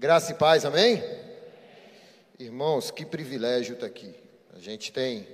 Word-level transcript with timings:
Graça 0.00 0.32
e 0.32 0.34
paz, 0.34 0.64
amém? 0.64 1.04
Irmãos, 2.38 2.90
que 2.90 3.04
privilégio 3.04 3.74
estar 3.74 3.84
aqui. 3.84 4.14
A 4.56 4.58
gente 4.58 4.90
tem, 4.90 5.28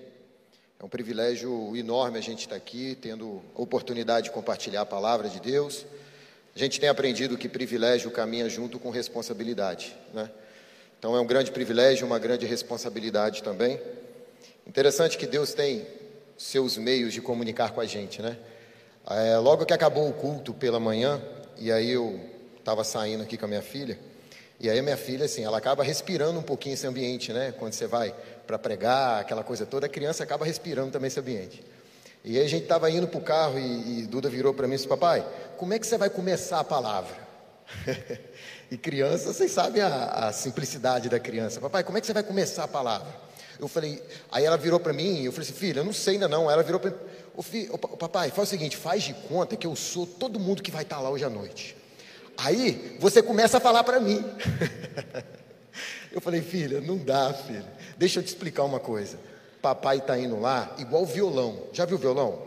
é 0.80 0.84
um 0.84 0.88
privilégio 0.88 1.76
enorme 1.76 2.18
a 2.18 2.20
gente 2.20 2.40
estar 2.40 2.56
aqui, 2.56 2.98
tendo 3.00 3.40
a 3.54 3.62
oportunidade 3.62 4.24
de 4.24 4.32
compartilhar 4.32 4.80
a 4.80 4.84
palavra 4.84 5.28
de 5.28 5.38
Deus. 5.38 5.86
A 6.52 6.58
gente 6.58 6.80
tem 6.80 6.88
aprendido 6.88 7.38
que 7.38 7.48
privilégio 7.48 8.10
caminha 8.10 8.48
junto 8.48 8.80
com 8.80 8.90
responsabilidade, 8.90 9.96
né? 10.12 10.28
Então 10.98 11.14
é 11.14 11.20
um 11.20 11.26
grande 11.26 11.52
privilégio, 11.52 12.04
uma 12.04 12.18
grande 12.18 12.44
responsabilidade 12.44 13.44
também. 13.44 13.80
Interessante 14.66 15.16
que 15.16 15.28
Deus 15.28 15.54
tem 15.54 15.86
seus 16.36 16.76
meios 16.76 17.12
de 17.12 17.20
comunicar 17.20 17.70
com 17.70 17.80
a 17.80 17.86
gente, 17.86 18.20
né? 18.20 18.36
É, 19.08 19.38
logo 19.38 19.64
que 19.64 19.72
acabou 19.72 20.08
o 20.08 20.12
culto 20.12 20.52
pela 20.52 20.80
manhã, 20.80 21.22
e 21.56 21.70
aí 21.70 21.88
eu 21.88 22.18
estava 22.58 22.82
saindo 22.82 23.22
aqui 23.22 23.36
com 23.36 23.44
a 23.44 23.48
minha 23.48 23.62
filha, 23.62 23.96
e 24.58 24.70
aí 24.70 24.78
a 24.78 24.82
minha 24.82 24.96
filha, 24.96 25.26
assim, 25.26 25.44
ela 25.44 25.58
acaba 25.58 25.84
respirando 25.84 26.38
um 26.38 26.42
pouquinho 26.42 26.74
esse 26.74 26.86
ambiente, 26.86 27.32
né? 27.32 27.52
Quando 27.58 27.74
você 27.74 27.86
vai 27.86 28.14
para 28.46 28.58
pregar, 28.58 29.20
aquela 29.20 29.44
coisa 29.44 29.66
toda, 29.66 29.86
a 29.86 29.88
criança 29.88 30.22
acaba 30.22 30.44
respirando 30.46 30.90
também 30.90 31.08
esse 31.08 31.20
ambiente. 31.20 31.62
E 32.24 32.38
aí 32.38 32.44
a 32.44 32.48
gente 32.48 32.62
estava 32.62 32.90
indo 32.90 33.06
para 33.06 33.18
o 33.18 33.22
carro 33.22 33.58
e, 33.58 34.00
e 34.00 34.06
Duda 34.06 34.28
virou 34.28 34.54
para 34.54 34.66
mim 34.66 34.74
e 34.74 34.76
disse, 34.76 34.88
papai, 34.88 35.24
como 35.58 35.74
é 35.74 35.78
que 35.78 35.86
você 35.86 35.98
vai 35.98 36.08
começar 36.08 36.58
a 36.58 36.64
palavra? 36.64 37.14
e 38.70 38.78
criança, 38.78 39.32
vocês 39.32 39.50
sabem 39.52 39.82
a, 39.82 40.28
a 40.28 40.32
simplicidade 40.32 41.08
da 41.08 41.20
criança. 41.20 41.60
Papai, 41.60 41.84
como 41.84 41.98
é 41.98 42.00
que 42.00 42.06
você 42.06 42.12
vai 42.14 42.22
começar 42.22 42.64
a 42.64 42.68
palavra? 42.68 43.08
Eu 43.60 43.68
falei, 43.68 44.02
aí 44.30 44.44
ela 44.44 44.56
virou 44.56 44.80
para 44.80 44.92
mim, 44.92 45.22
eu 45.22 45.32
falei 45.32 45.48
assim, 45.48 45.58
filha, 45.58 45.80
eu 45.80 45.84
não 45.84 45.92
sei 45.92 46.14
ainda 46.14 46.28
não. 46.28 46.50
Ela 46.50 46.62
virou 46.62 46.80
para 46.80 46.90
mim, 46.90 46.96
papai, 47.98 48.30
faz 48.30 48.48
o 48.48 48.50
seguinte, 48.50 48.76
faz 48.76 49.02
de 49.02 49.12
conta 49.14 49.54
que 49.54 49.66
eu 49.66 49.76
sou 49.76 50.06
todo 50.06 50.40
mundo 50.40 50.62
que 50.62 50.70
vai 50.70 50.82
estar 50.82 50.96
tá 50.96 51.02
lá 51.02 51.10
hoje 51.10 51.24
à 51.24 51.30
noite. 51.30 51.76
Aí 52.36 52.96
você 53.00 53.22
começa 53.22 53.56
a 53.56 53.60
falar 53.60 53.84
para 53.84 54.00
mim. 54.00 54.24
eu 56.12 56.20
falei, 56.20 56.42
filha, 56.42 56.80
não 56.80 56.98
dá, 56.98 57.32
filha. 57.32 57.64
Deixa 57.96 58.18
eu 58.18 58.22
te 58.22 58.28
explicar 58.28 58.64
uma 58.64 58.80
coisa. 58.80 59.18
Papai 59.62 59.98
está 59.98 60.18
indo 60.18 60.38
lá 60.38 60.74
igual 60.78 61.02
o 61.02 61.06
violão. 61.06 61.62
Já 61.72 61.84
viu 61.84 61.96
o 61.96 62.00
violão? 62.00 62.42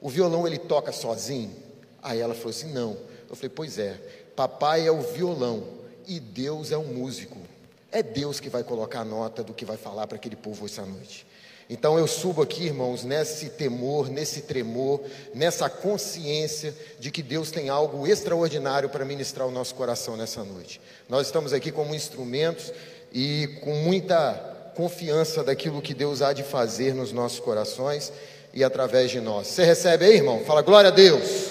O 0.00 0.08
violão 0.08 0.46
ele 0.46 0.58
toca 0.58 0.92
sozinho? 0.92 1.54
Aí 2.02 2.20
ela 2.20 2.34
falou 2.34 2.50
assim: 2.50 2.72
não. 2.72 2.96
Eu 3.28 3.36
falei, 3.36 3.50
pois 3.50 3.78
é. 3.78 3.94
Papai 4.34 4.86
é 4.86 4.90
o 4.90 5.00
violão 5.00 5.64
e 6.06 6.20
Deus 6.20 6.70
é 6.70 6.76
o 6.76 6.84
músico. 6.84 7.38
É 7.90 8.02
Deus 8.02 8.40
que 8.40 8.48
vai 8.48 8.62
colocar 8.62 9.00
a 9.00 9.04
nota 9.04 9.42
do 9.42 9.54
que 9.54 9.64
vai 9.64 9.76
falar 9.76 10.06
para 10.06 10.16
aquele 10.16 10.36
povo 10.36 10.66
essa 10.66 10.84
noite. 10.84 11.25
Então 11.68 11.98
eu 11.98 12.06
subo 12.06 12.42
aqui, 12.42 12.66
irmãos, 12.66 13.02
nesse 13.02 13.50
temor, 13.50 14.08
nesse 14.08 14.42
tremor, 14.42 15.00
nessa 15.34 15.68
consciência 15.68 16.72
de 16.98 17.10
que 17.10 17.22
Deus 17.22 17.50
tem 17.50 17.68
algo 17.68 18.06
extraordinário 18.06 18.88
para 18.88 19.04
ministrar 19.04 19.48
o 19.48 19.50
nosso 19.50 19.74
coração 19.74 20.16
nessa 20.16 20.44
noite. 20.44 20.80
Nós 21.08 21.26
estamos 21.26 21.52
aqui 21.52 21.72
como 21.72 21.94
instrumentos 21.94 22.72
e 23.12 23.58
com 23.62 23.74
muita 23.74 24.72
confiança 24.76 25.42
daquilo 25.42 25.82
que 25.82 25.92
Deus 25.92 26.22
há 26.22 26.32
de 26.32 26.44
fazer 26.44 26.94
nos 26.94 27.10
nossos 27.10 27.40
corações 27.40 28.12
e 28.54 28.62
através 28.62 29.10
de 29.10 29.20
nós. 29.20 29.48
Você 29.48 29.64
recebe 29.64 30.04
aí, 30.04 30.16
irmão? 30.16 30.44
Fala 30.44 30.62
glória 30.62 30.88
a 30.88 30.92
Deus. 30.92 31.50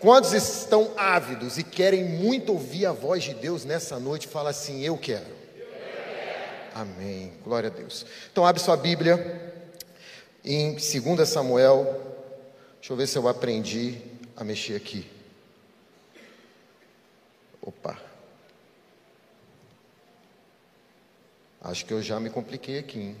Quantos 0.00 0.32
estão 0.32 0.92
ávidos 0.96 1.58
e 1.58 1.64
querem 1.64 2.04
muito 2.04 2.52
ouvir 2.52 2.86
a 2.86 2.92
voz 2.92 3.24
de 3.24 3.34
Deus 3.34 3.64
nessa 3.64 3.98
noite? 3.98 4.28
Fala 4.28 4.50
assim: 4.50 4.82
Eu 4.82 4.96
quero. 4.96 5.37
Amém. 6.74 7.32
Glória 7.44 7.70
a 7.70 7.72
Deus. 7.72 8.06
Então, 8.30 8.46
abre 8.46 8.60
sua 8.60 8.76
Bíblia 8.76 9.54
em 10.44 10.74
2 10.74 11.28
Samuel. 11.28 11.84
Deixa 12.80 12.92
eu 12.92 12.96
ver 12.96 13.06
se 13.06 13.18
eu 13.18 13.28
aprendi 13.28 14.00
a 14.36 14.44
mexer 14.44 14.76
aqui. 14.76 15.06
Opa. 17.60 18.00
Acho 21.60 21.84
que 21.84 21.92
eu 21.92 22.00
já 22.00 22.18
me 22.18 22.30
compliquei 22.30 22.78
aqui. 22.78 22.98
Hein? 22.98 23.16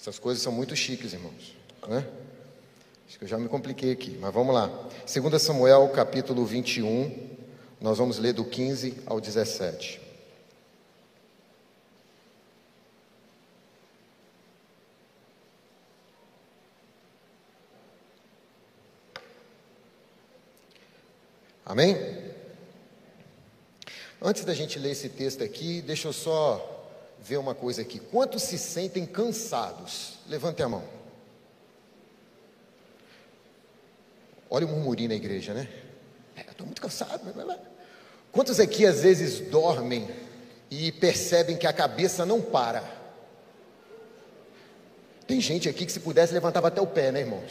Essas 0.00 0.18
coisas 0.18 0.42
são 0.42 0.52
muito 0.52 0.74
chiques, 0.74 1.12
irmãos. 1.12 1.56
Né? 1.86 2.04
Acho 3.06 3.18
que 3.18 3.24
eu 3.24 3.28
já 3.28 3.38
me 3.38 3.48
compliquei 3.48 3.92
aqui, 3.92 4.18
mas 4.20 4.34
vamos 4.34 4.52
lá. 4.52 4.68
2 5.06 5.40
Samuel, 5.40 5.88
capítulo 5.90 6.44
21. 6.44 7.30
Nós 7.80 7.98
vamos 7.98 8.18
ler 8.18 8.32
do 8.32 8.44
15 8.44 9.02
ao 9.06 9.20
17. 9.20 10.01
Amém? 21.72 21.96
Antes 24.20 24.44
da 24.44 24.52
gente 24.52 24.78
ler 24.78 24.90
esse 24.90 25.08
texto 25.08 25.42
aqui, 25.42 25.80
deixa 25.80 26.06
eu 26.06 26.12
só 26.12 26.86
ver 27.18 27.38
uma 27.38 27.54
coisa 27.54 27.80
aqui. 27.80 27.98
Quantos 27.98 28.42
se 28.42 28.58
sentem 28.58 29.06
cansados? 29.06 30.18
Levante 30.28 30.62
a 30.62 30.68
mão. 30.68 30.84
Olha 34.50 34.66
o 34.66 34.68
murmurinho 34.68 35.08
na 35.08 35.14
igreja, 35.14 35.54
né? 35.54 35.66
É, 36.36 36.42
estou 36.42 36.66
muito 36.66 36.82
cansado. 36.82 37.22
Quantos 38.30 38.60
aqui 38.60 38.84
às 38.84 39.00
vezes 39.00 39.40
dormem 39.48 40.10
e 40.70 40.92
percebem 40.92 41.56
que 41.56 41.66
a 41.66 41.72
cabeça 41.72 42.26
não 42.26 42.42
para? 42.42 42.84
Tem 45.26 45.40
gente 45.40 45.70
aqui 45.70 45.86
que 45.86 45.92
se 45.92 46.00
pudesse 46.00 46.34
levantava 46.34 46.68
até 46.68 46.82
o 46.82 46.86
pé, 46.86 47.10
né, 47.10 47.20
irmãos? 47.20 47.50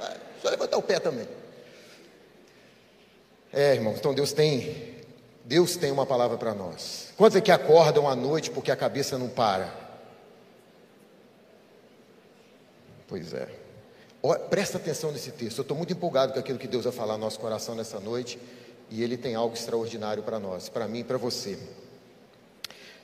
É, 0.00 0.16
só 0.40 0.48
levantar 0.48 0.78
o 0.78 0.82
pé 0.82 0.98
também. 0.98 1.28
É, 3.52 3.74
irmãos, 3.74 3.96
então 3.98 4.12
Deus 4.12 4.32
tem 4.32 4.96
Deus 5.48 5.76
tem 5.76 5.90
uma 5.90 6.04
palavra 6.04 6.36
para 6.36 6.54
nós. 6.54 7.08
Quantos 7.16 7.36
é 7.36 7.40
que 7.40 7.50
acordam 7.50 8.06
à 8.06 8.14
noite 8.14 8.50
porque 8.50 8.70
a 8.70 8.76
cabeça 8.76 9.16
não 9.16 9.30
para? 9.30 9.72
Pois 13.06 13.32
é. 13.32 13.48
presta 14.50 14.76
atenção 14.76 15.10
nesse 15.10 15.32
texto. 15.32 15.56
Eu 15.56 15.62
estou 15.62 15.74
muito 15.74 15.90
empolgado 15.94 16.34
com 16.34 16.38
aquilo 16.38 16.58
que 16.58 16.68
Deus 16.68 16.84
vai 16.84 16.92
falar 16.92 17.14
no 17.14 17.20
nosso 17.20 17.40
coração 17.40 17.74
nessa 17.74 17.98
noite. 17.98 18.38
E 18.90 19.02
Ele 19.02 19.16
tem 19.16 19.34
algo 19.34 19.54
extraordinário 19.54 20.22
para 20.22 20.38
nós, 20.38 20.68
para 20.68 20.86
mim 20.86 20.98
e 20.98 21.04
para 21.04 21.16
você. 21.16 21.58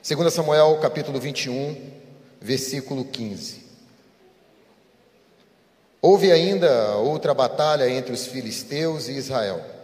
2 0.07 0.31
Samuel 0.31 0.77
capítulo 0.79 1.19
21, 1.19 1.91
versículo 2.39 3.05
15. 3.05 3.65
Houve 5.99 6.31
ainda 6.31 6.97
outra 6.97 7.33
batalha 7.33 7.89
entre 7.89 8.13
os 8.13 8.27
filisteus 8.27 9.07
e 9.07 9.13
Israel. 9.13 9.74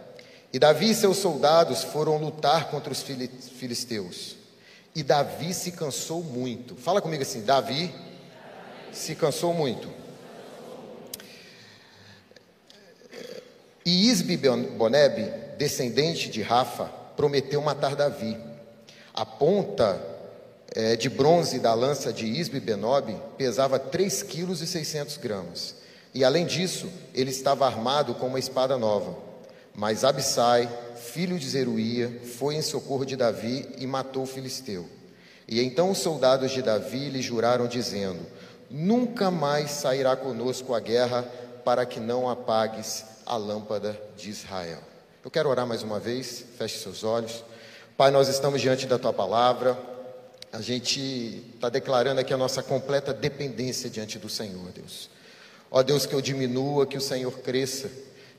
E 0.52 0.58
Davi 0.58 0.90
e 0.90 0.94
seus 0.94 1.16
soldados 1.16 1.82
foram 1.82 2.18
lutar 2.18 2.68
contra 2.70 2.92
os 2.92 3.02
filisteus. 3.02 4.36
E 4.94 5.02
Davi 5.02 5.54
se 5.54 5.72
cansou 5.72 6.22
muito. 6.22 6.76
Fala 6.76 7.00
comigo 7.00 7.22
assim: 7.22 7.42
Davi 7.42 7.94
se 8.92 9.14
cansou 9.14 9.54
muito. 9.54 9.88
E 13.84 14.08
Isbi 14.08 14.36
Boneb, 14.36 15.56
descendente 15.56 16.28
de 16.28 16.42
Rafa, 16.42 16.84
prometeu 17.16 17.60
matar 17.62 17.96
Davi. 17.96 18.38
A 19.14 19.24
ponta 19.26 20.00
é, 20.74 20.96
de 20.96 21.08
bronze 21.08 21.58
da 21.58 21.74
lança 21.74 22.12
de 22.12 22.26
Isbi 22.26 22.60
Benob 22.60 23.14
pesava 23.36 23.78
3 23.78 24.22
quilos 24.22 24.60
e 24.60 24.66
600 24.66 25.16
gramas. 25.16 25.74
E 26.14 26.24
além 26.24 26.46
disso, 26.46 26.90
ele 27.14 27.30
estava 27.30 27.66
armado 27.66 28.14
com 28.14 28.26
uma 28.26 28.38
espada 28.38 28.76
nova. 28.76 29.31
Mas 29.74 30.04
Abissai, 30.04 30.68
filho 30.96 31.38
de 31.38 31.48
Zeruía, 31.48 32.20
foi 32.38 32.54
em 32.54 32.62
socorro 32.62 33.04
de 33.04 33.16
Davi 33.16 33.68
e 33.78 33.86
matou 33.86 34.24
o 34.24 34.26
filisteu. 34.26 34.86
E 35.48 35.60
então 35.60 35.90
os 35.90 35.98
soldados 35.98 36.50
de 36.50 36.62
Davi 36.62 37.08
lhe 37.08 37.22
juraram, 37.22 37.66
dizendo: 37.66 38.20
Nunca 38.70 39.30
mais 39.30 39.70
sairá 39.70 40.14
conosco 40.14 40.74
a 40.74 40.80
guerra, 40.80 41.22
para 41.64 41.86
que 41.86 42.00
não 42.00 42.28
apagues 42.28 43.04
a 43.24 43.36
lâmpada 43.36 43.98
de 44.16 44.30
Israel. 44.30 44.80
Eu 45.24 45.30
quero 45.30 45.48
orar 45.48 45.66
mais 45.66 45.82
uma 45.82 46.00
vez, 46.00 46.44
feche 46.58 46.78
seus 46.78 47.04
olhos. 47.04 47.44
Pai, 47.96 48.10
nós 48.10 48.28
estamos 48.28 48.60
diante 48.60 48.86
da 48.86 48.98
tua 48.98 49.12
palavra, 49.12 49.78
a 50.52 50.60
gente 50.60 51.50
está 51.54 51.68
declarando 51.68 52.20
aqui 52.20 52.34
a 52.34 52.36
nossa 52.36 52.62
completa 52.62 53.12
dependência 53.12 53.88
diante 53.88 54.18
do 54.18 54.28
Senhor, 54.28 54.70
Deus. 54.72 55.08
Ó 55.70 55.82
Deus, 55.82 56.04
que 56.04 56.14
eu 56.14 56.20
diminua, 56.20 56.86
que 56.86 56.98
o 56.98 57.00
Senhor 57.00 57.32
cresça 57.38 57.90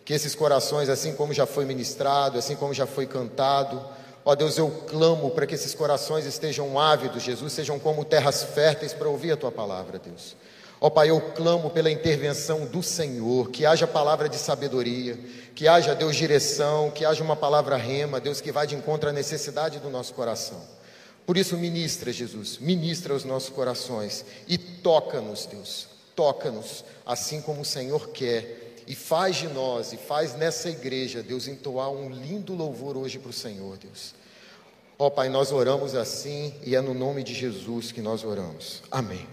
que 0.05 0.13
esses 0.13 0.35
corações, 0.35 0.89
assim 0.89 1.13
como 1.13 1.33
já 1.33 1.45
foi 1.45 1.65
ministrado, 1.65 2.37
assim 2.37 2.55
como 2.55 2.73
já 2.73 2.85
foi 2.85 3.05
cantado, 3.05 3.83
ó 4.25 4.35
Deus, 4.35 4.57
eu 4.57 4.69
clamo 4.87 5.31
para 5.31 5.45
que 5.45 5.55
esses 5.55 5.73
corações 5.73 6.25
estejam 6.25 6.79
ávidos, 6.79 7.23
Jesus, 7.23 7.53
sejam 7.53 7.79
como 7.79 8.03
terras 8.03 8.43
férteis 8.43 8.93
para 8.93 9.07
ouvir 9.07 9.31
a 9.31 9.37
tua 9.37 9.51
palavra, 9.51 9.99
Deus. 9.99 10.35
Ó 10.81 10.89
Pai, 10.89 11.09
eu 11.09 11.21
clamo 11.31 11.69
pela 11.69 11.89
intervenção 11.89 12.65
do 12.65 12.83
Senhor, 12.83 13.49
que 13.51 13.65
haja 13.65 13.87
palavra 13.87 14.27
de 14.27 14.35
sabedoria, 14.35 15.17
que 15.55 15.65
haja, 15.65 15.95
Deus, 15.95 16.13
direção, 16.13 16.91
que 16.91 17.05
haja 17.05 17.23
uma 17.23 17.37
palavra 17.37 17.77
rema, 17.77 18.19
Deus, 18.19 18.41
que 18.41 18.51
vá 18.51 18.65
de 18.65 18.75
encontro 18.75 19.09
à 19.09 19.13
necessidade 19.13 19.79
do 19.79 19.89
nosso 19.89 20.13
coração. 20.13 20.61
Por 21.25 21.37
isso, 21.37 21.55
ministra, 21.55 22.11
Jesus, 22.11 22.57
ministra 22.57 23.13
os 23.13 23.23
nossos 23.23 23.47
corações 23.49 24.25
e 24.45 24.57
toca-nos, 24.57 25.45
Deus, 25.45 25.87
toca-nos, 26.13 26.83
assim 27.05 27.39
como 27.39 27.61
o 27.61 27.65
Senhor 27.65 28.09
quer 28.09 28.62
e 28.87 28.95
faz 28.95 29.37
de 29.37 29.47
nós, 29.47 29.93
e 29.93 29.97
faz 29.97 30.35
nessa 30.35 30.69
igreja, 30.69 31.23
Deus, 31.23 31.47
entoar 31.47 31.89
um 31.89 32.09
lindo 32.09 32.53
louvor 32.53 32.97
hoje 32.97 33.19
para 33.19 33.29
o 33.29 33.33
Senhor, 33.33 33.77
Deus. 33.77 34.13
Ó 34.97 35.07
oh, 35.07 35.11
Pai, 35.11 35.27
nós 35.27 35.51
oramos 35.51 35.95
assim 35.95 36.53
e 36.63 36.75
é 36.75 36.81
no 36.81 36.93
nome 36.93 37.23
de 37.23 37.33
Jesus 37.33 37.91
que 37.91 38.01
nós 38.01 38.23
oramos. 38.23 38.81
Amém. 38.91 39.27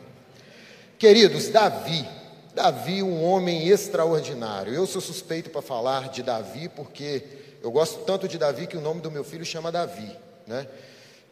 Queridos, 0.98 1.48
Davi, 1.48 2.06
Davi, 2.54 3.02
um 3.02 3.22
homem 3.22 3.68
extraordinário. 3.68 4.72
Eu 4.72 4.86
sou 4.86 5.00
suspeito 5.00 5.50
para 5.50 5.62
falar 5.62 6.08
de 6.08 6.22
Davi 6.22 6.68
porque 6.68 7.22
eu 7.62 7.70
gosto 7.70 8.04
tanto 8.04 8.26
de 8.26 8.38
Davi 8.38 8.66
que 8.66 8.76
o 8.76 8.80
nome 8.80 9.00
do 9.00 9.10
meu 9.10 9.22
filho 9.22 9.44
chama 9.44 9.70
Davi, 9.70 10.10
né? 10.46 10.66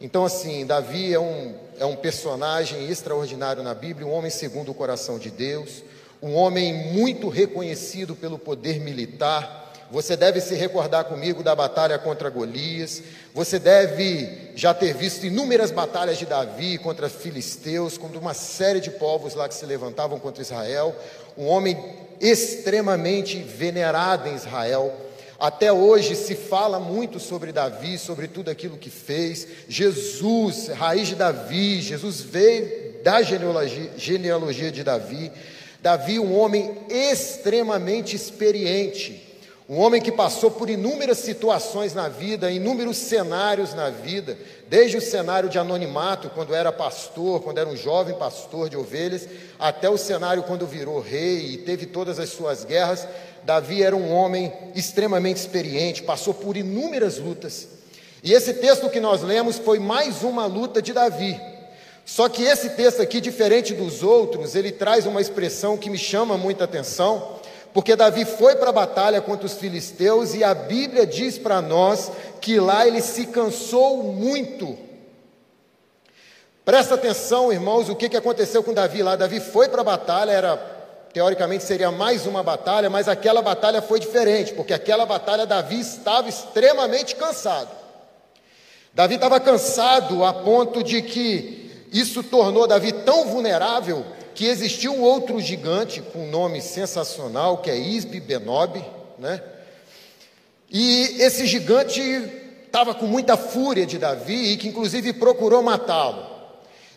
Então, 0.01 0.23
assim, 0.23 0.65
Davi 0.65 1.13
é 1.13 1.19
um, 1.19 1.55
é 1.77 1.85
um 1.85 1.95
personagem 1.95 2.89
extraordinário 2.89 3.61
na 3.61 3.73
Bíblia, 3.73 4.07
um 4.07 4.13
homem 4.13 4.31
segundo 4.31 4.71
o 4.71 4.73
coração 4.73 5.19
de 5.19 5.29
Deus, 5.29 5.83
um 6.21 6.35
homem 6.35 6.91
muito 6.91 7.29
reconhecido 7.29 8.15
pelo 8.15 8.37
poder 8.37 8.79
militar. 8.79 9.73
Você 9.91 10.15
deve 10.15 10.39
se 10.39 10.53
recordar 10.53 11.05
comigo 11.05 11.41
da 11.41 11.55
batalha 11.55 11.97
contra 11.97 12.29
Golias. 12.29 13.01
Você 13.33 13.57
deve 13.57 14.51
já 14.55 14.73
ter 14.73 14.93
visto 14.93 15.25
inúmeras 15.25 15.71
batalhas 15.71 16.17
de 16.17 16.25
Davi 16.25 16.77
contra 16.77 17.09
filisteus, 17.09 17.97
contra 17.97 18.19
uma 18.19 18.33
série 18.33 18.79
de 18.79 18.91
povos 18.91 19.33
lá 19.33 19.47
que 19.47 19.55
se 19.55 19.65
levantavam 19.65 20.19
contra 20.19 20.43
Israel. 20.43 20.95
Um 21.35 21.47
homem 21.47 21.77
extremamente 22.21 23.39
venerado 23.39 24.29
em 24.29 24.35
Israel. 24.35 24.93
Até 25.39 25.71
hoje 25.71 26.15
se 26.15 26.35
fala 26.35 26.79
muito 26.79 27.17
sobre 27.17 27.53
Davi, 27.53 27.97
sobre 27.97 28.27
tudo 28.27 28.51
aquilo 28.51 28.77
que 28.77 28.89
fez. 28.89 29.47
Jesus, 29.69 30.67
raiz 30.67 31.07
de 31.07 31.15
Davi, 31.15 31.81
Jesus 31.81 32.21
veio 32.21 33.01
da 33.03 33.21
genealogia, 33.21 33.89
genealogia 33.97 34.71
de 34.71 34.83
Davi. 34.83 35.31
Davi, 35.81 36.19
um 36.19 36.37
homem 36.37 36.77
extremamente 36.89 38.15
experiente 38.15 39.29
um 39.69 39.77
homem 39.77 40.01
que 40.01 40.11
passou 40.11 40.49
por 40.49 40.67
inúmeras 40.67 41.19
situações 41.19 41.93
na 41.93 42.09
vida, 42.09 42.49
inúmeros 42.49 42.97
cenários 42.97 43.71
na 43.75 43.91
vida, 43.91 44.35
desde 44.67 44.97
o 44.97 45.01
cenário 45.01 45.47
de 45.47 45.59
anonimato, 45.59 46.27
quando 46.31 46.55
era 46.55 46.71
pastor, 46.71 47.43
quando 47.43 47.59
era 47.59 47.69
um 47.69 47.77
jovem 47.77 48.15
pastor 48.15 48.67
de 48.67 48.75
ovelhas, 48.75 49.29
até 49.59 49.87
o 49.87 49.95
cenário 49.95 50.41
quando 50.41 50.65
virou 50.65 50.99
rei 50.99 51.51
e 51.51 51.57
teve 51.59 51.85
todas 51.85 52.17
as 52.17 52.29
suas 52.29 52.65
guerras. 52.65 53.07
Davi 53.43 53.83
era 53.83 53.95
um 53.95 54.11
homem 54.11 54.51
extremamente 54.73 55.37
experiente, 55.37 56.01
passou 56.01 56.33
por 56.33 56.57
inúmeras 56.57 57.19
lutas. 57.19 57.67
E 58.23 58.33
esse 58.33 58.55
texto 58.55 58.89
que 58.89 58.99
nós 58.99 59.21
lemos 59.21 59.59
foi 59.59 59.77
mais 59.77 60.23
uma 60.23 60.47
luta 60.47 60.81
de 60.81 60.93
Davi. 60.93 61.39
Só 62.09 62.27
que 62.27 62.41
esse 62.41 62.71
texto 62.71 63.03
aqui, 63.03 63.21
diferente 63.21 63.71
dos 63.71 64.01
outros, 64.01 64.55
ele 64.55 64.71
traz 64.71 65.05
uma 65.05 65.21
expressão 65.21 65.77
que 65.77 65.91
me 65.91 65.97
chama 65.97 66.39
muita 66.39 66.63
atenção 66.63 67.39
porque 67.71 67.95
Davi 67.95 68.25
foi 68.25 68.55
para 68.55 68.71
a 68.71 68.73
batalha 68.73 69.21
contra 69.21 69.45
os 69.45 69.53
filisteus 69.53 70.33
e 70.33 70.43
a 70.43 70.55
Bíblia 70.55 71.05
diz 71.05 71.37
para 71.37 71.61
nós 71.61 72.11
que 72.41 72.59
lá 72.59 72.87
ele 72.87 72.99
se 72.99 73.27
cansou 73.27 74.01
muito. 74.03 74.75
Presta 76.65 76.95
atenção, 76.95 77.53
irmãos, 77.53 77.89
o 77.89 77.95
que, 77.95 78.09
que 78.09 78.17
aconteceu 78.17 78.63
com 78.63 78.73
Davi 78.73 79.03
lá. 79.03 79.15
Davi 79.15 79.39
foi 79.39 79.69
para 79.69 79.81
a 79.81 79.83
batalha, 79.83 80.31
era 80.31 80.57
teoricamente 81.13 81.63
seria 81.63 81.91
mais 81.91 82.25
uma 82.25 82.41
batalha, 82.41 82.89
mas 82.89 83.07
aquela 83.07 83.43
batalha 83.43 83.83
foi 83.83 83.99
diferente, 83.99 84.51
porque 84.55 84.73
aquela 84.73 85.05
batalha 85.05 85.45
Davi 85.45 85.79
estava 85.79 86.27
extremamente 86.27 87.15
cansado. 87.15 87.69
Davi 88.95 89.13
estava 89.13 89.39
cansado 89.39 90.25
a 90.25 90.33
ponto 90.33 90.83
de 90.83 91.03
que 91.03 91.58
isso 91.91 92.23
tornou 92.23 92.67
Davi 92.67 92.91
tão 92.91 93.27
vulnerável 93.27 94.05
que 94.35 94.45
existia 94.45 94.91
um 94.91 95.01
outro 95.01 95.39
gigante 95.41 96.01
com 96.01 96.25
um 96.25 96.29
nome 96.29 96.61
sensacional, 96.61 97.57
que 97.57 97.69
é 97.69 97.77
Isbi 97.77 98.19
Benob, 98.19 98.83
né? 99.17 99.41
E 100.71 101.15
esse 101.19 101.47
gigante 101.47 102.01
estava 102.65 102.93
com 102.93 103.07
muita 103.07 103.35
fúria 103.35 103.85
de 103.85 103.97
Davi 103.97 104.53
e 104.53 104.57
que 104.57 104.67
inclusive 104.67 105.13
procurou 105.13 105.63
matá-lo. 105.63 106.25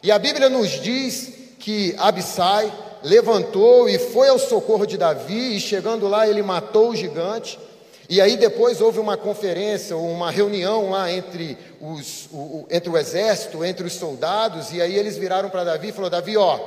E 0.03 0.13
a 0.13 0.19
Bíblia 0.19 0.51
nos 0.51 0.69
diz 0.69 1.33
que 1.59 1.95
Abissai 1.99 2.71
levantou 3.03 3.89
e 3.89 3.99
foi 3.99 4.29
ao 4.29 4.39
socorro 4.39 4.87
de 4.87 4.97
Davi, 4.97 5.57
e 5.57 5.61
chegando 5.61 6.09
lá 6.09 6.29
ele 6.29 6.43
matou 6.43 6.91
o 6.91 6.97
gigante. 6.97 7.59
E 8.13 8.21
aí 8.21 8.37
depois 8.37 8.83
houve 8.83 8.99
uma 8.99 9.17
conferência, 9.17 9.97
uma 9.97 10.31
reunião 10.31 10.91
lá 10.91 11.11
entre, 11.11 11.57
os, 11.81 12.29
o, 12.31 12.67
entre 12.71 12.91
o 12.91 12.99
exército, 12.99 13.65
entre 13.65 13.87
os 13.87 13.95
soldados, 13.95 14.71
e 14.71 14.83
aí 14.83 14.99
eles 14.99 15.17
viraram 15.17 15.49
para 15.49 15.65
Davi 15.65 15.89
e 15.89 15.93
falaram: 15.93 16.11
Davi, 16.11 16.37
ó, 16.37 16.61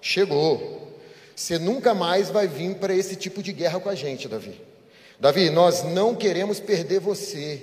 chegou. 0.00 0.98
Você 1.36 1.60
nunca 1.60 1.94
mais 1.94 2.28
vai 2.28 2.48
vir 2.48 2.74
para 2.74 2.92
esse 2.92 3.14
tipo 3.14 3.40
de 3.40 3.52
guerra 3.52 3.78
com 3.78 3.88
a 3.88 3.94
gente, 3.94 4.26
Davi. 4.26 4.60
Davi, 5.20 5.48
nós 5.48 5.84
não 5.84 6.12
queremos 6.12 6.58
perder 6.58 6.98
você. 6.98 7.62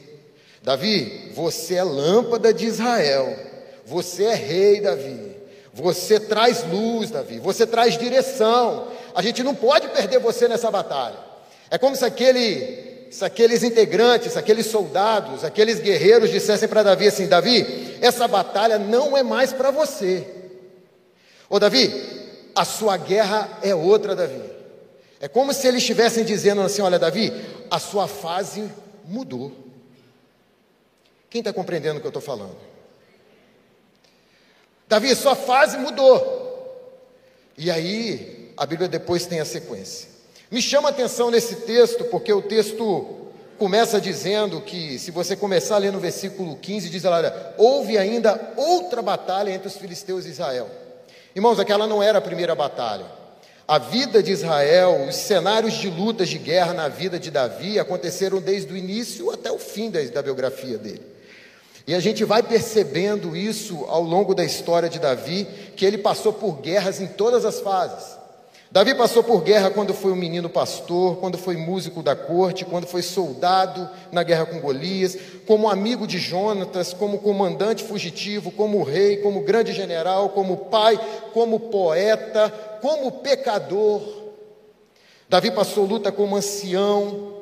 Davi, 0.63 1.33
você 1.35 1.75
é 1.75 1.83
lâmpada 1.83 2.53
de 2.53 2.65
Israel. 2.65 3.37
Você 3.85 4.23
é 4.23 4.35
rei, 4.35 4.79
Davi. 4.79 5.35
Você 5.73 6.17
traz 6.17 6.63
luz, 6.63 7.11
Davi. 7.11 7.39
Você 7.39 7.67
traz 7.67 7.97
direção. 7.97 8.87
A 9.13 9.21
gente 9.21 9.43
não 9.43 9.53
pode 9.53 9.89
perder 9.89 10.19
você 10.19 10.47
nessa 10.47 10.71
batalha. 10.71 11.17
É 11.69 11.77
como 11.77 11.93
se 11.95 12.05
aquele, 12.05 12.90
se 13.11 13.25
aqueles 13.25 13.61
integrantes, 13.61 14.37
aqueles 14.37 14.67
soldados, 14.67 15.43
aqueles 15.43 15.81
guerreiros 15.81 16.31
dissessem 16.31 16.69
para 16.69 16.81
Davi 16.81 17.09
assim: 17.09 17.27
Davi, 17.27 17.97
essa 18.01 18.25
batalha 18.25 18.79
não 18.79 19.17
é 19.17 19.21
mais 19.21 19.51
para 19.51 19.69
você. 19.69 20.25
Ô 21.49 21.59
Davi, 21.59 21.91
a 22.55 22.63
sua 22.63 22.95
guerra 22.95 23.59
é 23.61 23.75
outra, 23.75 24.15
Davi. 24.15 24.41
É 25.19 25.27
como 25.27 25.53
se 25.53 25.67
eles 25.67 25.81
estivessem 25.81 26.23
dizendo 26.23 26.61
assim: 26.61 26.81
olha, 26.81 26.97
Davi, 26.97 27.33
a 27.69 27.79
sua 27.79 28.07
fase 28.07 28.71
mudou. 29.03 29.51
Quem 31.29 31.39
está 31.39 31.51
compreendendo 31.51 31.97
o 31.97 31.99
que 31.99 32.07
eu 32.07 32.11
estou 32.11 32.21
falando? 32.21 32.55
Davi, 34.87 35.13
sua 35.15 35.35
fase 35.35 35.77
mudou. 35.77 36.39
E 37.57 37.69
aí, 37.69 38.53
a 38.55 38.65
Bíblia 38.65 38.87
depois 38.87 39.25
tem 39.25 39.41
a 39.41 39.45
sequência. 39.45 40.10
Me 40.51 40.61
chama 40.61 40.89
a 40.89 40.91
atenção 40.91 41.31
nesse 41.31 41.55
texto, 41.55 42.03
porque 42.03 42.33
o 42.33 42.41
texto 42.41 43.07
começa 43.57 44.01
dizendo 44.01 44.59
que, 44.59 44.99
se 44.99 45.09
você 45.09 45.33
começar 45.33 45.75
a 45.75 45.77
ler 45.77 45.93
no 45.93 45.99
versículo 45.99 46.57
15, 46.57 46.89
diz 46.89 47.03
lá: 47.03 47.21
houve 47.57 47.97
ainda 47.97 48.53
outra 48.57 49.01
batalha 49.01 49.49
entre 49.49 49.69
os 49.69 49.77
filisteus 49.77 50.25
e 50.25 50.29
Israel. 50.29 50.69
Irmãos, 51.33 51.57
aquela 51.57 51.87
não 51.87 52.03
era 52.03 52.17
a 52.17 52.21
primeira 52.21 52.53
batalha. 52.53 53.05
A 53.65 53.77
vida 53.77 54.21
de 54.21 54.33
Israel, 54.33 55.05
os 55.07 55.15
cenários 55.15 55.75
de 55.75 55.89
lutas 55.89 56.27
de 56.27 56.37
guerra 56.37 56.73
na 56.73 56.89
vida 56.89 57.17
de 57.17 57.31
Davi 57.31 57.79
aconteceram 57.79 58.41
desde 58.41 58.73
o 58.73 58.75
início 58.75 59.31
até 59.31 59.49
o 59.49 59.57
fim 59.57 59.89
da, 59.89 60.01
da 60.01 60.21
biografia 60.21 60.77
dele. 60.77 61.05
E 61.87 61.95
a 61.95 61.99
gente 62.01 62.25
vai 62.25 62.43
percebendo 62.43 63.37
isso 63.37 63.85
ao 63.85 64.03
longo 64.03 64.35
da 64.35 64.43
história 64.43 64.89
de 64.89 64.99
Davi, 64.99 65.47
que 65.77 65.85
ele 65.85 65.97
passou 65.97 66.33
por 66.33 66.59
guerras 66.59 66.99
em 66.99 67.07
todas 67.07 67.45
as 67.45 67.61
fases. 67.61 68.20
Davi 68.71 68.95
passou 68.95 69.21
por 69.21 69.41
guerra 69.41 69.69
quando 69.69 69.93
foi 69.93 70.13
um 70.13 70.15
menino 70.15 70.49
pastor, 70.49 71.17
quando 71.17 71.37
foi 71.37 71.57
músico 71.57 72.01
da 72.01 72.15
corte, 72.15 72.63
quando 72.63 72.87
foi 72.87 73.01
soldado 73.01 73.89
na 74.13 74.23
guerra 74.23 74.45
com 74.45 74.61
Golias, 74.61 75.17
como 75.45 75.69
amigo 75.69 76.07
de 76.07 76.17
Jonatas, 76.17 76.93
como 76.93 77.19
comandante 77.19 77.83
fugitivo, 77.83 78.49
como 78.49 78.81
rei, 78.81 79.17
como 79.17 79.41
grande 79.41 79.73
general, 79.73 80.29
como 80.29 80.55
pai, 80.55 80.97
como 81.33 81.59
poeta, 81.59 82.49
como 82.81 83.11
pecador. 83.11 84.01
Davi 85.27 85.51
passou 85.51 85.85
luta 85.85 86.09
como 86.09 86.37
ancião. 86.37 87.33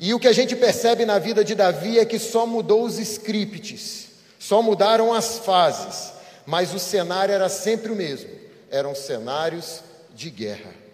E 0.00 0.14
o 0.14 0.18
que 0.18 0.28
a 0.28 0.32
gente 0.32 0.56
percebe 0.56 1.04
na 1.04 1.18
vida 1.18 1.44
de 1.44 1.54
Davi 1.54 1.98
é 1.98 2.06
que 2.06 2.18
só 2.18 2.46
mudou 2.46 2.84
os 2.84 2.98
scripts, 2.98 4.08
só 4.38 4.62
mudaram 4.62 5.12
as 5.12 5.38
fases, 5.40 6.14
mas 6.46 6.72
o 6.72 6.78
cenário 6.78 7.34
era 7.34 7.50
sempre 7.50 7.92
o 7.92 7.94
mesmo. 7.94 8.30
Eram 8.70 8.94
cenários 8.94 9.82
de 10.14 10.30
guerra. 10.30 10.84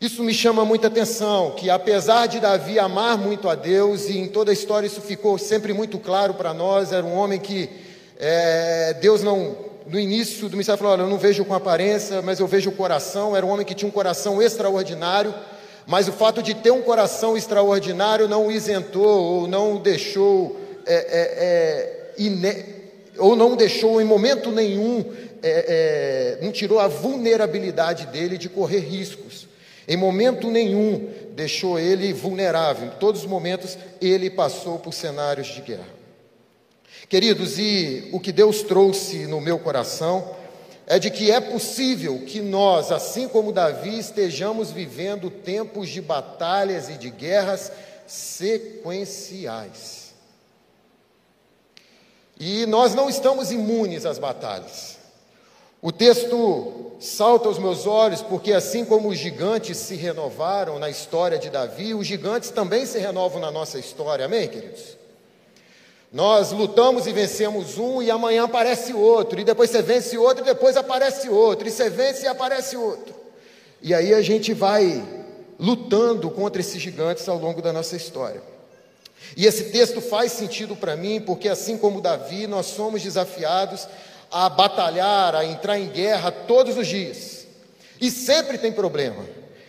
Isso 0.00 0.22
me 0.22 0.34
chama 0.34 0.66
muita 0.66 0.88
atenção, 0.88 1.52
que 1.52 1.70
apesar 1.70 2.26
de 2.26 2.38
Davi 2.38 2.78
amar 2.78 3.16
muito 3.16 3.48
a 3.48 3.54
Deus, 3.54 4.08
e 4.08 4.18
em 4.18 4.28
toda 4.28 4.50
a 4.50 4.52
história 4.52 4.86
isso 4.86 5.00
ficou 5.00 5.38
sempre 5.38 5.72
muito 5.72 5.98
claro 5.98 6.34
para 6.34 6.52
nós, 6.52 6.92
era 6.92 7.06
um 7.06 7.14
homem 7.14 7.38
que 7.38 7.70
é, 8.18 8.94
Deus 9.00 9.22
não, 9.22 9.56
no 9.86 9.98
início 9.98 10.48
do 10.48 10.52
ministério 10.52 10.78
falou, 10.78 10.92
olha, 10.92 11.02
eu 11.02 11.08
não 11.08 11.16
vejo 11.16 11.42
com 11.44 11.54
aparência, 11.54 12.20
mas 12.20 12.38
eu 12.38 12.46
vejo 12.46 12.68
o 12.68 12.74
coração, 12.74 13.34
era 13.34 13.46
um 13.46 13.48
homem 13.48 13.64
que 13.64 13.74
tinha 13.74 13.88
um 13.88 13.92
coração 13.92 14.42
extraordinário, 14.42 15.34
mas 15.86 16.06
o 16.06 16.12
fato 16.12 16.42
de 16.42 16.52
ter 16.52 16.70
um 16.70 16.82
coração 16.82 17.34
extraordinário 17.34 18.28
não 18.28 18.48
o 18.48 18.52
isentou, 18.52 19.22
ou 19.22 19.48
não 19.48 19.76
o 19.76 19.78
deixou, 19.78 20.60
é, 20.84 20.94
é, 20.94 22.54
é 22.58 22.84
ou 23.16 23.36
não 23.36 23.56
deixou 23.56 24.00
em 24.00 24.04
momento 24.04 24.50
nenhum 24.50 25.04
é, 25.46 26.38
é, 26.40 26.44
não 26.44 26.50
tirou 26.50 26.80
a 26.80 26.88
vulnerabilidade 26.88 28.06
dele 28.06 28.38
de 28.38 28.48
correr 28.48 28.78
riscos. 28.78 29.46
Em 29.86 29.96
momento 29.96 30.50
nenhum 30.50 31.10
deixou 31.32 31.78
ele 31.78 32.14
vulnerável. 32.14 32.86
Em 32.86 32.98
todos 32.98 33.20
os 33.20 33.26
momentos 33.26 33.76
ele 34.00 34.30
passou 34.30 34.78
por 34.78 34.94
cenários 34.94 35.48
de 35.48 35.60
guerra. 35.60 35.94
Queridos, 37.08 37.58
e 37.58 38.08
o 38.12 38.18
que 38.18 38.32
Deus 38.32 38.62
trouxe 38.62 39.26
no 39.26 39.38
meu 39.38 39.58
coração 39.58 40.34
é 40.86 40.98
de 40.98 41.10
que 41.10 41.30
é 41.30 41.40
possível 41.40 42.22
que 42.26 42.40
nós, 42.40 42.90
assim 42.90 43.28
como 43.28 43.52
Davi, 43.52 43.98
estejamos 43.98 44.70
vivendo 44.70 45.30
tempos 45.30 45.90
de 45.90 46.00
batalhas 46.00 46.88
e 46.88 46.94
de 46.94 47.10
guerras 47.10 47.70
sequenciais. 48.06 50.04
E 52.40 52.64
nós 52.66 52.94
não 52.94 53.08
estamos 53.10 53.52
imunes 53.52 54.06
às 54.06 54.18
batalhas. 54.18 55.03
O 55.84 55.92
texto 55.92 56.92
salta 56.98 57.46
aos 57.46 57.58
meus 57.58 57.86
olhos, 57.86 58.22
porque 58.22 58.54
assim 58.54 58.86
como 58.86 59.10
os 59.10 59.18
gigantes 59.18 59.76
se 59.76 59.94
renovaram 59.94 60.78
na 60.78 60.88
história 60.88 61.36
de 61.36 61.50
Davi, 61.50 61.92
os 61.92 62.06
gigantes 62.06 62.48
também 62.48 62.86
se 62.86 62.98
renovam 62.98 63.38
na 63.38 63.50
nossa 63.50 63.78
história, 63.78 64.24
amém, 64.24 64.48
queridos? 64.48 64.96
Nós 66.10 66.52
lutamos 66.52 67.06
e 67.06 67.12
vencemos 67.12 67.76
um, 67.76 68.00
e 68.00 68.10
amanhã 68.10 68.44
aparece 68.44 68.94
outro, 68.94 69.38
e 69.38 69.44
depois 69.44 69.68
você 69.68 69.82
vence 69.82 70.16
outro, 70.16 70.42
e 70.42 70.46
depois 70.46 70.74
aparece 70.74 71.28
outro, 71.28 71.68
e 71.68 71.70
você 71.70 71.90
vence 71.90 72.24
e 72.24 72.28
aparece 72.28 72.78
outro. 72.78 73.14
E 73.82 73.92
aí 73.92 74.14
a 74.14 74.22
gente 74.22 74.54
vai 74.54 75.06
lutando 75.60 76.30
contra 76.30 76.62
esses 76.62 76.80
gigantes 76.80 77.28
ao 77.28 77.36
longo 77.36 77.60
da 77.60 77.74
nossa 77.74 77.94
história. 77.94 78.42
E 79.36 79.44
esse 79.44 79.64
texto 79.64 80.00
faz 80.00 80.32
sentido 80.32 80.74
para 80.74 80.96
mim, 80.96 81.20
porque 81.20 81.46
assim 81.46 81.76
como 81.76 82.00
Davi, 82.00 82.46
nós 82.46 82.64
somos 82.64 83.02
desafiados 83.02 83.86
a 84.36 84.48
batalhar, 84.48 85.32
a 85.36 85.44
entrar 85.44 85.78
em 85.78 85.88
guerra 85.88 86.32
todos 86.32 86.76
os 86.76 86.88
dias. 86.88 87.46
E 88.00 88.10
sempre 88.10 88.58
tem 88.58 88.72
problema. 88.72 89.24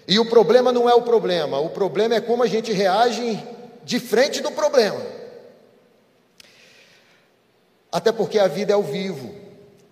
E 0.08 0.18
o 0.18 0.26
problema 0.26 0.72
não 0.72 0.90
é 0.90 0.96
o 0.96 1.04
problema, 1.04 1.60
o 1.60 1.70
problema 1.70 2.16
é 2.16 2.22
como 2.22 2.42
a 2.42 2.48
gente 2.48 2.72
reage 2.72 3.40
de 3.84 4.00
frente 4.00 4.42
do 4.42 4.50
problema. 4.52 5.00
Até 7.92 8.12
porque 8.12 8.40
a 8.40 8.48
vida 8.48 8.72
é 8.72 8.76
ao 8.76 8.82
vivo, 8.82 9.36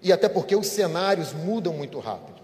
e 0.01 0.11
até 0.11 0.27
porque 0.27 0.55
os 0.55 0.65
cenários 0.65 1.33
mudam 1.33 1.73
muito 1.73 1.99
rápido. 1.99 2.41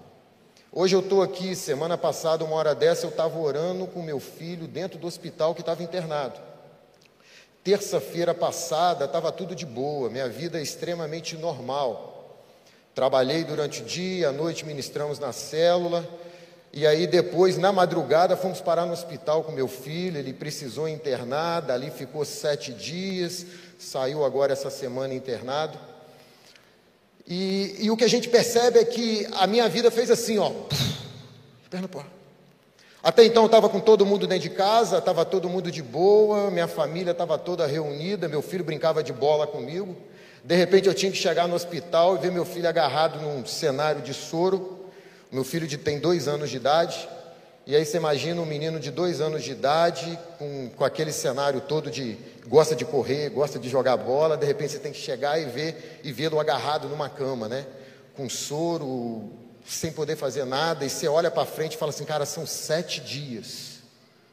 Hoje 0.71 0.95
eu 0.95 0.99
estou 0.99 1.23
aqui, 1.23 1.55
semana 1.55 1.97
passada, 1.97 2.45
uma 2.45 2.55
hora 2.55 2.75
dessa, 2.75 3.07
eu 3.07 3.09
estava 3.09 3.39
orando 3.39 3.87
com 3.87 4.03
meu 4.03 4.19
filho 4.19 4.67
dentro 4.67 4.99
do 4.99 5.07
hospital 5.07 5.55
que 5.55 5.61
estava 5.61 5.81
internado. 5.81 6.39
Terça-feira 7.63 8.35
passada 8.35 9.05
estava 9.05 9.31
tudo 9.31 9.55
de 9.55 9.65
boa, 9.65 10.11
minha 10.11 10.29
vida 10.29 10.59
é 10.59 10.61
extremamente 10.61 11.35
normal. 11.35 12.08
Trabalhei 12.93 13.43
durante 13.43 13.81
o 13.81 13.85
dia, 13.85 14.29
à 14.29 14.31
noite 14.31 14.65
ministramos 14.65 15.19
na 15.19 15.31
célula, 15.31 16.07
e 16.71 16.85
aí 16.85 17.07
depois, 17.07 17.57
na 17.57 17.71
madrugada, 17.71 18.37
fomos 18.37 18.61
parar 18.61 18.85
no 18.85 18.93
hospital 18.93 19.43
com 19.43 19.51
meu 19.51 19.67
filho, 19.67 20.17
ele 20.17 20.33
precisou 20.33 20.87
internar, 20.87 21.61
dali 21.61 21.89
ficou 21.89 22.23
sete 22.23 22.71
dias, 22.71 23.45
saiu 23.79 24.23
agora 24.23 24.53
essa 24.53 24.69
semana 24.69 25.13
internado. 25.13 25.79
E, 27.27 27.75
e 27.79 27.91
o 27.91 27.97
que 27.97 28.03
a 28.03 28.09
gente 28.09 28.29
percebe 28.29 28.79
é 28.79 28.85
que 28.85 29.27
a 29.33 29.47
minha 29.47 29.67
vida 29.67 29.89
fez 29.89 30.11
assim, 30.11 30.37
ó, 30.37 30.51
perna 31.69 31.87
pro. 31.87 32.05
Até 33.01 33.23
então 33.23 33.43
eu 33.43 33.47
estava 33.47 33.69
com 33.69 33.79
todo 33.79 34.05
mundo 34.05 34.27
dentro 34.27 34.49
de 34.49 34.55
casa, 34.55 34.97
estava 34.97 35.23
todo 35.23 35.47
mundo 35.47 35.71
de 35.71 35.81
boa, 35.81 36.51
minha 36.51 36.67
família 36.67 37.11
estava 37.11 37.37
toda 37.37 37.65
reunida, 37.65 38.27
meu 38.27 38.41
filho 38.41 38.63
brincava 38.63 39.01
de 39.01 39.13
bola 39.13 39.47
comigo. 39.47 39.95
De 40.49 40.55
repente 40.55 40.87
eu 40.87 40.95
tinha 40.95 41.11
que 41.11 41.17
chegar 41.19 41.47
no 41.47 41.53
hospital 41.53 42.15
e 42.15 42.21
ver 42.21 42.31
meu 42.31 42.43
filho 42.43 42.67
agarrado 42.67 43.21
num 43.21 43.45
cenário 43.45 44.01
de 44.01 44.15
soro. 44.15 44.79
Meu 45.31 45.43
filho 45.43 45.67
de, 45.67 45.77
tem 45.77 45.99
dois 45.99 46.27
anos 46.27 46.49
de 46.49 46.55
idade. 46.55 47.07
E 47.67 47.75
aí 47.75 47.85
você 47.85 47.97
imagina 47.97 48.41
um 48.41 48.47
menino 48.47 48.79
de 48.79 48.89
dois 48.89 49.21
anos 49.21 49.43
de 49.43 49.51
idade, 49.51 50.17
com, 50.39 50.71
com 50.75 50.83
aquele 50.83 51.13
cenário 51.13 51.61
todo 51.61 51.91
de 51.91 52.17
gosta 52.47 52.75
de 52.75 52.83
correr, 52.83 53.29
gosta 53.29 53.59
de 53.59 53.69
jogar 53.69 53.95
bola, 53.95 54.35
de 54.35 54.47
repente 54.47 54.71
você 54.71 54.79
tem 54.79 54.91
que 54.91 54.97
chegar 54.97 55.39
e 55.39 55.45
ver 55.45 56.01
e 56.03 56.11
vê-lo 56.11 56.39
agarrado 56.39 56.89
numa 56.89 57.09
cama, 57.09 57.47
né? 57.47 57.67
Com 58.17 58.27
soro, 58.27 59.29
sem 59.67 59.91
poder 59.91 60.15
fazer 60.15 60.45
nada, 60.45 60.83
e 60.83 60.89
você 60.89 61.07
olha 61.07 61.29
para 61.29 61.45
frente 61.45 61.75
e 61.75 61.77
fala 61.77 61.91
assim, 61.91 62.05
cara, 62.05 62.25
são 62.25 62.47
sete 62.47 63.01
dias. 63.01 63.81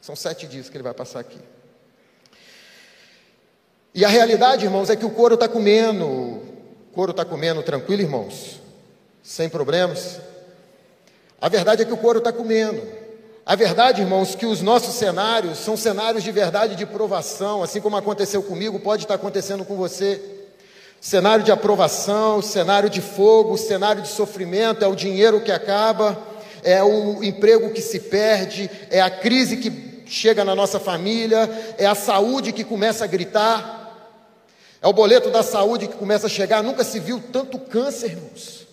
São 0.01 0.15
sete 0.15 0.47
dias 0.47 0.67
que 0.67 0.77
ele 0.77 0.83
vai 0.83 0.95
passar 0.95 1.19
aqui. 1.19 1.37
E 3.97 4.05
a 4.05 4.09
realidade, 4.09 4.63
irmãos, 4.63 4.91
é 4.91 4.95
que 4.95 5.07
o 5.07 5.09
couro 5.09 5.33
está 5.33 5.47
comendo. 5.47 6.05
O 6.05 6.43
couro 6.93 7.09
está 7.09 7.25
comendo 7.25 7.63
tranquilo, 7.63 8.03
irmãos? 8.03 8.61
Sem 9.23 9.49
problemas? 9.49 10.19
A 11.41 11.49
verdade 11.49 11.81
é 11.81 11.85
que 11.85 11.93
o 11.93 11.97
couro 11.97 12.19
está 12.19 12.31
comendo. 12.31 12.79
A 13.43 13.55
verdade, 13.55 14.03
irmãos, 14.03 14.35
que 14.35 14.45
os 14.45 14.61
nossos 14.61 14.93
cenários 14.93 15.57
são 15.57 15.75
cenários 15.75 16.23
de 16.23 16.31
verdade 16.31 16.75
de 16.75 16.85
provação, 16.85 17.63
assim 17.63 17.81
como 17.81 17.97
aconteceu 17.97 18.43
comigo, 18.43 18.79
pode 18.79 19.05
estar 19.05 19.15
acontecendo 19.15 19.65
com 19.65 19.75
você. 19.75 20.21
Cenário 21.01 21.43
de 21.43 21.51
aprovação, 21.51 22.39
cenário 22.39 22.91
de 22.91 23.01
fogo, 23.01 23.57
cenário 23.57 24.03
de 24.03 24.09
sofrimento, 24.09 24.85
é 24.85 24.87
o 24.87 24.95
dinheiro 24.95 25.41
que 25.41 25.51
acaba, 25.51 26.15
é 26.63 26.83
o 26.83 27.23
emprego 27.23 27.71
que 27.71 27.81
se 27.81 27.99
perde, 27.99 28.69
é 28.91 29.01
a 29.01 29.09
crise 29.09 29.57
que 29.57 30.03
chega 30.05 30.45
na 30.45 30.53
nossa 30.53 30.79
família, 30.79 31.49
é 31.79 31.87
a 31.87 31.95
saúde 31.95 32.53
que 32.53 32.63
começa 32.63 33.03
a 33.03 33.07
gritar, 33.07 33.86
é 34.87 34.89
o 34.89 34.93
boleto 34.93 35.29
da 35.29 35.43
saúde 35.43 35.85
que 35.85 35.97
começa 35.97 36.27
a 36.27 36.29
chegar. 36.29 36.63
Nunca 36.63 36.81
se 36.81 36.97
viu 36.97 37.21
tanto 37.33 37.59
câncer, 37.59 38.11
irmãos. 38.11 38.65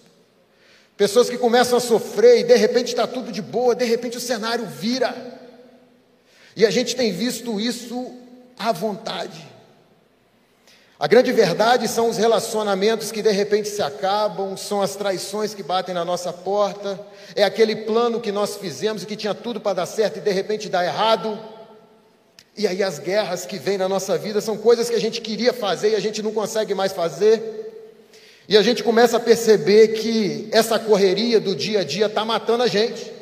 Pessoas 0.97 1.29
que 1.29 1.37
começam 1.37 1.77
a 1.77 1.81
sofrer 1.81 2.39
e 2.39 2.45
de 2.45 2.55
repente 2.55 2.89
está 2.89 3.05
tudo 3.05 3.33
de 3.33 3.43
boa, 3.43 3.75
de 3.75 3.85
repente 3.85 4.17
o 4.17 4.21
cenário 4.21 4.65
vira. 4.65 5.13
E 6.55 6.65
a 6.65 6.71
gente 6.71 6.95
tem 6.95 7.11
visto 7.13 7.59
isso 7.59 8.15
à 8.57 8.71
vontade. 8.71 9.45
A 11.01 11.09
grande 11.09 11.33
verdade 11.33 11.89
são 11.89 12.09
os 12.09 12.17
relacionamentos 12.17 13.11
que 13.11 13.21
de 13.21 13.33
repente 13.33 13.69
se 13.69 13.83
acabam, 13.83 14.57
são 14.57 14.81
as 14.81 14.95
traições 14.95 15.53
que 15.53 15.65
batem 15.65 15.97
na 15.97 16.05
nossa 16.05 16.33
porta, 16.33 17.01
é 17.35 17.43
aquele 17.43 17.75
plano 17.75 18.21
que 18.21 18.31
nós 18.31 18.55
fizemos 18.55 19.03
e 19.03 19.07
que 19.07 19.17
tinha 19.17 19.35
tudo 19.35 19.61
para 19.61 19.75
dar 19.75 19.87
certo 19.87 20.19
e 20.19 20.23
de 20.23 20.31
repente 20.31 20.69
dá 20.69 20.85
errado. 20.85 21.37
E 22.57 22.67
aí 22.67 22.83
as 22.83 22.99
guerras 22.99 23.45
que 23.45 23.59
vêm 23.59 23.77
na 23.77 23.89
nossa 23.89 24.17
vida 24.17 24.41
são 24.41 24.57
coisas 24.57 24.89
que 24.89 24.95
a 24.95 25.01
gente 25.01 25.21
queria 25.21 25.53
fazer 25.53 25.91
e 25.91 25.97
a 25.97 26.01
gente 26.01 26.23
não 26.23 26.33
consegue 26.33 26.75
mais 26.75 26.93
fazer. 26.93 27.65
E 28.49 28.57
a 28.57 28.63
gente 28.63 28.85
começa 28.85 29.17
a 29.17 29.21
perceber 29.21 29.89
que 29.89 30.49
essa 30.53 30.79
correria 30.79 31.41
do 31.41 31.55
dia 31.57 31.81
a 31.81 31.85
dia 31.85 32.07
está 32.07 32.25
matando 32.25 32.63
a 32.63 32.69
gente. 32.69 33.13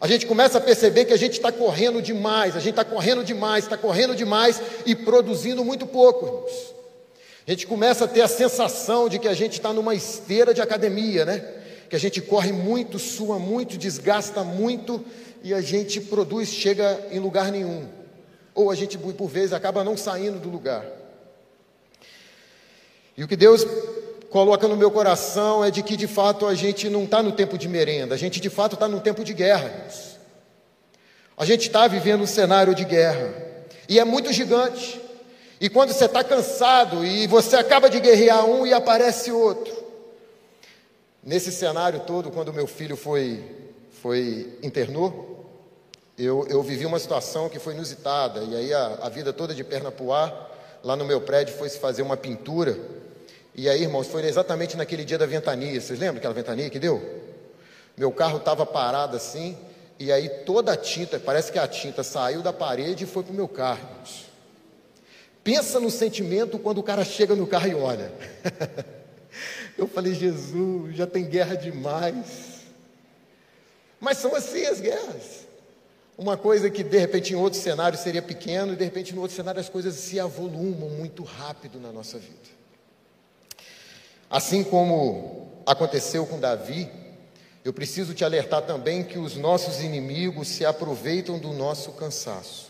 A 0.00 0.06
gente 0.06 0.24
começa 0.24 0.56
a 0.56 0.60
perceber 0.60 1.04
que 1.04 1.12
a 1.12 1.18
gente 1.18 1.34
está 1.34 1.52
correndo 1.52 2.00
demais, 2.00 2.56
a 2.56 2.60
gente 2.60 2.70
está 2.70 2.84
correndo 2.84 3.22
demais, 3.22 3.64
está 3.64 3.76
correndo 3.76 4.14
demais 4.14 4.62
e 4.86 4.94
produzindo 4.94 5.62
muito 5.62 5.86
pouco, 5.86 6.24
irmãos. 6.24 6.74
A 7.46 7.50
gente 7.50 7.66
começa 7.66 8.04
a 8.06 8.08
ter 8.08 8.22
a 8.22 8.28
sensação 8.28 9.08
de 9.08 9.18
que 9.18 9.28
a 9.28 9.34
gente 9.34 9.54
está 9.54 9.72
numa 9.72 9.94
esteira 9.94 10.54
de 10.54 10.62
academia, 10.62 11.26
né? 11.26 11.44
Que 11.90 11.96
a 11.96 11.98
gente 11.98 12.22
corre 12.22 12.52
muito, 12.52 12.98
sua 12.98 13.38
muito, 13.38 13.76
desgasta 13.76 14.42
muito 14.42 15.04
e 15.42 15.54
a 15.54 15.60
gente 15.60 16.00
produz, 16.00 16.48
chega 16.48 17.08
em 17.10 17.18
lugar 17.18 17.50
nenhum. 17.50 17.88
Ou 18.54 18.70
a 18.70 18.74
gente, 18.74 18.98
por 18.98 19.28
vezes, 19.28 19.52
acaba 19.52 19.84
não 19.84 19.96
saindo 19.96 20.38
do 20.38 20.48
lugar. 20.48 20.84
E 23.16 23.24
o 23.24 23.28
que 23.28 23.36
Deus 23.36 23.66
coloca 24.30 24.66
no 24.68 24.76
meu 24.76 24.90
coração 24.90 25.64
é 25.64 25.70
de 25.70 25.82
que 25.82 25.96
de 25.96 26.06
fato 26.06 26.46
a 26.46 26.54
gente 26.54 26.88
não 26.88 27.04
está 27.04 27.22
no 27.22 27.32
tempo 27.32 27.58
de 27.58 27.68
merenda, 27.68 28.14
a 28.14 28.18
gente 28.18 28.40
de 28.40 28.48
fato 28.48 28.74
está 28.74 28.86
no 28.88 29.00
tempo 29.00 29.24
de 29.24 29.34
guerra. 29.34 29.88
A 31.36 31.44
gente 31.44 31.66
está 31.66 31.86
vivendo 31.88 32.22
um 32.22 32.26
cenário 32.26 32.74
de 32.74 32.84
guerra 32.84 33.34
e 33.88 33.98
é 33.98 34.04
muito 34.04 34.32
gigante. 34.32 35.00
E 35.60 35.68
quando 35.68 35.92
você 35.92 36.06
está 36.06 36.24
cansado 36.24 37.04
e 37.04 37.26
você 37.26 37.56
acaba 37.56 37.90
de 37.90 38.00
guerrear 38.00 38.46
um 38.46 38.66
e 38.66 38.72
aparece 38.72 39.30
outro. 39.30 39.74
Nesse 41.22 41.52
cenário 41.52 42.00
todo, 42.00 42.30
quando 42.30 42.52
meu 42.52 42.66
filho 42.66 42.96
foi, 42.96 43.44
foi 44.00 44.58
internou, 44.62 45.29
eu, 46.24 46.46
eu 46.48 46.62
vivi 46.62 46.86
uma 46.86 46.98
situação 46.98 47.48
que 47.48 47.58
foi 47.58 47.74
inusitada. 47.74 48.40
E 48.40 48.56
aí 48.56 48.74
a, 48.74 48.98
a 49.02 49.08
vida 49.08 49.32
toda 49.32 49.54
de 49.54 49.64
perna 49.64 49.90
pro 49.90 50.12
ar, 50.12 50.78
lá 50.82 50.96
no 50.96 51.04
meu 51.04 51.20
prédio 51.20 51.56
foi 51.56 51.68
se 51.68 51.78
fazer 51.78 52.02
uma 52.02 52.16
pintura 52.16 52.76
e 53.54 53.68
aí, 53.68 53.82
irmãos, 53.82 54.06
foi 54.06 54.24
exatamente 54.24 54.76
naquele 54.76 55.04
dia 55.04 55.18
da 55.18 55.26
ventania. 55.26 55.80
Vocês 55.80 55.98
lembram 55.98 56.18
aquela 56.18 56.34
ventania 56.34 56.70
que 56.70 56.78
deu? 56.78 57.02
Meu 57.96 58.12
carro 58.12 58.38
estava 58.38 58.64
parado 58.64 59.16
assim, 59.16 59.56
e 59.98 60.10
aí 60.10 60.28
toda 60.28 60.72
a 60.72 60.76
tinta, 60.76 61.18
parece 61.18 61.50
que 61.52 61.58
a 61.58 61.66
tinta 61.66 62.02
saiu 62.02 62.42
da 62.42 62.52
parede 62.52 63.04
e 63.04 63.06
foi 63.06 63.22
para 63.22 63.32
o 63.32 63.36
meu 63.36 63.48
carro. 63.48 63.80
Irmãos. 63.90 64.30
Pensa 65.42 65.80
no 65.80 65.90
sentimento 65.90 66.58
quando 66.58 66.78
o 66.78 66.82
cara 66.82 67.04
chega 67.04 67.34
no 67.34 67.46
carro 67.46 67.68
e 67.68 67.74
olha. 67.74 68.12
Eu 69.76 69.86
falei, 69.86 70.14
Jesus, 70.14 70.96
já 70.96 71.06
tem 71.06 71.24
guerra 71.24 71.54
demais. 71.54 72.60
Mas 73.98 74.18
são 74.18 74.34
assim 74.34 74.64
as 74.64 74.80
guerras. 74.80 75.39
Uma 76.20 76.36
coisa 76.36 76.68
que 76.68 76.84
de 76.84 76.98
repente 76.98 77.32
em 77.32 77.36
outro 77.36 77.58
cenário 77.58 77.98
seria 77.98 78.20
pequeno, 78.20 78.74
e 78.74 78.76
de 78.76 78.84
repente 78.84 79.14
no 79.14 79.22
outro 79.22 79.34
cenário 79.34 79.58
as 79.58 79.70
coisas 79.70 79.94
se 79.94 80.20
avolumam 80.20 80.90
muito 80.90 81.22
rápido 81.22 81.80
na 81.80 81.90
nossa 81.90 82.18
vida. 82.18 82.36
Assim 84.28 84.62
como 84.62 85.48
aconteceu 85.64 86.26
com 86.26 86.38
Davi, 86.38 86.90
eu 87.64 87.72
preciso 87.72 88.12
te 88.12 88.22
alertar 88.22 88.60
também 88.60 89.02
que 89.02 89.18
os 89.18 89.34
nossos 89.34 89.80
inimigos 89.80 90.48
se 90.48 90.62
aproveitam 90.62 91.38
do 91.38 91.54
nosso 91.54 91.92
cansaço. 91.92 92.68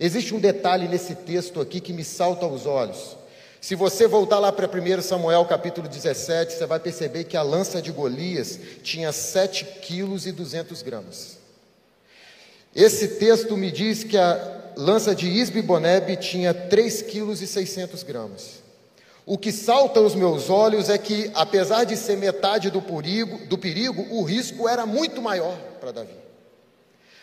Existe 0.00 0.34
um 0.34 0.40
detalhe 0.40 0.88
nesse 0.88 1.14
texto 1.14 1.60
aqui 1.60 1.80
que 1.80 1.92
me 1.92 2.02
salta 2.02 2.46
aos 2.46 2.66
olhos. 2.66 3.16
Se 3.60 3.76
você 3.76 4.08
voltar 4.08 4.40
lá 4.40 4.50
para 4.50 4.66
1 4.66 5.02
Samuel 5.02 5.44
capítulo 5.44 5.86
17, 5.86 6.54
você 6.54 6.66
vai 6.66 6.80
perceber 6.80 7.22
que 7.22 7.36
a 7.36 7.42
lança 7.42 7.80
de 7.80 7.92
Golias 7.92 8.58
tinha 8.82 9.12
7 9.12 9.64
quilos 9.82 10.26
e 10.26 10.32
200 10.32 10.82
gramas. 10.82 11.35
Esse 12.76 13.08
texto 13.08 13.56
me 13.56 13.72
diz 13.72 14.04
que 14.04 14.18
a 14.18 14.72
lança 14.76 15.14
de 15.14 15.26
Isbi 15.26 15.62
Boneb 15.62 16.14
tinha 16.18 16.52
3 16.52 17.00
quilos 17.00 17.40
e 17.40 17.46
600 17.46 18.02
gramas. 18.02 18.62
O 19.24 19.38
que 19.38 19.50
salta 19.50 19.98
aos 19.98 20.14
meus 20.14 20.50
olhos 20.50 20.90
é 20.90 20.98
que, 20.98 21.30
apesar 21.34 21.84
de 21.84 21.96
ser 21.96 22.18
metade 22.18 22.70
do 22.70 22.82
perigo, 22.82 23.46
do 23.46 23.56
perigo 23.56 24.06
o 24.10 24.22
risco 24.22 24.68
era 24.68 24.84
muito 24.84 25.22
maior 25.22 25.56
para 25.80 25.90
Davi. 25.90 26.18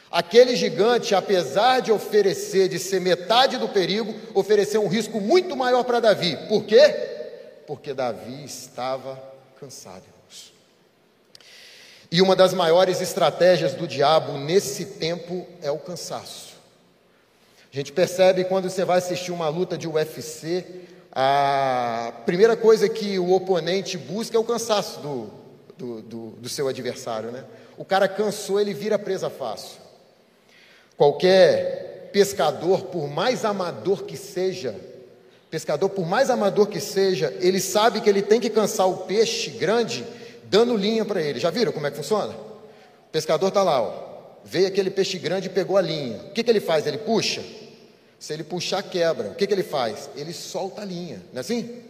Aquele 0.10 0.56
gigante, 0.56 1.14
apesar 1.14 1.82
de 1.82 1.92
oferecer, 1.92 2.68
de 2.68 2.80
ser 2.80 3.00
metade 3.00 3.58
do 3.58 3.70
perigo, 3.70 4.12
ofereceu 4.34 4.84
um 4.84 4.88
risco 4.88 5.22
muito 5.22 5.56
maior 5.56 5.84
para 5.84 6.00
Davi. 6.00 6.36
Por 6.48 6.64
quê? 6.66 6.82
Porque 7.68 7.94
Davi 7.94 8.44
estava 8.44 9.22
cansado. 9.60 10.13
E 12.14 12.22
uma 12.22 12.36
das 12.36 12.54
maiores 12.54 13.02
estratégias 13.02 13.74
do 13.74 13.88
diabo 13.88 14.38
nesse 14.38 14.86
tempo 14.86 15.48
é 15.64 15.72
o 15.72 15.80
cansaço. 15.80 16.54
A 17.74 17.76
gente 17.76 17.92
percebe 17.92 18.44
quando 18.44 18.70
você 18.70 18.86
vai 18.86 19.00
assistir 19.00 19.32
uma 19.32 19.50
luta 19.50 19.76
de 19.76 19.88
UFC, 19.88 20.64
a 21.12 22.14
primeira 22.24 22.56
coisa 22.56 22.88
que 22.88 23.18
o 23.18 23.32
oponente 23.32 23.98
busca 23.98 24.38
é 24.38 24.40
o 24.40 24.44
cansaço 24.44 25.00
do, 25.00 25.32
do, 25.76 26.02
do, 26.04 26.30
do 26.34 26.50
seu 26.50 26.68
adversário. 26.68 27.32
Né? 27.32 27.46
O 27.80 27.84
cara 27.84 28.08
cansou, 28.08 28.62
ele 28.62 28.76
vira 28.76 29.00
presa 29.00 29.28
fácil. 29.28 29.82
Qualquer 30.96 32.12
pescador, 32.14 32.84
por 32.84 33.08
mais 33.08 33.44
amador 33.44 34.04
que 34.04 34.16
seja, 34.16 34.76
pescador, 35.50 35.90
por 35.90 36.06
mais 36.06 36.30
amador 36.30 36.68
que 36.68 36.80
seja, 36.80 37.36
ele 37.40 37.60
sabe 37.60 38.02
que 38.02 38.10
ele 38.10 38.22
tem 38.22 38.40
que 38.40 38.52
cansar 38.52 38.88
o 38.88 38.98
peixe 38.98 39.50
grande 39.50 40.06
dando 40.54 40.78
linha 40.78 41.04
para 41.04 41.20
ele. 41.20 41.40
Já 41.40 41.50
viram 41.50 41.72
como 41.72 41.88
é 41.88 41.92
que 41.92 41.98
funciona? 41.98 42.32
O 42.34 43.12
pescador 43.12 43.48
está 43.48 43.64
lá, 43.64 43.82
ó, 43.82 43.94
veio 44.46 44.68
aquele 44.68 44.92
peixe 44.92 45.18
grande 45.18 45.48
e 45.48 45.50
pegou 45.50 45.78
a 45.78 45.82
linha. 45.82 46.18
O 46.28 46.32
que, 46.32 46.44
que 46.44 46.52
ele 46.52 46.60
faz? 46.60 46.86
Ele 46.86 47.00
puxa. 47.00 47.44
Se 48.20 48.34
ele 48.34 48.44
puxar, 48.44 48.84
quebra. 48.84 49.30
O 49.30 49.36
que, 49.36 49.48
que 49.48 49.54
ele 49.54 49.64
faz? 49.64 50.10
Ele 50.16 50.32
solta 50.32 50.84
a 50.84 50.86
linha, 50.86 51.22
não 51.32 51.38
é 51.38 51.42
assim? 51.42 51.82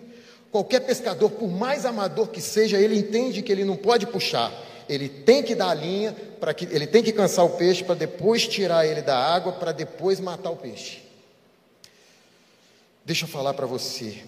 Qualquer 0.50 0.80
pescador, 0.80 1.30
por 1.32 1.50
mais 1.50 1.86
amador 1.86 2.28
que 2.30 2.40
seja, 2.40 2.78
ele 2.78 2.98
entende 2.98 3.42
que 3.42 3.52
ele 3.52 3.66
não 3.66 3.76
pode 3.76 4.08
puxar 4.08 4.52
ele 4.88 5.08
tem 5.08 5.42
que 5.42 5.56
dar 5.56 5.70
a 5.70 5.74
linha, 5.74 6.16
para 6.40 6.54
que 6.54 6.66
ele 6.66 6.86
tem 6.86 7.04
que 7.04 7.12
cansar 7.12 7.46
o 7.46 7.52
peixe 7.52 7.84
para 7.84 7.96
depois 7.96 8.48
tirar 8.48 8.86
ele 8.86 9.02
da 9.02 9.18
água, 9.18 9.54
para 9.54 9.72
depois 9.72 10.20
matar 10.20 10.50
o 10.50 10.58
peixe. 10.58 11.02
Deixa 13.06 13.26
eu 13.26 13.30
falar 13.30 13.54
para 13.54 13.66
você. 13.66 14.24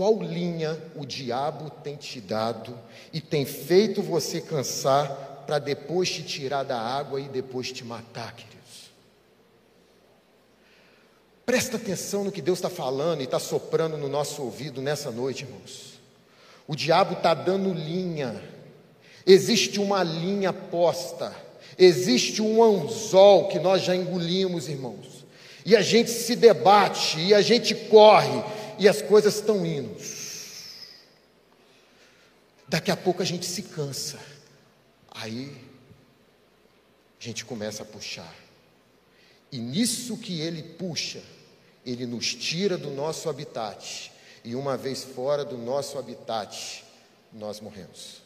Qual 0.00 0.22
linha 0.22 0.82
o 0.96 1.04
diabo 1.04 1.68
tem 1.68 1.94
te 1.94 2.22
dado 2.22 2.74
e 3.12 3.20
tem 3.20 3.44
feito 3.44 4.00
você 4.00 4.40
cansar 4.40 5.44
para 5.46 5.58
depois 5.58 6.08
te 6.08 6.22
tirar 6.22 6.62
da 6.62 6.80
água 6.80 7.20
e 7.20 7.28
depois 7.28 7.70
te 7.70 7.84
matar, 7.84 8.34
queridos? 8.34 8.90
Presta 11.44 11.76
atenção 11.76 12.24
no 12.24 12.32
que 12.32 12.40
Deus 12.40 12.56
está 12.56 12.70
falando 12.70 13.20
e 13.20 13.24
está 13.24 13.38
soprando 13.38 13.98
no 13.98 14.08
nosso 14.08 14.40
ouvido 14.40 14.80
nessa 14.80 15.10
noite, 15.10 15.44
irmãos. 15.44 16.00
O 16.66 16.74
diabo 16.74 17.12
está 17.12 17.34
dando 17.34 17.70
linha 17.74 18.42
Existe 19.26 19.78
uma 19.78 20.02
linha 20.02 20.50
posta, 20.50 21.30
existe 21.76 22.40
um 22.40 22.64
anzol 22.64 23.48
que 23.48 23.58
nós 23.58 23.82
já 23.82 23.94
engolimos, 23.94 24.66
irmãos. 24.66 25.20
E 25.64 25.76
a 25.76 25.82
gente 25.82 26.10
se 26.10 26.34
debate, 26.34 27.20
e 27.20 27.34
a 27.34 27.42
gente 27.42 27.74
corre, 27.74 28.42
e 28.80 28.88
as 28.88 29.02
coisas 29.02 29.34
estão 29.34 29.64
indo. 29.66 29.94
Daqui 32.66 32.90
a 32.90 32.96
pouco 32.96 33.20
a 33.20 33.26
gente 33.26 33.44
se 33.44 33.64
cansa. 33.64 34.18
Aí 35.10 35.54
a 37.20 37.22
gente 37.22 37.44
começa 37.44 37.82
a 37.82 37.86
puxar. 37.86 38.34
E 39.52 39.58
nisso 39.58 40.16
que 40.16 40.40
ele 40.40 40.62
puxa, 40.62 41.22
ele 41.84 42.06
nos 42.06 42.34
tira 42.34 42.78
do 42.78 42.88
nosso 42.90 43.28
habitat. 43.28 44.10
E 44.42 44.54
uma 44.54 44.78
vez 44.78 45.04
fora 45.04 45.44
do 45.44 45.58
nosso 45.58 45.98
habitat, 45.98 46.82
nós 47.34 47.60
morremos. 47.60 48.22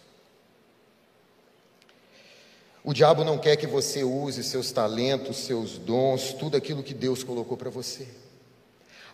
O 2.84 2.92
diabo 2.92 3.24
não 3.24 3.38
quer 3.38 3.56
que 3.56 3.66
você 3.66 4.04
use 4.04 4.44
seus 4.44 4.70
talentos, 4.70 5.38
seus 5.38 5.78
dons, 5.78 6.32
tudo 6.32 6.56
aquilo 6.56 6.82
que 6.82 6.94
Deus 6.94 7.24
colocou 7.24 7.56
para 7.56 7.70
você. 7.70 8.06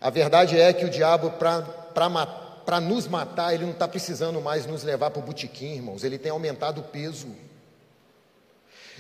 A 0.00 0.08
verdade 0.08 0.58
é 0.58 0.72
que 0.72 0.84
o 0.84 0.90
diabo, 0.90 1.30
para 1.32 2.80
nos 2.80 3.06
matar, 3.06 3.52
ele 3.52 3.64
não 3.64 3.72
está 3.72 3.86
precisando 3.86 4.40
mais 4.40 4.64
nos 4.64 4.82
levar 4.82 5.10
para 5.10 5.20
o 5.20 5.24
botequim, 5.24 5.74
irmãos, 5.74 6.02
ele 6.02 6.16
tem 6.18 6.32
aumentado 6.32 6.80
o 6.80 6.84
peso. 6.84 7.28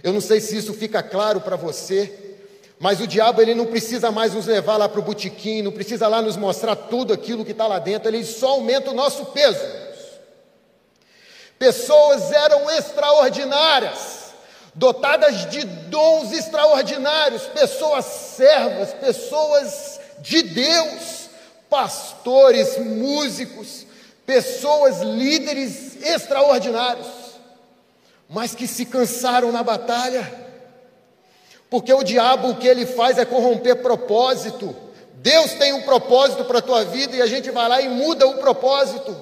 Eu 0.02 0.12
não 0.12 0.20
sei 0.20 0.40
se 0.40 0.56
isso 0.56 0.74
fica 0.74 1.02
claro 1.02 1.40
para 1.40 1.56
você, 1.56 2.36
mas 2.78 3.00
o 3.00 3.06
diabo 3.06 3.40
ele 3.40 3.54
não 3.54 3.66
precisa 3.66 4.10
mais 4.10 4.34
nos 4.34 4.46
levar 4.46 4.76
lá 4.76 4.88
para 4.88 5.00
o 5.00 5.02
botequim, 5.02 5.62
não 5.62 5.72
precisa 5.72 6.06
lá 6.06 6.20
nos 6.20 6.36
mostrar 6.36 6.76
tudo 6.76 7.12
aquilo 7.12 7.44
que 7.44 7.52
está 7.52 7.66
lá 7.66 7.78
dentro, 7.78 8.08
ele 8.08 8.24
só 8.24 8.50
aumenta 8.50 8.90
o 8.90 8.94
nosso 8.94 9.26
peso. 9.26 9.80
Pessoas 11.58 12.32
eram 12.32 12.70
extraordinárias, 12.70 14.32
dotadas 14.74 15.50
de 15.50 15.64
dons 15.64 16.32
extraordinários, 16.32 17.42
pessoas 17.44 18.04
servas, 18.04 18.94
pessoas 18.94 19.89
de 20.20 20.42
Deus, 20.42 21.28
pastores, 21.68 22.78
músicos, 22.78 23.86
pessoas 24.26 25.00
líderes 25.00 26.02
extraordinários, 26.02 27.06
mas 28.28 28.54
que 28.54 28.66
se 28.66 28.84
cansaram 28.84 29.50
na 29.50 29.62
batalha, 29.62 30.48
porque 31.68 31.92
o 31.92 32.02
diabo 32.02 32.50
o 32.50 32.56
que 32.56 32.66
ele 32.66 32.86
faz 32.86 33.18
é 33.18 33.24
corromper 33.24 33.76
propósito. 33.76 34.74
Deus 35.14 35.52
tem 35.52 35.72
um 35.72 35.82
propósito 35.82 36.44
para 36.44 36.58
a 36.58 36.62
tua 36.62 36.84
vida 36.84 37.16
e 37.16 37.22
a 37.22 37.26
gente 37.26 37.50
vai 37.50 37.68
lá 37.68 37.80
e 37.80 37.88
muda 37.88 38.26
o 38.26 38.38
propósito. 38.38 39.14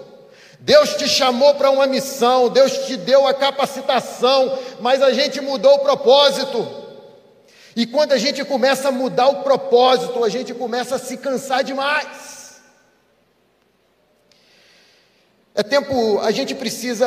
Deus 0.61 0.95
te 0.95 1.09
chamou 1.09 1.55
para 1.55 1.71
uma 1.71 1.87
missão, 1.87 2.49
Deus 2.49 2.87
te 2.87 2.97
deu 2.97 3.27
a 3.27 3.35
capacitação, 3.35 4.59
mas 4.81 5.03
a 5.03 5.13
gente 5.13 5.41
mudou 5.41 5.75
o 5.75 5.81
propósito. 5.81 6.88
E 7.79 7.87
quando 7.87 8.11
a 8.11 8.19
gente 8.19 8.45
começa 8.45 8.89
a 8.89 8.91
mudar 8.91 9.29
o 9.29 9.45
propósito, 9.45 10.25
a 10.25 10.29
gente 10.29 10.53
começa 10.53 10.97
a 10.97 10.99
se 10.99 11.17
cansar 11.17 11.63
demais. 11.63 12.61
É 15.55 15.63
tempo, 15.63 16.19
a 16.19 16.33
gente 16.33 16.57
precisa 16.57 17.07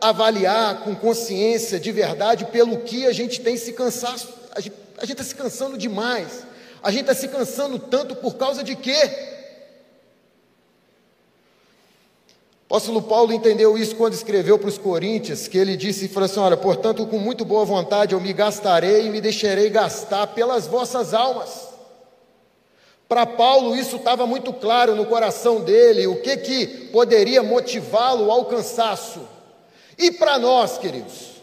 avaliar 0.00 0.82
com 0.82 0.92
consciência 0.96 1.78
de 1.78 1.92
verdade 1.92 2.46
pelo 2.46 2.80
que 2.80 3.06
a 3.06 3.12
gente 3.12 3.40
tem 3.42 3.56
se 3.56 3.74
cansado. 3.74 4.26
A 4.56 4.60
gente 4.60 5.12
está 5.12 5.22
se 5.22 5.36
cansando 5.36 5.78
demais. 5.78 6.44
A 6.82 6.90
gente 6.90 7.02
está 7.02 7.14
se 7.14 7.28
cansando 7.28 7.78
tanto 7.78 8.16
por 8.16 8.34
causa 8.34 8.64
de 8.64 8.74
quê? 8.74 9.08
O 12.61 12.61
apóstolo 12.72 13.02
Paulo 13.02 13.34
entendeu 13.34 13.76
isso 13.76 13.94
quando 13.94 14.14
escreveu 14.14 14.58
para 14.58 14.70
os 14.70 14.78
Coríntios, 14.78 15.46
que 15.46 15.58
ele 15.58 15.76
disse 15.76 16.06
e 16.06 16.08
falou 16.08 16.24
assim: 16.24 16.40
Olha, 16.40 16.56
portanto, 16.56 17.06
com 17.06 17.18
muito 17.18 17.44
boa 17.44 17.66
vontade 17.66 18.14
eu 18.14 18.20
me 18.20 18.32
gastarei 18.32 19.04
e 19.04 19.10
me 19.10 19.20
deixarei 19.20 19.68
gastar 19.68 20.28
pelas 20.28 20.66
vossas 20.66 21.12
almas. 21.12 21.68
Para 23.06 23.26
Paulo, 23.26 23.76
isso 23.76 23.96
estava 23.96 24.26
muito 24.26 24.54
claro 24.54 24.96
no 24.96 25.04
coração 25.04 25.60
dele, 25.60 26.06
o 26.06 26.22
que, 26.22 26.34
que 26.38 26.66
poderia 26.90 27.42
motivá-lo 27.42 28.30
ao 28.30 28.46
cansaço. 28.46 29.20
E 29.98 30.10
para 30.10 30.38
nós, 30.38 30.78
queridos, 30.78 31.42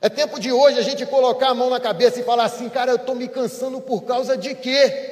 é 0.00 0.08
tempo 0.08 0.40
de 0.40 0.50
hoje 0.50 0.78
a 0.78 0.82
gente 0.82 1.04
colocar 1.04 1.50
a 1.50 1.54
mão 1.54 1.68
na 1.68 1.78
cabeça 1.78 2.20
e 2.20 2.24
falar 2.24 2.44
assim: 2.44 2.70
Cara, 2.70 2.92
eu 2.92 2.96
estou 2.96 3.14
me 3.14 3.28
cansando 3.28 3.82
por 3.82 4.04
causa 4.04 4.34
de 4.34 4.54
quê? 4.54 5.10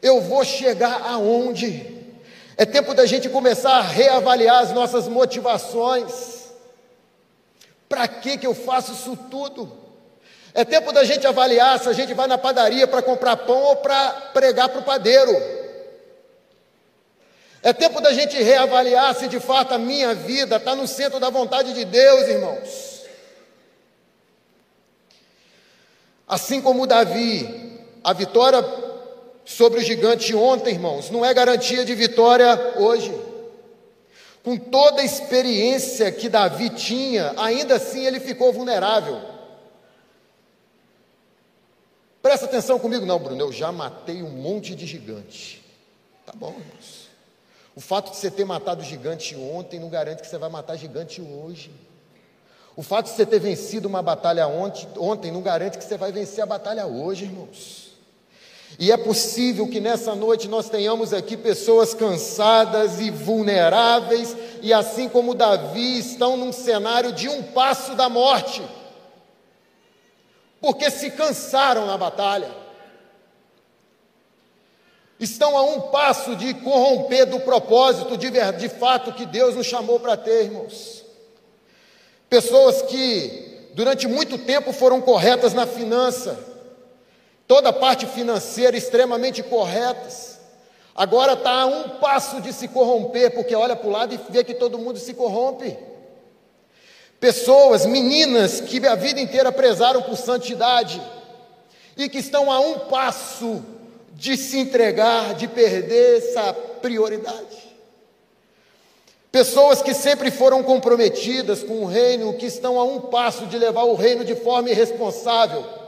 Eu 0.00 0.20
vou 0.20 0.44
chegar 0.44 1.02
aonde? 1.08 1.97
É 2.60 2.66
tempo 2.66 2.92
da 2.92 3.06
gente 3.06 3.28
começar 3.28 3.76
a 3.76 3.82
reavaliar 3.82 4.58
as 4.64 4.72
nossas 4.72 5.06
motivações. 5.06 6.48
Para 7.88 8.08
que 8.08 8.36
que 8.36 8.48
eu 8.48 8.52
faço 8.52 8.90
isso 8.90 9.16
tudo? 9.30 9.72
É 10.52 10.64
tempo 10.64 10.90
da 10.92 11.04
gente 11.04 11.24
avaliar 11.24 11.78
se 11.78 11.88
a 11.88 11.92
gente 11.92 12.12
vai 12.14 12.26
na 12.26 12.36
padaria 12.36 12.88
para 12.88 13.00
comprar 13.00 13.36
pão 13.36 13.62
ou 13.62 13.76
para 13.76 14.10
pregar 14.34 14.68
para 14.70 14.80
o 14.80 14.84
padeiro. 14.84 15.30
É 17.62 17.72
tempo 17.72 18.00
da 18.00 18.12
gente 18.12 18.36
reavaliar 18.42 19.14
se 19.14 19.28
de 19.28 19.38
fato 19.38 19.74
a 19.74 19.78
minha 19.78 20.12
vida 20.12 20.56
está 20.56 20.74
no 20.74 20.88
centro 20.88 21.20
da 21.20 21.30
vontade 21.30 21.72
de 21.72 21.84
Deus, 21.84 22.26
irmãos. 22.26 23.02
Assim 26.26 26.60
como 26.60 26.88
Davi, 26.88 27.86
a 28.02 28.12
vitória 28.12 28.87
sobre 29.48 29.80
o 29.80 29.82
gigante 29.82 30.34
ontem, 30.34 30.74
irmãos, 30.74 31.08
não 31.08 31.24
é 31.24 31.32
garantia 31.32 31.82
de 31.82 31.94
vitória 31.94 32.74
hoje. 32.76 33.18
Com 34.44 34.58
toda 34.58 35.00
a 35.00 35.04
experiência 35.04 36.12
que 36.12 36.28
Davi 36.28 36.68
tinha, 36.68 37.32
ainda 37.38 37.76
assim 37.76 38.04
ele 38.04 38.20
ficou 38.20 38.52
vulnerável. 38.52 39.18
Presta 42.20 42.44
atenção 42.44 42.78
comigo, 42.78 43.06
não, 43.06 43.18
Bruno. 43.18 43.40
Eu 43.40 43.50
já 43.50 43.72
matei 43.72 44.22
um 44.22 44.28
monte 44.28 44.74
de 44.74 44.86
gigante. 44.86 45.64
Tá 46.26 46.34
bom, 46.36 46.50
irmãos. 46.50 47.08
O 47.74 47.80
fato 47.80 48.10
de 48.10 48.18
você 48.18 48.30
ter 48.30 48.44
matado 48.44 48.84
gigante 48.84 49.34
ontem 49.34 49.80
não 49.80 49.88
garante 49.88 50.20
que 50.20 50.28
você 50.28 50.36
vai 50.36 50.50
matar 50.50 50.76
gigante 50.76 51.22
hoje. 51.22 51.70
O 52.76 52.82
fato 52.82 53.06
de 53.06 53.12
você 53.12 53.24
ter 53.24 53.40
vencido 53.40 53.88
uma 53.88 54.02
batalha 54.02 54.46
ontem, 54.46 54.86
ontem 54.98 55.32
não 55.32 55.40
garante 55.40 55.78
que 55.78 55.84
você 55.84 55.96
vai 55.96 56.12
vencer 56.12 56.44
a 56.44 56.46
batalha 56.46 56.86
hoje, 56.86 57.24
irmãos. 57.24 57.87
E 58.76 58.92
é 58.92 58.96
possível 58.96 59.66
que 59.66 59.80
nessa 59.80 60.14
noite 60.14 60.48
nós 60.48 60.68
tenhamos 60.68 61.12
aqui 61.12 61.36
pessoas 61.36 61.94
cansadas 61.94 63.00
e 63.00 63.10
vulneráveis, 63.10 64.36
e 64.62 64.72
assim 64.72 65.08
como 65.08 65.34
Davi, 65.34 65.98
estão 65.98 66.36
num 66.36 66.52
cenário 66.52 67.12
de 67.12 67.28
um 67.28 67.42
passo 67.42 67.94
da 67.94 68.08
morte, 68.08 68.62
porque 70.60 70.90
se 70.90 71.10
cansaram 71.10 71.86
na 71.86 71.96
batalha, 71.96 72.50
estão 75.18 75.56
a 75.56 75.62
um 75.62 75.80
passo 75.82 76.36
de 76.36 76.54
corromper 76.54 77.26
do 77.26 77.40
propósito 77.40 78.16
de, 78.16 78.30
de 78.30 78.68
fato 78.68 79.12
que 79.12 79.26
Deus 79.26 79.54
nos 79.54 79.66
chamou 79.66 79.98
para 79.98 80.16
ter, 80.16 80.44
irmãos. 80.44 81.04
Pessoas 82.28 82.82
que 82.82 83.70
durante 83.74 84.06
muito 84.06 84.38
tempo 84.38 84.72
foram 84.72 85.00
corretas 85.00 85.54
na 85.54 85.66
finança, 85.66 86.38
toda 87.48 87.70
a 87.70 87.72
parte 87.72 88.06
financeira 88.06 88.76
extremamente 88.76 89.42
corretas. 89.42 90.38
Agora 90.94 91.32
está 91.32 91.62
a 91.62 91.66
um 91.66 91.88
passo 91.98 92.42
de 92.42 92.52
se 92.52 92.68
corromper, 92.68 93.32
porque 93.32 93.54
olha 93.54 93.74
para 93.74 93.88
o 93.88 93.90
lado 93.90 94.14
e 94.14 94.20
vê 94.30 94.44
que 94.44 94.52
todo 94.52 94.78
mundo 94.78 94.98
se 94.98 95.14
corrompe. 95.14 95.76
Pessoas, 97.18 97.86
meninas 97.86 98.60
que 98.60 98.86
a 98.86 98.94
vida 98.94 99.20
inteira 99.20 99.50
prezaram 99.50 100.02
por 100.02 100.16
santidade 100.16 101.00
e 101.96 102.08
que 102.08 102.18
estão 102.18 102.52
a 102.52 102.60
um 102.60 102.80
passo 102.80 103.64
de 104.12 104.36
se 104.36 104.58
entregar, 104.58 105.34
de 105.34 105.48
perder 105.48 106.18
essa 106.18 106.52
prioridade. 106.52 107.68
Pessoas 109.32 109.80
que 109.80 109.94
sempre 109.94 110.30
foram 110.30 110.62
comprometidas 110.62 111.62
com 111.62 111.82
o 111.82 111.86
reino, 111.86 112.34
que 112.34 112.46
estão 112.46 112.78
a 112.78 112.84
um 112.84 113.00
passo 113.00 113.46
de 113.46 113.58
levar 113.58 113.84
o 113.84 113.94
reino 113.94 114.24
de 114.24 114.34
forma 114.34 114.70
irresponsável 114.70 115.87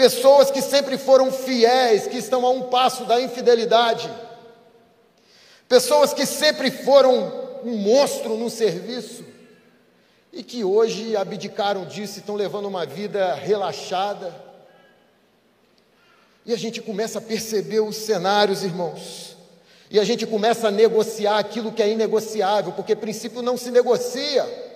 Pessoas 0.00 0.50
que 0.50 0.62
sempre 0.62 0.96
foram 0.96 1.30
fiéis, 1.30 2.06
que 2.06 2.16
estão 2.16 2.46
a 2.46 2.48
um 2.48 2.70
passo 2.70 3.04
da 3.04 3.20
infidelidade. 3.20 4.10
Pessoas 5.68 6.14
que 6.14 6.24
sempre 6.24 6.70
foram 6.70 7.60
um 7.62 7.76
monstro 7.76 8.34
no 8.38 8.48
serviço 8.48 9.22
e 10.32 10.42
que 10.42 10.64
hoje 10.64 11.14
abdicaram 11.14 11.84
disso 11.84 12.16
e 12.16 12.20
estão 12.20 12.34
levando 12.34 12.64
uma 12.64 12.86
vida 12.86 13.34
relaxada. 13.34 14.34
E 16.46 16.54
a 16.54 16.56
gente 16.56 16.80
começa 16.80 17.18
a 17.18 17.20
perceber 17.20 17.80
os 17.80 17.96
cenários, 17.96 18.64
irmãos. 18.64 19.36
E 19.90 20.00
a 20.00 20.04
gente 20.04 20.26
começa 20.26 20.68
a 20.68 20.70
negociar 20.70 21.38
aquilo 21.38 21.72
que 21.72 21.82
é 21.82 21.90
inegociável, 21.90 22.72
porque 22.72 22.96
princípio 22.96 23.42
não 23.42 23.58
se 23.58 23.70
negocia. 23.70 24.69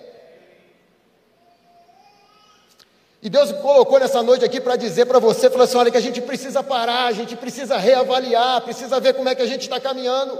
E 3.25 3.29
Deus 3.29 3.51
colocou 3.53 3.99
nessa 3.99 4.21
noite 4.21 4.45
aqui 4.45 4.61
para 4.61 4.75
dizer 4.75 5.07
para 5.07 5.17
você, 5.17 5.49
falou 5.49 5.63
assim, 5.63 5.77
olha 5.77 5.89
que 5.89 5.97
a 5.97 6.01
gente 6.01 6.21
precisa 6.21 6.61
parar, 6.61 7.07
a 7.07 7.11
gente 7.11 7.35
precisa 7.35 7.75
reavaliar, 7.75 8.61
precisa 8.61 8.99
ver 8.99 9.15
como 9.15 9.27
é 9.27 9.33
que 9.33 9.41
a 9.41 9.47
gente 9.47 9.61
está 9.61 9.79
caminhando. 9.79 10.37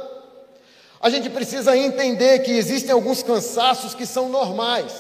A 1.02 1.10
gente 1.10 1.28
precisa 1.32 1.76
entender 1.76 2.44
que 2.44 2.52
existem 2.52 2.92
alguns 2.92 3.24
cansaços 3.24 3.96
que 3.96 4.06
são 4.06 4.30
normais. 4.30 4.94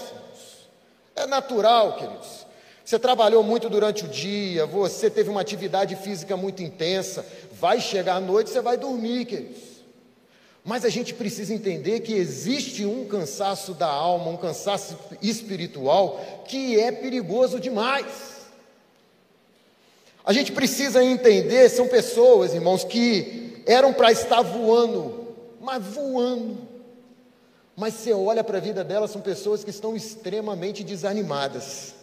É 1.15 1.27
natural, 1.27 1.93
queridos. 1.93 2.47
Você 2.83 2.97
trabalhou 2.97 3.43
muito 3.43 3.69
durante 3.69 4.03
o 4.03 4.07
dia, 4.07 4.65
você 4.65 5.07
teve 5.07 5.29
uma 5.29 5.41
atividade 5.41 5.95
física 5.95 6.35
muito 6.35 6.63
intensa, 6.63 7.23
vai 7.51 7.79
chegar 7.79 8.15
à 8.15 8.19
noite, 8.19 8.49
você 8.49 8.61
vai 8.61 8.77
dormir, 8.77 9.25
queridos. 9.25 9.74
Mas 10.65 10.83
a 10.83 10.89
gente 10.89 11.13
precisa 11.13 11.53
entender 11.53 11.99
que 11.99 12.13
existe 12.13 12.83
um 12.87 13.05
cansaço 13.07 13.75
da 13.75 13.85
alma, 13.85 14.31
um 14.31 14.37
cansaço 14.37 14.97
espiritual 15.21 16.43
que 16.47 16.79
é 16.79 16.91
perigoso 16.91 17.59
demais. 17.59 18.47
A 20.25 20.33
gente 20.33 20.51
precisa 20.51 21.03
entender, 21.03 21.69
são 21.69 21.87
pessoas, 21.87 22.55
irmãos, 22.55 22.83
que 22.83 23.61
eram 23.67 23.93
para 23.93 24.11
estar 24.11 24.41
voando, 24.41 25.35
mas 25.61 25.85
voando. 25.85 26.57
Mas 27.75 27.93
você 27.93 28.11
olha 28.11 28.43
para 28.43 28.57
a 28.57 28.61
vida 28.61 28.83
delas, 28.83 29.11
são 29.11 29.21
pessoas 29.21 29.63
que 29.63 29.69
estão 29.69 29.95
extremamente 29.95 30.83
desanimadas. 30.83 31.93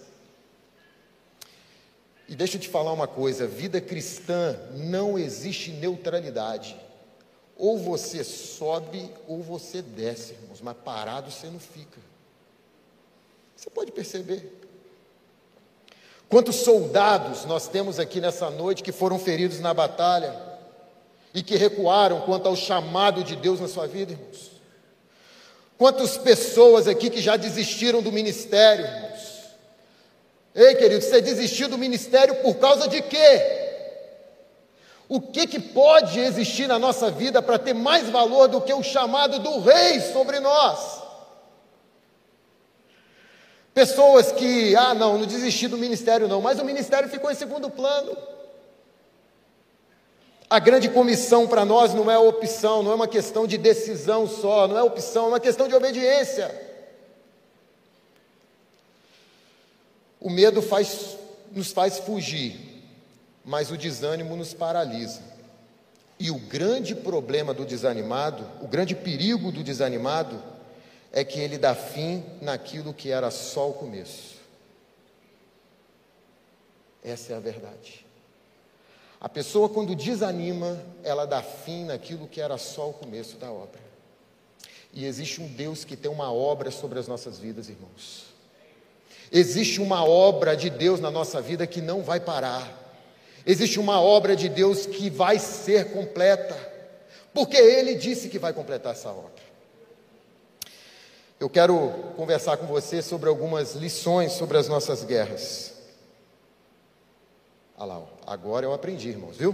E 2.28 2.36
deixa 2.36 2.58
eu 2.58 2.60
te 2.60 2.68
falar 2.68 2.92
uma 2.92 3.08
coisa: 3.08 3.44
vida 3.44 3.80
cristã 3.80 4.56
não 4.76 5.18
existe 5.18 5.72
neutralidade. 5.72 6.76
Ou 7.62 7.78
você 7.78 8.24
sobe 8.24 9.08
ou 9.28 9.40
você 9.40 9.80
desce, 9.80 10.32
irmãos, 10.32 10.60
mas 10.60 10.76
parado 10.84 11.30
você 11.30 11.46
não 11.46 11.60
fica. 11.60 12.00
Você 13.56 13.70
pode 13.70 13.92
perceber. 13.92 14.52
Quantos 16.28 16.56
soldados 16.56 17.44
nós 17.44 17.68
temos 17.68 18.00
aqui 18.00 18.20
nessa 18.20 18.50
noite 18.50 18.82
que 18.82 18.90
foram 18.90 19.16
feridos 19.16 19.60
na 19.60 19.72
batalha 19.72 20.36
e 21.32 21.40
que 21.40 21.54
recuaram 21.54 22.22
quanto 22.22 22.48
ao 22.48 22.56
chamado 22.56 23.22
de 23.22 23.36
Deus 23.36 23.60
na 23.60 23.68
sua 23.68 23.86
vida, 23.86 24.10
irmãos? 24.10 24.50
Quantas 25.78 26.18
pessoas 26.18 26.88
aqui 26.88 27.10
que 27.10 27.22
já 27.22 27.36
desistiram 27.36 28.02
do 28.02 28.10
ministério, 28.10 28.84
irmãos? 28.84 29.42
Ei, 30.52 30.74
querido, 30.74 31.00
você 31.00 31.20
desistiu 31.20 31.68
do 31.68 31.78
ministério 31.78 32.34
por 32.42 32.56
causa 32.56 32.88
de 32.88 33.00
quê? 33.02 33.61
O 35.12 35.20
que, 35.20 35.46
que 35.46 35.60
pode 35.60 36.18
existir 36.18 36.66
na 36.66 36.78
nossa 36.78 37.10
vida 37.10 37.42
para 37.42 37.58
ter 37.58 37.74
mais 37.74 38.08
valor 38.08 38.48
do 38.48 38.62
que 38.62 38.72
o 38.72 38.82
chamado 38.82 39.38
do 39.40 39.60
Rei 39.60 40.00
sobre 40.00 40.40
nós? 40.40 41.02
Pessoas 43.74 44.32
que, 44.32 44.74
ah, 44.74 44.94
não, 44.94 45.18
não 45.18 45.26
desisti 45.26 45.68
do 45.68 45.76
ministério, 45.76 46.26
não, 46.26 46.40
mas 46.40 46.58
o 46.58 46.64
ministério 46.64 47.10
ficou 47.10 47.30
em 47.30 47.34
segundo 47.34 47.68
plano. 47.68 48.16
A 50.48 50.58
grande 50.58 50.88
comissão 50.88 51.46
para 51.46 51.66
nós 51.66 51.92
não 51.92 52.10
é 52.10 52.16
opção, 52.16 52.82
não 52.82 52.92
é 52.92 52.94
uma 52.94 53.06
questão 53.06 53.46
de 53.46 53.58
decisão 53.58 54.26
só, 54.26 54.66
não 54.66 54.78
é 54.78 54.82
opção, 54.82 55.26
é 55.26 55.28
uma 55.28 55.40
questão 55.40 55.68
de 55.68 55.74
obediência. 55.74 56.50
O 60.18 60.30
medo 60.30 60.62
faz, 60.62 61.18
nos 61.50 61.70
faz 61.70 61.98
fugir, 61.98 62.71
mas 63.44 63.70
o 63.70 63.76
desânimo 63.76 64.36
nos 64.36 64.54
paralisa. 64.54 65.20
E 66.18 66.30
o 66.30 66.38
grande 66.38 66.94
problema 66.94 67.52
do 67.52 67.64
desanimado, 67.64 68.46
o 68.60 68.68
grande 68.68 68.94
perigo 68.94 69.50
do 69.50 69.62
desanimado, 69.62 70.40
é 71.12 71.24
que 71.24 71.40
ele 71.40 71.58
dá 71.58 71.74
fim 71.74 72.24
naquilo 72.40 72.94
que 72.94 73.10
era 73.10 73.30
só 73.30 73.70
o 73.70 73.74
começo. 73.74 74.36
Essa 77.02 77.32
é 77.32 77.36
a 77.36 77.40
verdade. 77.40 78.06
A 79.20 79.28
pessoa, 79.28 79.68
quando 79.68 79.94
desanima, 79.94 80.82
ela 81.02 81.26
dá 81.26 81.42
fim 81.42 81.84
naquilo 81.84 82.26
que 82.26 82.40
era 82.40 82.56
só 82.58 82.90
o 82.90 82.92
começo 82.92 83.36
da 83.36 83.50
obra. 83.50 83.80
E 84.92 85.04
existe 85.04 85.40
um 85.40 85.46
Deus 85.46 85.84
que 85.84 85.96
tem 85.96 86.10
uma 86.10 86.32
obra 86.32 86.70
sobre 86.70 86.98
as 86.98 87.08
nossas 87.08 87.38
vidas, 87.38 87.68
irmãos. 87.68 88.26
Existe 89.30 89.80
uma 89.80 90.04
obra 90.04 90.56
de 90.56 90.68
Deus 90.68 91.00
na 91.00 91.10
nossa 91.10 91.40
vida 91.40 91.66
que 91.66 91.80
não 91.80 92.02
vai 92.02 92.20
parar. 92.20 92.81
Existe 93.44 93.80
uma 93.80 94.00
obra 94.00 94.36
de 94.36 94.48
Deus 94.48 94.86
que 94.86 95.10
vai 95.10 95.38
ser 95.38 95.92
completa, 95.92 96.56
porque 97.34 97.56
Ele 97.56 97.94
disse 97.94 98.28
que 98.28 98.38
vai 98.38 98.52
completar 98.52 98.92
essa 98.92 99.10
obra. 99.10 99.42
Eu 101.40 101.50
quero 101.50 101.90
conversar 102.16 102.56
com 102.56 102.66
você 102.66 103.02
sobre 103.02 103.28
algumas 103.28 103.74
lições 103.74 104.32
sobre 104.32 104.56
as 104.58 104.68
nossas 104.68 105.02
guerras. 105.02 105.74
Olha 107.76 107.94
lá, 107.94 108.06
agora 108.26 108.64
eu 108.64 108.72
aprendi, 108.72 109.08
irmãos, 109.08 109.36
viu? 109.36 109.52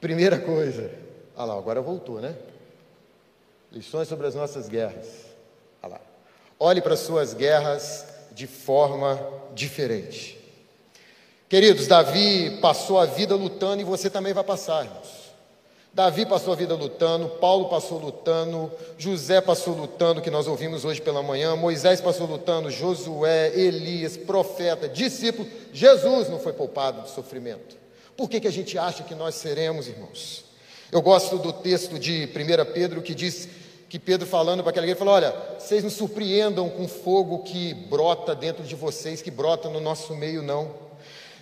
Primeira 0.00 0.40
coisa, 0.40 0.90
olha 1.36 1.46
lá, 1.46 1.56
agora 1.56 1.80
voltou, 1.80 2.20
né? 2.20 2.34
Lições 3.70 4.08
sobre 4.08 4.26
as 4.26 4.34
nossas 4.34 4.68
guerras. 4.68 5.06
Olha 5.80 5.92
lá. 5.92 6.00
Olhe 6.58 6.82
para 6.82 6.94
as 6.94 7.00
suas 7.00 7.32
guerras 7.32 8.04
de 8.32 8.48
forma 8.48 9.20
diferente. 9.54 10.43
Queridos, 11.48 11.86
Davi 11.86 12.58
passou 12.60 12.98
a 12.98 13.04
vida 13.04 13.34
lutando 13.34 13.82
e 13.82 13.84
você 13.84 14.08
também 14.08 14.32
vai 14.32 14.44
passar, 14.44 14.84
irmãos. 14.84 15.24
Davi 15.92 16.26
passou 16.26 16.52
a 16.52 16.56
vida 16.56 16.74
lutando, 16.74 17.28
Paulo 17.28 17.68
passou 17.68 17.98
lutando, 18.00 18.72
José 18.98 19.40
passou 19.40 19.74
lutando, 19.74 20.20
que 20.20 20.30
nós 20.30 20.48
ouvimos 20.48 20.84
hoje 20.84 21.00
pela 21.00 21.22
manhã, 21.22 21.54
Moisés 21.54 22.00
passou 22.00 22.26
lutando, 22.26 22.68
Josué, 22.68 23.52
Elias, 23.54 24.16
profeta, 24.16 24.88
discípulo, 24.88 25.48
Jesus 25.72 26.28
não 26.28 26.40
foi 26.40 26.52
poupado 26.52 27.02
de 27.02 27.10
sofrimento. 27.10 27.76
Por 28.16 28.28
que, 28.28 28.40
que 28.40 28.48
a 28.48 28.52
gente 28.52 28.76
acha 28.76 29.04
que 29.04 29.14
nós 29.14 29.36
seremos, 29.36 29.86
irmãos? 29.86 30.44
Eu 30.90 31.00
gosto 31.00 31.38
do 31.38 31.52
texto 31.52 31.96
de 31.96 32.24
1 32.24 32.72
Pedro 32.72 33.00
que 33.00 33.14
diz 33.14 33.48
que 33.88 33.98
Pedro 33.98 34.26
falando 34.26 34.62
para 34.62 34.70
aquela 34.70 34.86
igreja, 34.86 34.98
falou: 34.98 35.14
Olha, 35.14 35.32
vocês 35.58 35.84
não 35.84 35.90
surpreendam 35.90 36.68
com 36.68 36.88
fogo 36.88 37.44
que 37.44 37.72
brota 37.72 38.34
dentro 38.34 38.64
de 38.64 38.74
vocês, 38.74 39.22
que 39.22 39.30
brota 39.30 39.68
no 39.68 39.78
nosso 39.78 40.16
meio, 40.16 40.42
não. 40.42 40.83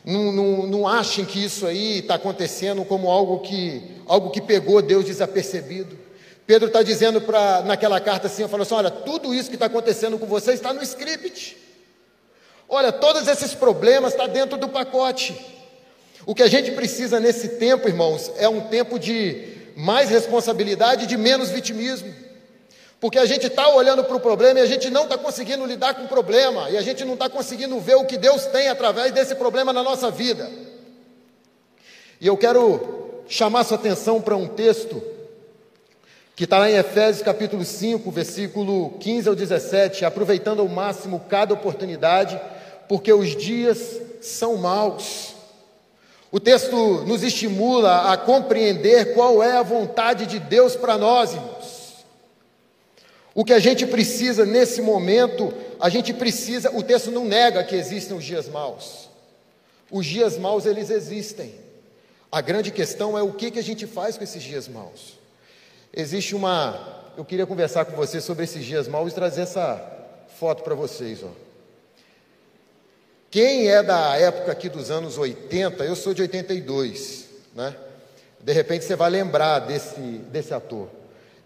Não, 0.04 0.32
não, 0.32 0.66
não 0.66 0.88
achem 0.88 1.24
que 1.24 1.42
isso 1.42 1.66
aí 1.66 1.98
está 1.98 2.14
acontecendo 2.14 2.84
como 2.84 3.10
algo 3.10 3.40
que, 3.40 3.82
algo 4.06 4.30
que 4.30 4.40
pegou 4.40 4.82
Deus 4.82 5.04
desapercebido. 5.04 5.96
Pedro 6.44 6.66
está 6.66 6.82
dizendo 6.82 7.20
para 7.20 7.62
naquela 7.62 8.00
carta 8.00 8.26
assim, 8.26 8.46
falou 8.48 8.62
assim: 8.62 8.74
olha, 8.74 8.90
tudo 8.90 9.32
isso 9.32 9.48
que 9.48 9.56
está 9.56 9.66
acontecendo 9.66 10.18
com 10.18 10.26
você 10.26 10.52
está 10.52 10.72
no 10.72 10.82
script. 10.82 11.56
Olha, 12.68 12.90
todos 12.90 13.28
esses 13.28 13.54
problemas 13.54 14.12
estão 14.12 14.26
tá 14.26 14.32
dentro 14.32 14.58
do 14.58 14.68
pacote. 14.68 15.34
O 16.24 16.34
que 16.34 16.42
a 16.42 16.48
gente 16.48 16.70
precisa 16.72 17.20
nesse 17.20 17.48
tempo, 17.50 17.88
irmãos, 17.88 18.32
é 18.36 18.48
um 18.48 18.62
tempo 18.62 18.98
de 18.98 19.52
mais 19.76 20.10
responsabilidade 20.10 21.04
e 21.04 21.06
de 21.06 21.16
menos 21.16 21.50
vitimismo. 21.50 22.12
Porque 23.02 23.18
a 23.18 23.26
gente 23.26 23.48
está 23.48 23.68
olhando 23.68 24.04
para 24.04 24.16
o 24.16 24.20
problema 24.20 24.60
e 24.60 24.62
a 24.62 24.66
gente 24.66 24.88
não 24.88 25.02
está 25.02 25.18
conseguindo 25.18 25.66
lidar 25.66 25.92
com 25.92 26.04
o 26.04 26.08
problema, 26.08 26.70
e 26.70 26.76
a 26.76 26.82
gente 26.82 27.04
não 27.04 27.14
está 27.14 27.28
conseguindo 27.28 27.80
ver 27.80 27.96
o 27.96 28.04
que 28.04 28.16
Deus 28.16 28.46
tem 28.46 28.68
através 28.68 29.10
desse 29.10 29.34
problema 29.34 29.72
na 29.72 29.82
nossa 29.82 30.08
vida. 30.08 30.48
E 32.20 32.28
eu 32.28 32.36
quero 32.36 33.24
chamar 33.26 33.64
sua 33.64 33.76
atenção 33.76 34.20
para 34.20 34.36
um 34.36 34.46
texto 34.46 35.02
que 36.36 36.44
está 36.44 36.60
lá 36.60 36.70
em 36.70 36.76
Efésios 36.76 37.24
capítulo 37.24 37.64
5, 37.64 38.08
versículo 38.08 38.90
15 39.00 39.30
ao 39.30 39.34
17, 39.34 40.04
aproveitando 40.04 40.60
ao 40.60 40.68
máximo 40.68 41.24
cada 41.28 41.54
oportunidade, 41.54 42.40
porque 42.88 43.12
os 43.12 43.34
dias 43.34 44.00
são 44.20 44.56
maus. 44.58 45.34
O 46.30 46.38
texto 46.38 47.02
nos 47.04 47.24
estimula 47.24 48.12
a 48.12 48.16
compreender 48.16 49.12
qual 49.12 49.42
é 49.42 49.56
a 49.56 49.62
vontade 49.64 50.24
de 50.24 50.38
Deus 50.38 50.76
para 50.76 50.96
nós, 50.96 51.32
irmãos. 51.32 51.81
O 53.34 53.44
que 53.44 53.52
a 53.52 53.58
gente 53.58 53.86
precisa 53.86 54.44
nesse 54.44 54.82
momento, 54.82 55.52
a 55.80 55.88
gente 55.88 56.12
precisa, 56.12 56.70
o 56.70 56.82
texto 56.82 57.10
não 57.10 57.24
nega 57.24 57.64
que 57.64 57.74
existem 57.74 58.16
os 58.16 58.24
dias 58.24 58.48
maus. 58.48 59.08
Os 59.90 60.04
dias 60.04 60.36
maus, 60.36 60.66
eles 60.66 60.90
existem. 60.90 61.54
A 62.30 62.40
grande 62.40 62.70
questão 62.70 63.16
é 63.16 63.22
o 63.22 63.32
que, 63.32 63.50
que 63.50 63.58
a 63.58 63.62
gente 63.62 63.86
faz 63.86 64.16
com 64.16 64.24
esses 64.24 64.42
dias 64.42 64.68
maus. 64.68 65.18
Existe 65.92 66.34
uma. 66.34 67.02
Eu 67.16 67.24
queria 67.24 67.46
conversar 67.46 67.84
com 67.84 67.94
vocês 67.94 68.24
sobre 68.24 68.44
esses 68.44 68.64
dias 68.64 68.88
maus 68.88 69.12
e 69.12 69.14
trazer 69.14 69.42
essa 69.42 69.80
foto 70.38 70.62
para 70.62 70.74
vocês. 70.74 71.22
Ó. 71.22 71.28
Quem 73.30 73.68
é 73.70 73.82
da 73.82 74.16
época 74.16 74.52
aqui 74.52 74.68
dos 74.68 74.90
anos 74.90 75.16
80, 75.16 75.84
eu 75.84 75.96
sou 75.96 76.12
de 76.12 76.22
82, 76.22 77.26
né? 77.54 77.74
De 78.40 78.52
repente 78.52 78.84
você 78.84 78.96
vai 78.96 79.08
lembrar 79.10 79.60
desse, 79.60 80.00
desse 80.00 80.52
ator. 80.52 80.88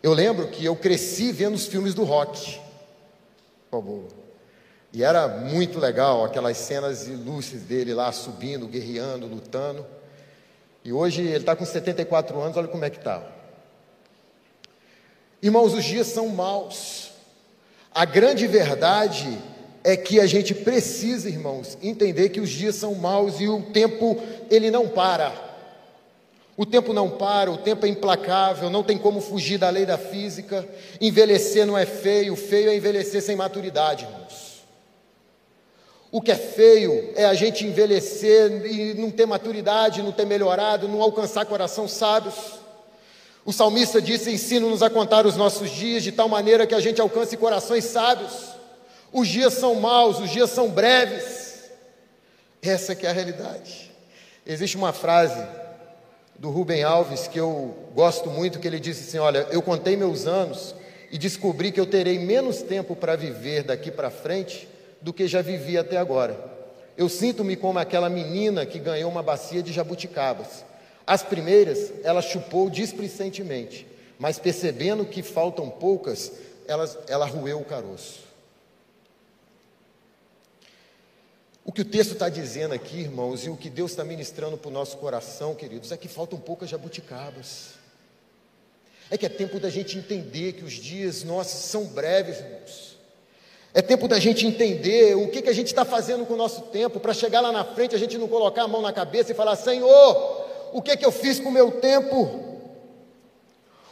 Eu 0.06 0.12
lembro 0.12 0.46
que 0.46 0.64
eu 0.64 0.76
cresci 0.76 1.32
vendo 1.32 1.56
os 1.56 1.66
filmes 1.66 1.92
do 1.92 2.04
rock. 2.04 2.60
E 4.92 5.02
era 5.02 5.26
muito 5.26 5.80
legal 5.80 6.24
aquelas 6.24 6.58
cenas 6.58 7.08
ilustres 7.08 7.62
dele 7.62 7.92
lá 7.92 8.12
subindo, 8.12 8.68
guerreando, 8.68 9.26
lutando. 9.26 9.84
E 10.84 10.92
hoje 10.92 11.22
ele 11.22 11.38
está 11.38 11.56
com 11.56 11.66
74 11.66 12.40
anos, 12.40 12.56
olha 12.56 12.68
como 12.68 12.84
é 12.84 12.90
que 12.90 12.98
está. 12.98 13.20
Irmãos, 15.42 15.74
os 15.74 15.82
dias 15.82 16.06
são 16.06 16.28
maus. 16.28 17.10
A 17.92 18.04
grande 18.04 18.46
verdade 18.46 19.36
é 19.82 19.96
que 19.96 20.20
a 20.20 20.26
gente 20.26 20.54
precisa, 20.54 21.28
irmãos, 21.28 21.76
entender 21.82 22.28
que 22.28 22.40
os 22.40 22.50
dias 22.50 22.76
são 22.76 22.94
maus 22.94 23.40
e 23.40 23.48
o 23.48 23.60
tempo 23.72 24.22
ele 24.48 24.70
não 24.70 24.86
para. 24.86 25.45
O 26.56 26.64
tempo 26.64 26.94
não 26.94 27.10
para, 27.10 27.50
o 27.50 27.58
tempo 27.58 27.84
é 27.84 27.88
implacável, 27.88 28.70
não 28.70 28.82
tem 28.82 28.96
como 28.96 29.20
fugir 29.20 29.58
da 29.58 29.68
lei 29.68 29.84
da 29.84 29.98
física. 29.98 30.66
Envelhecer 31.00 31.66
não 31.66 31.76
é 31.76 31.84
feio, 31.84 32.34
feio 32.34 32.70
é 32.70 32.76
envelhecer 32.76 33.20
sem 33.20 33.36
maturidade, 33.36 34.06
irmãos. 34.06 34.64
O 36.10 36.22
que 36.22 36.32
é 36.32 36.36
feio 36.36 37.12
é 37.14 37.26
a 37.26 37.34
gente 37.34 37.66
envelhecer 37.66 38.64
e 38.64 38.94
não 38.94 39.10
ter 39.10 39.26
maturidade, 39.26 40.02
não 40.02 40.12
ter 40.12 40.24
melhorado, 40.24 40.88
não 40.88 41.02
alcançar 41.02 41.44
coração 41.44 41.86
sábios. 41.86 42.34
O 43.44 43.52
salmista 43.52 44.00
disse: 44.00 44.30
Ensina-nos 44.30 44.82
a 44.82 44.88
contar 44.88 45.26
os 45.26 45.36
nossos 45.36 45.70
dias 45.70 46.02
de 46.02 46.10
tal 46.10 46.26
maneira 46.26 46.66
que 46.66 46.74
a 46.74 46.80
gente 46.80 47.02
alcance 47.02 47.36
corações 47.36 47.84
sábios. 47.84 48.32
Os 49.12 49.28
dias 49.28 49.52
são 49.54 49.74
maus, 49.74 50.18
os 50.18 50.30
dias 50.30 50.48
são 50.48 50.70
breves. 50.70 51.70
Essa 52.62 52.94
que 52.94 53.06
é 53.06 53.10
a 53.10 53.12
realidade. 53.12 53.92
Existe 54.46 54.76
uma 54.76 54.92
frase 54.94 55.65
do 56.38 56.50
Rubem 56.50 56.82
Alves 56.82 57.26
que 57.26 57.38
eu 57.38 57.74
gosto 57.94 58.30
muito, 58.30 58.58
que 58.58 58.66
ele 58.66 58.80
disse 58.80 59.08
assim: 59.08 59.18
Olha, 59.18 59.46
eu 59.50 59.62
contei 59.62 59.96
meus 59.96 60.26
anos 60.26 60.74
e 61.10 61.18
descobri 61.18 61.72
que 61.72 61.80
eu 61.80 61.86
terei 61.86 62.18
menos 62.18 62.62
tempo 62.62 62.94
para 62.94 63.16
viver 63.16 63.62
daqui 63.62 63.90
para 63.90 64.10
frente 64.10 64.68
do 65.00 65.12
que 65.12 65.26
já 65.26 65.40
vivi 65.42 65.78
até 65.78 65.96
agora. 65.96 66.38
Eu 66.96 67.08
sinto-me 67.08 67.56
como 67.56 67.78
aquela 67.78 68.08
menina 68.08 68.64
que 68.64 68.78
ganhou 68.78 69.10
uma 69.10 69.22
bacia 69.22 69.62
de 69.62 69.72
jabuticabas. 69.72 70.64
As 71.06 71.22
primeiras, 71.22 71.92
ela 72.02 72.20
chupou 72.20 72.68
displicentemente, 72.68 73.86
mas 74.18 74.38
percebendo 74.38 75.04
que 75.04 75.22
faltam 75.22 75.70
poucas, 75.70 76.32
ela, 76.66 76.88
ela 77.06 77.26
roeu 77.26 77.60
o 77.60 77.64
caroço. 77.64 78.25
O 81.66 81.72
que 81.72 81.82
o 81.82 81.84
texto 81.84 82.12
está 82.12 82.28
dizendo 82.28 82.74
aqui, 82.74 83.00
irmãos, 83.00 83.44
e 83.44 83.50
o 83.50 83.56
que 83.56 83.68
Deus 83.68 83.90
está 83.90 84.04
ministrando 84.04 84.56
para 84.56 84.68
o 84.68 84.72
nosso 84.72 84.96
coração, 84.98 85.52
queridos, 85.52 85.90
é 85.90 85.96
que 85.96 86.06
faltam 86.06 86.38
poucas 86.38 86.70
jabuticabas. 86.70 87.70
É 89.10 89.18
que 89.18 89.26
é 89.26 89.28
tempo 89.28 89.58
da 89.58 89.68
gente 89.68 89.98
entender 89.98 90.52
que 90.52 90.64
os 90.64 90.74
dias 90.74 91.24
nossos 91.24 91.64
são 91.64 91.86
breves, 91.86 92.38
irmãos. 92.38 92.96
É 93.74 93.82
tempo 93.82 94.06
da 94.06 94.20
gente 94.20 94.46
entender 94.46 95.16
o 95.16 95.28
que, 95.28 95.42
que 95.42 95.48
a 95.48 95.52
gente 95.52 95.66
está 95.66 95.84
fazendo 95.84 96.24
com 96.24 96.34
o 96.34 96.36
nosso 96.36 96.62
tempo, 96.62 97.00
para 97.00 97.12
chegar 97.12 97.40
lá 97.40 97.50
na 97.50 97.64
frente 97.64 97.96
a 97.96 97.98
gente 97.98 98.16
não 98.16 98.28
colocar 98.28 98.62
a 98.62 98.68
mão 98.68 98.80
na 98.80 98.92
cabeça 98.92 99.32
e 99.32 99.34
falar: 99.34 99.56
Senhor, 99.56 100.46
o 100.72 100.80
que, 100.80 100.96
que 100.96 101.04
eu 101.04 101.10
fiz 101.10 101.40
com 101.40 101.48
o 101.48 101.52
meu 101.52 101.72
tempo? 101.72 102.62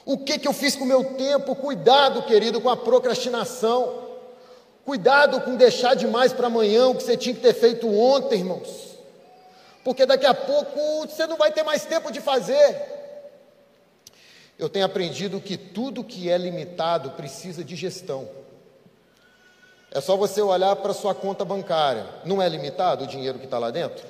O 0.06 0.18
que, 0.18 0.38
que 0.38 0.46
eu 0.46 0.52
fiz 0.52 0.76
com 0.76 0.84
o 0.84 0.86
meu 0.86 1.02
tempo? 1.14 1.56
Cuidado, 1.56 2.22
querido, 2.22 2.60
com 2.60 2.70
a 2.70 2.76
procrastinação. 2.76 4.03
Cuidado 4.84 5.40
com 5.40 5.56
deixar 5.56 5.94
demais 5.94 6.32
para 6.32 6.48
amanhã 6.48 6.88
o 6.88 6.94
que 6.94 7.02
você 7.02 7.16
tinha 7.16 7.34
que 7.34 7.40
ter 7.40 7.54
feito 7.54 7.88
ontem, 7.88 8.40
irmãos. 8.40 8.98
Porque 9.82 10.04
daqui 10.04 10.26
a 10.26 10.34
pouco 10.34 11.06
você 11.06 11.26
não 11.26 11.36
vai 11.36 11.52
ter 11.52 11.62
mais 11.62 11.84
tempo 11.84 12.12
de 12.12 12.20
fazer. 12.20 12.92
Eu 14.58 14.68
tenho 14.68 14.84
aprendido 14.84 15.40
que 15.40 15.56
tudo 15.56 16.04
que 16.04 16.30
é 16.30 16.38
limitado 16.38 17.10
precisa 17.12 17.64
de 17.64 17.74
gestão. 17.74 18.28
É 19.90 20.00
só 20.00 20.16
você 20.16 20.42
olhar 20.42 20.74
para 20.76 20.92
sua 20.92 21.14
conta 21.14 21.44
bancária. 21.44 22.06
Não 22.24 22.42
é 22.42 22.48
limitado 22.48 23.04
o 23.04 23.06
dinheiro 23.06 23.38
que 23.38 23.44
está 23.44 23.58
lá 23.58 23.70
dentro? 23.70 24.06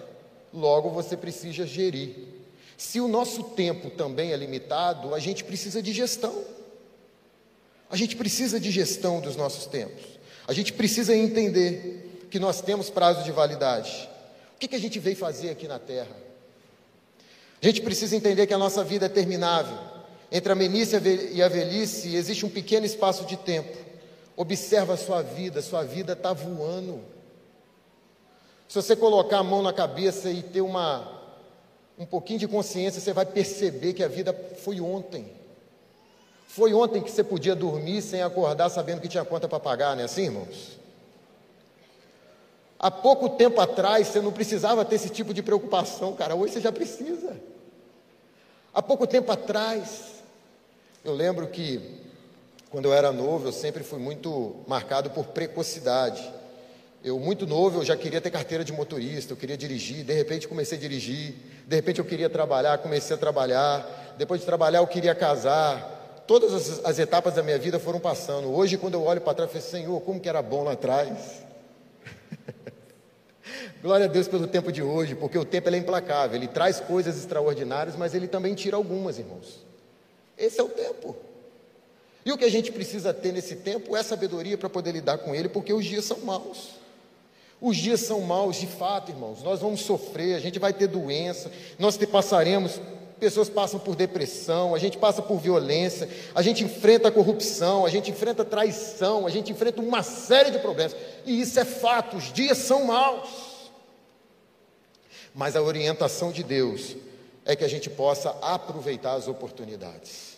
Logo 0.52 0.90
você 0.90 1.16
precisa 1.16 1.66
gerir. 1.66 2.16
Se 2.76 3.00
o 3.00 3.08
nosso 3.08 3.44
tempo 3.44 3.90
também 3.90 4.32
é 4.32 4.36
limitado, 4.36 5.14
a 5.14 5.18
gente 5.18 5.44
precisa 5.44 5.82
de 5.82 5.92
gestão. 5.92 6.44
A 7.90 7.96
gente 7.96 8.16
precisa 8.16 8.58
de 8.58 8.70
gestão 8.70 9.20
dos 9.20 9.36
nossos 9.36 9.66
tempos. 9.66 10.13
A 10.46 10.52
gente 10.52 10.72
precisa 10.72 11.14
entender 11.14 12.26
que 12.30 12.38
nós 12.38 12.60
temos 12.60 12.90
prazo 12.90 13.24
de 13.24 13.32
validade. 13.32 14.08
O 14.54 14.58
que, 14.58 14.68
que 14.68 14.76
a 14.76 14.80
gente 14.80 14.98
veio 14.98 15.16
fazer 15.16 15.50
aqui 15.50 15.66
na 15.66 15.78
Terra? 15.78 16.14
A 17.62 17.66
gente 17.66 17.80
precisa 17.80 18.14
entender 18.14 18.46
que 18.46 18.52
a 18.52 18.58
nossa 18.58 18.84
vida 18.84 19.06
é 19.06 19.08
terminável. 19.08 19.78
Entre 20.30 20.52
a 20.52 20.54
meninice 20.54 20.96
e 21.32 21.42
a 21.42 21.48
velhice 21.48 22.14
existe 22.14 22.44
um 22.44 22.50
pequeno 22.50 22.84
espaço 22.84 23.24
de 23.24 23.36
tempo. 23.36 23.76
Observa 24.36 24.94
a 24.94 24.96
sua 24.96 25.22
vida, 25.22 25.62
sua 25.62 25.82
vida 25.82 26.12
está 26.12 26.32
voando. 26.32 27.00
Se 28.68 28.74
você 28.74 28.96
colocar 28.96 29.38
a 29.38 29.44
mão 29.44 29.62
na 29.62 29.72
cabeça 29.72 30.28
e 30.30 30.42
ter 30.42 30.60
uma, 30.60 31.22
um 31.98 32.04
pouquinho 32.04 32.40
de 32.40 32.48
consciência, 32.48 33.00
você 33.00 33.12
vai 33.12 33.24
perceber 33.24 33.92
que 33.92 34.02
a 34.02 34.08
vida 34.08 34.34
foi 34.62 34.80
ontem. 34.80 35.30
Foi 36.54 36.72
ontem 36.72 37.02
que 37.02 37.10
você 37.10 37.24
podia 37.24 37.52
dormir 37.52 38.00
sem 38.00 38.22
acordar 38.22 38.68
sabendo 38.68 39.00
que 39.00 39.08
tinha 39.08 39.24
conta 39.24 39.48
para 39.48 39.58
pagar, 39.58 39.96
não 39.96 40.02
é 40.02 40.04
assim, 40.04 40.26
irmãos? 40.26 40.78
Há 42.78 42.92
pouco 42.92 43.30
tempo 43.30 43.60
atrás 43.60 44.06
você 44.06 44.20
não 44.20 44.30
precisava 44.30 44.84
ter 44.84 44.94
esse 44.94 45.08
tipo 45.08 45.34
de 45.34 45.42
preocupação, 45.42 46.12
cara. 46.12 46.36
Hoje 46.36 46.52
você 46.52 46.60
já 46.60 46.70
precisa. 46.70 47.36
Há 48.72 48.80
pouco 48.80 49.04
tempo 49.04 49.32
atrás, 49.32 50.22
eu 51.04 51.12
lembro 51.12 51.48
que 51.48 51.98
quando 52.70 52.84
eu 52.84 52.94
era 52.94 53.10
novo, 53.10 53.48
eu 53.48 53.52
sempre 53.52 53.82
fui 53.82 53.98
muito 53.98 54.54
marcado 54.68 55.10
por 55.10 55.24
precocidade. 55.24 56.22
Eu, 57.02 57.18
muito 57.18 57.48
novo, 57.48 57.80
eu 57.80 57.84
já 57.84 57.96
queria 57.96 58.20
ter 58.20 58.30
carteira 58.30 58.64
de 58.64 58.72
motorista, 58.72 59.32
eu 59.32 59.36
queria 59.36 59.56
dirigir, 59.56 60.04
de 60.04 60.12
repente 60.12 60.46
comecei 60.46 60.78
a 60.78 60.80
dirigir, 60.80 61.34
de 61.66 61.74
repente 61.74 61.98
eu 61.98 62.04
queria 62.04 62.30
trabalhar, 62.30 62.78
comecei 62.78 63.16
a 63.16 63.18
trabalhar, 63.18 64.14
depois 64.16 64.38
de 64.38 64.46
trabalhar 64.46 64.78
eu 64.78 64.86
queria 64.86 65.16
casar. 65.16 65.93
Todas 66.26 66.54
as, 66.54 66.84
as 66.84 66.98
etapas 66.98 67.34
da 67.34 67.42
minha 67.42 67.58
vida 67.58 67.78
foram 67.78 68.00
passando. 68.00 68.52
Hoje, 68.52 68.78
quando 68.78 68.94
eu 68.94 69.02
olho 69.02 69.20
para 69.20 69.34
trás, 69.34 69.54
eu 69.54 69.60
falo, 69.60 69.70
Senhor, 69.70 70.00
como 70.00 70.20
que 70.20 70.28
era 70.28 70.40
bom 70.40 70.64
lá 70.64 70.72
atrás. 70.72 71.42
Glória 73.82 74.06
a 74.06 74.08
Deus 74.08 74.26
pelo 74.26 74.46
tempo 74.46 74.72
de 74.72 74.82
hoje, 74.82 75.14
porque 75.14 75.38
o 75.38 75.44
tempo 75.44 75.68
é 75.68 75.76
implacável, 75.76 76.36
ele 76.36 76.48
traz 76.48 76.80
coisas 76.80 77.18
extraordinárias, 77.18 77.96
mas 77.96 78.14
ele 78.14 78.26
também 78.26 78.54
tira 78.54 78.76
algumas, 78.76 79.18
irmãos. 79.18 79.64
Esse 80.38 80.58
é 80.58 80.62
o 80.62 80.68
tempo. 80.68 81.14
E 82.24 82.32
o 82.32 82.38
que 82.38 82.44
a 82.44 82.50
gente 82.50 82.72
precisa 82.72 83.12
ter 83.12 83.32
nesse 83.32 83.56
tempo 83.56 83.94
é 83.94 84.02
sabedoria 84.02 84.56
para 84.56 84.70
poder 84.70 84.92
lidar 84.92 85.18
com 85.18 85.34
ele, 85.34 85.48
porque 85.48 85.72
os 85.74 85.84
dias 85.84 86.06
são 86.06 86.20
maus. 86.20 86.70
Os 87.60 87.76
dias 87.76 88.00
são 88.00 88.22
maus, 88.22 88.56
de 88.56 88.66
fato, 88.66 89.10
irmãos. 89.10 89.42
Nós 89.42 89.60
vamos 89.60 89.82
sofrer, 89.82 90.34
a 90.34 90.40
gente 90.40 90.58
vai 90.58 90.72
ter 90.72 90.86
doença, 90.86 91.50
nós 91.78 91.96
te 91.98 92.06
passaremos, 92.06 92.80
pessoas 93.20 93.48
passam 93.48 93.80
por 93.80 93.96
depressão, 93.96 94.74
a 94.74 94.78
gente 94.78 94.98
passa 94.98 95.22
por 95.22 95.38
violência, 95.38 96.08
a 96.34 96.42
gente 96.42 96.64
enfrenta 96.64 97.10
corrupção, 97.10 97.86
a 97.86 97.90
gente 97.90 98.10
enfrenta 98.10 98.44
traição, 98.44 99.26
a 99.26 99.30
gente 99.30 99.52
enfrenta 99.52 99.80
uma 99.80 100.02
série 100.02 100.50
de 100.50 100.58
problemas. 100.58 100.96
E 101.24 101.40
isso 101.40 101.58
é 101.58 101.64
fato, 101.64 102.16
os 102.16 102.32
dias 102.32 102.58
são 102.58 102.84
maus. 102.84 103.70
Mas 105.34 105.56
a 105.56 105.62
orientação 105.62 106.30
de 106.30 106.42
Deus 106.42 106.96
é 107.44 107.56
que 107.56 107.64
a 107.64 107.68
gente 107.68 107.90
possa 107.90 108.30
aproveitar 108.40 109.14
as 109.14 109.28
oportunidades. 109.28 110.34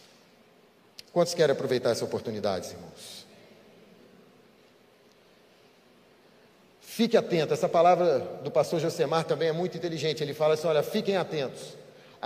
Quantos 1.12 1.35
querem 1.35 1.53
aproveitar 1.53 1.91
essas 1.91 2.03
oportunidades, 2.03 2.73
irmãos? 2.73 3.27
Fique 6.81 7.15
atento, 7.15 7.53
essa 7.53 7.69
palavra 7.69 8.21
do 8.43 8.51
pastor 8.51 8.81
Josemar 8.81 9.25
também 9.25 9.49
é 9.49 9.53
muito 9.53 9.77
inteligente. 9.77 10.23
Ele 10.23 10.33
fala 10.33 10.55
assim: 10.55 10.67
olha, 10.67 10.83
fiquem 10.83 11.17
atentos. 11.17 11.77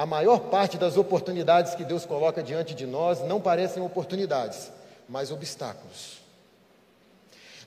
A 0.01 0.07
maior 0.07 0.49
parte 0.49 0.79
das 0.79 0.97
oportunidades 0.97 1.75
que 1.75 1.85
Deus 1.85 2.07
coloca 2.07 2.43
diante 2.43 2.75
de 2.75 2.87
nós 2.87 3.21
não 3.21 3.39
parecem 3.39 3.83
oportunidades, 3.83 4.73
mas 5.07 5.31
obstáculos. 5.31 6.23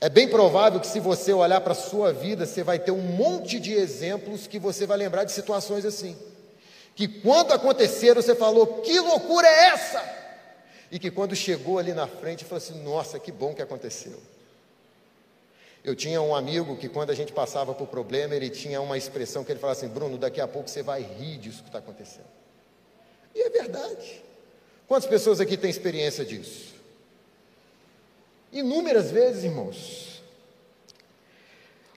É 0.01 0.09
bem 0.09 0.27
provável 0.27 0.79
que, 0.79 0.87
se 0.87 0.99
você 0.99 1.31
olhar 1.31 1.61
para 1.61 1.73
a 1.73 1.75
sua 1.75 2.11
vida, 2.11 2.47
você 2.47 2.63
vai 2.63 2.79
ter 2.79 2.89
um 2.89 3.03
monte 3.03 3.59
de 3.59 3.73
exemplos 3.73 4.47
que 4.47 4.57
você 4.57 4.87
vai 4.87 4.97
lembrar 4.97 5.25
de 5.25 5.31
situações 5.31 5.85
assim. 5.85 6.17
Que 6.95 7.07
quando 7.07 7.51
aconteceram, 7.51 8.19
você 8.19 8.33
falou: 8.33 8.81
que 8.81 8.99
loucura 8.99 9.47
é 9.47 9.65
essa? 9.65 10.03
E 10.91 10.97
que 10.97 11.11
quando 11.11 11.35
chegou 11.35 11.77
ali 11.77 11.93
na 11.93 12.07
frente, 12.07 12.45
falou 12.45 12.57
assim: 12.57 12.81
nossa, 12.81 13.19
que 13.19 13.31
bom 13.31 13.53
que 13.53 13.61
aconteceu. 13.61 14.19
Eu 15.83 15.95
tinha 15.95 16.21
um 16.21 16.33
amigo 16.33 16.77
que, 16.77 16.87
quando 16.87 17.09
a 17.09 17.15
gente 17.15 17.33
passava 17.33 17.73
por 17.73 17.87
problema, 17.87 18.33
ele 18.33 18.49
tinha 18.49 18.79
uma 18.79 18.97
expressão 18.97 19.43
que 19.43 19.51
ele 19.51 19.59
falava 19.59 19.77
assim: 19.77 19.89
Bruno, 19.89 20.17
daqui 20.17 20.39
a 20.39 20.47
pouco 20.47 20.69
você 20.69 20.81
vai 20.81 21.01
rir 21.01 21.37
disso 21.37 21.61
que 21.61 21.69
está 21.69 21.79
acontecendo. 21.79 22.27
E 23.35 23.41
é 23.41 23.49
verdade. 23.49 24.23
Quantas 24.87 25.09
pessoas 25.09 25.41
aqui 25.41 25.57
têm 25.57 25.69
experiência 25.69 26.23
disso? 26.23 26.73
Inúmeras 28.51 29.11
vezes, 29.11 29.43
irmãos. 29.43 30.21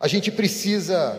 A 0.00 0.08
gente 0.08 0.30
precisa 0.32 1.18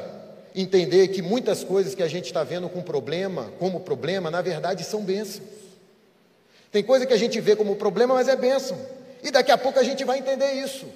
entender 0.54 1.08
que 1.10 1.22
muitas 1.22 1.64
coisas 1.64 1.96
que 1.96 2.04
a 2.04 2.08
gente 2.08 2.26
está 2.26 2.44
vendo 2.44 2.68
com 2.68 2.82
problema, 2.82 3.52
como 3.60 3.80
problema, 3.80 4.30
na 4.30 4.42
verdade 4.42 4.84
são 4.84 5.04
bênçãos. 5.04 5.48
Tem 6.72 6.84
coisa 6.84 7.06
que 7.06 7.14
a 7.14 7.18
gente 7.18 7.40
vê 7.40 7.56
como 7.56 7.76
problema, 7.76 8.16
mas 8.16 8.28
é 8.28 8.36
bênção. 8.36 8.78
E 9.24 9.32
daqui 9.32 9.52
a 9.52 9.58
pouco 9.58 9.80
a 9.80 9.84
gente 9.84 10.04
vai 10.04 10.20
entender 10.20 10.52
isso. 10.54 10.88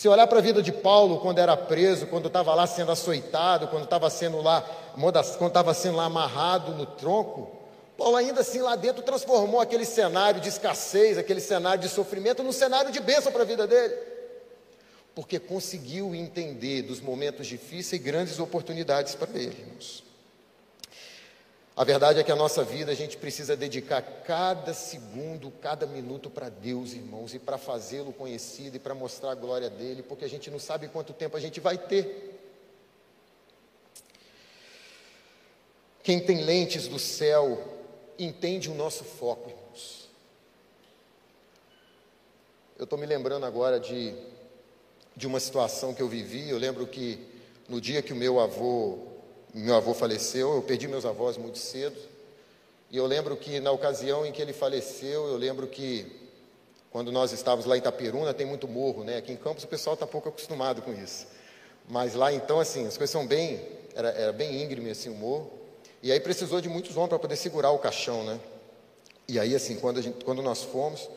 Se 0.00 0.08
olhar 0.08 0.26
para 0.26 0.38
a 0.38 0.40
vida 0.40 0.62
de 0.62 0.72
Paulo 0.72 1.18
quando 1.18 1.40
era 1.40 1.54
preso, 1.54 2.06
quando 2.06 2.28
estava 2.28 2.54
lá 2.54 2.66
sendo 2.66 2.90
açoitado, 2.90 3.68
quando 3.68 3.84
estava 3.84 4.08
sendo 4.08 4.40
lá, 4.40 4.62
quando 4.94 5.48
estava 5.48 5.74
sendo 5.74 5.98
lá 5.98 6.06
amarrado 6.06 6.72
no 6.72 6.86
tronco, 6.86 7.54
Paulo 7.98 8.16
ainda 8.16 8.40
assim 8.40 8.62
lá 8.62 8.76
dentro 8.76 9.02
transformou 9.02 9.60
aquele 9.60 9.84
cenário 9.84 10.40
de 10.40 10.48
escassez, 10.48 11.18
aquele 11.18 11.38
cenário 11.38 11.82
de 11.82 11.88
sofrimento, 11.90 12.42
num 12.42 12.50
cenário 12.50 12.90
de 12.90 12.98
bênção 12.98 13.30
para 13.30 13.42
a 13.42 13.44
vida 13.44 13.66
dele. 13.66 13.94
Porque 15.14 15.38
conseguiu 15.38 16.14
entender 16.14 16.80
dos 16.80 16.98
momentos 16.98 17.46
difíceis 17.46 18.00
e 18.00 18.02
grandes 18.02 18.38
oportunidades 18.38 19.14
para 19.14 19.28
ele, 19.38 19.54
irmãos. 19.60 20.02
A 21.80 21.84
verdade 21.84 22.20
é 22.20 22.22
que 22.22 22.30
a 22.30 22.36
nossa 22.36 22.62
vida 22.62 22.92
a 22.92 22.94
gente 22.94 23.16
precisa 23.16 23.56
dedicar 23.56 24.02
cada 24.02 24.74
segundo, 24.74 25.50
cada 25.50 25.86
minuto 25.86 26.28
para 26.28 26.50
Deus, 26.50 26.92
irmãos, 26.92 27.32
e 27.32 27.38
para 27.38 27.56
fazê-lo 27.56 28.12
conhecido 28.12 28.76
e 28.76 28.78
para 28.78 28.94
mostrar 28.94 29.30
a 29.30 29.34
glória 29.34 29.70
dele, 29.70 30.02
porque 30.02 30.26
a 30.26 30.28
gente 30.28 30.50
não 30.50 30.58
sabe 30.58 30.88
quanto 30.88 31.14
tempo 31.14 31.38
a 31.38 31.40
gente 31.40 31.58
vai 31.58 31.78
ter. 31.78 32.38
Quem 36.02 36.20
tem 36.20 36.44
lentes 36.44 36.86
do 36.86 36.98
céu 36.98 37.58
entende 38.18 38.70
o 38.70 38.74
nosso 38.74 39.02
foco, 39.02 39.48
irmãos. 39.48 40.10
Eu 42.78 42.84
estou 42.84 42.98
me 42.98 43.06
lembrando 43.06 43.46
agora 43.46 43.80
de, 43.80 44.14
de 45.16 45.26
uma 45.26 45.40
situação 45.40 45.94
que 45.94 46.02
eu 46.02 46.08
vivi. 46.10 46.50
Eu 46.50 46.58
lembro 46.58 46.86
que 46.86 47.26
no 47.66 47.80
dia 47.80 48.02
que 48.02 48.12
o 48.12 48.16
meu 48.16 48.38
avô 48.38 49.10
meu 49.54 49.74
avô 49.74 49.94
faleceu, 49.94 50.54
eu 50.54 50.62
perdi 50.62 50.86
meus 50.86 51.04
avós 51.04 51.36
muito 51.36 51.58
cedo. 51.58 51.96
E 52.90 52.96
eu 52.96 53.06
lembro 53.06 53.36
que 53.36 53.60
na 53.60 53.70
ocasião 53.70 54.26
em 54.26 54.32
que 54.32 54.42
ele 54.42 54.52
faleceu, 54.52 55.28
eu 55.28 55.36
lembro 55.36 55.66
que 55.66 56.06
quando 56.90 57.12
nós 57.12 57.32
estávamos 57.32 57.66
lá 57.66 57.76
em 57.76 57.78
Itaperuna, 57.78 58.34
tem 58.34 58.46
muito 58.46 58.66
morro, 58.66 59.04
né? 59.04 59.18
Aqui 59.18 59.32
em 59.32 59.36
Campos 59.36 59.64
o 59.64 59.68
pessoal 59.68 59.94
está 59.94 60.06
pouco 60.06 60.28
acostumado 60.28 60.82
com 60.82 60.92
isso. 60.92 61.26
Mas 61.88 62.14
lá 62.14 62.32
então, 62.32 62.58
assim, 62.58 62.86
as 62.86 62.96
coisas 62.96 63.10
são 63.10 63.26
bem, 63.26 63.64
era, 63.94 64.08
era 64.10 64.32
bem 64.32 64.62
íngreme 64.62 64.90
assim 64.90 65.08
o 65.08 65.14
morro. 65.14 65.50
E 66.02 66.10
aí 66.10 66.18
precisou 66.18 66.60
de 66.60 66.68
muitos 66.68 66.96
homens 66.96 67.10
para 67.10 67.18
poder 67.18 67.36
segurar 67.36 67.70
o 67.70 67.78
caixão, 67.78 68.24
né? 68.24 68.40
E 69.28 69.38
aí, 69.38 69.54
assim, 69.54 69.76
quando, 69.76 70.02
gente, 70.02 70.24
quando 70.24 70.42
nós 70.42 70.64
fomos, 70.64 71.08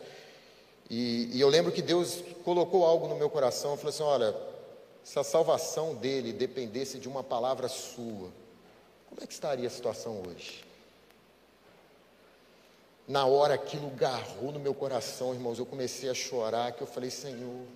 e, 0.88 1.30
e, 1.32 1.40
eu 1.40 1.48
lembro 1.48 1.72
que 1.72 1.82
Deus 1.82 2.22
colocou 2.44 2.84
algo 2.84 3.08
no 3.08 3.16
meu 3.16 3.30
coração, 3.30 3.76
falou 3.76 3.90
assim, 3.90 4.02
olha, 4.02 4.34
se 5.04 5.18
a 5.18 5.22
salvação 5.22 5.94
dele 5.94 6.32
dependesse 6.32 6.98
de 6.98 7.06
uma 7.06 7.22
palavra 7.22 7.68
sua, 7.68 8.32
como 9.08 9.22
é 9.22 9.26
que 9.26 9.34
estaria 9.34 9.66
a 9.66 9.70
situação 9.70 10.22
hoje? 10.26 10.64
Na 13.06 13.26
hora 13.26 13.52
aquilo 13.52 13.90
garrou 13.90 14.50
no 14.50 14.58
meu 14.58 14.74
coração, 14.74 15.34
irmãos, 15.34 15.58
eu 15.58 15.66
comecei 15.66 16.08
a 16.08 16.14
chorar, 16.14 16.72
que 16.72 16.82
eu 16.82 16.86
falei, 16.86 17.10
Senhor, 17.10 17.66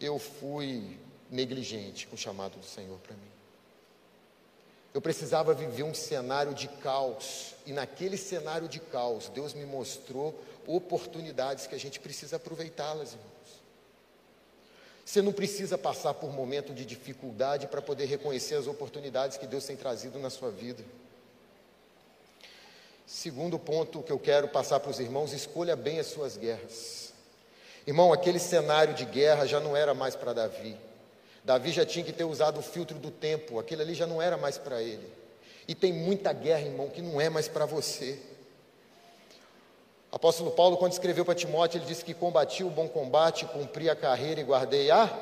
eu 0.00 0.18
fui 0.18 0.98
negligente 1.30 2.06
com 2.06 2.14
o 2.14 2.18
chamado 2.18 2.58
do 2.58 2.64
Senhor 2.64 2.98
para 3.00 3.14
mim. 3.14 3.30
Eu 4.94 5.02
precisava 5.02 5.52
viver 5.52 5.82
um 5.82 5.92
cenário 5.92 6.54
de 6.54 6.68
caos, 6.68 7.54
e 7.66 7.72
naquele 7.72 8.16
cenário 8.16 8.66
de 8.66 8.80
caos, 8.80 9.28
Deus 9.28 9.52
me 9.52 9.66
mostrou 9.66 10.34
oportunidades 10.66 11.66
que 11.66 11.74
a 11.74 11.78
gente 11.78 12.00
precisa 12.00 12.36
aproveitá-las, 12.36 13.12
irmão. 13.12 13.35
Você 15.06 15.22
não 15.22 15.32
precisa 15.32 15.78
passar 15.78 16.14
por 16.14 16.32
momento 16.32 16.74
de 16.74 16.84
dificuldade 16.84 17.68
para 17.68 17.80
poder 17.80 18.06
reconhecer 18.06 18.56
as 18.56 18.66
oportunidades 18.66 19.38
que 19.38 19.46
Deus 19.46 19.64
tem 19.64 19.76
trazido 19.76 20.18
na 20.18 20.28
sua 20.28 20.50
vida. 20.50 20.82
Segundo 23.06 23.56
ponto 23.56 24.02
que 24.02 24.10
eu 24.10 24.18
quero 24.18 24.48
passar 24.48 24.80
para 24.80 24.90
os 24.90 24.98
irmãos, 24.98 25.32
escolha 25.32 25.76
bem 25.76 26.00
as 26.00 26.08
suas 26.08 26.36
guerras. 26.36 27.12
Irmão, 27.86 28.12
aquele 28.12 28.40
cenário 28.40 28.94
de 28.94 29.04
guerra 29.04 29.46
já 29.46 29.60
não 29.60 29.76
era 29.76 29.94
mais 29.94 30.16
para 30.16 30.32
Davi. 30.32 30.76
Davi 31.44 31.70
já 31.70 31.86
tinha 31.86 32.04
que 32.04 32.12
ter 32.12 32.24
usado 32.24 32.58
o 32.58 32.62
filtro 32.62 32.98
do 32.98 33.12
tempo, 33.12 33.60
aquele 33.60 33.82
ali 33.82 33.94
já 33.94 34.08
não 34.08 34.20
era 34.20 34.36
mais 34.36 34.58
para 34.58 34.82
ele. 34.82 35.08
E 35.68 35.74
tem 35.76 35.92
muita 35.92 36.32
guerra, 36.32 36.62
irmão, 36.62 36.90
que 36.90 37.00
não 37.00 37.20
é 37.20 37.30
mais 37.30 37.46
para 37.46 37.64
você. 37.64 38.18
Apóstolo 40.16 40.50
Paulo, 40.50 40.78
quando 40.78 40.92
escreveu 40.92 41.26
para 41.26 41.34
Timóteo, 41.34 41.76
ele 41.76 41.84
disse 41.84 42.02
que 42.02 42.14
combati 42.14 42.64
o 42.64 42.70
bom 42.70 42.88
combate, 42.88 43.44
cumpri 43.44 43.90
a 43.90 43.94
carreira 43.94 44.40
e 44.40 44.44
guardei 44.44 44.90
a. 44.90 45.14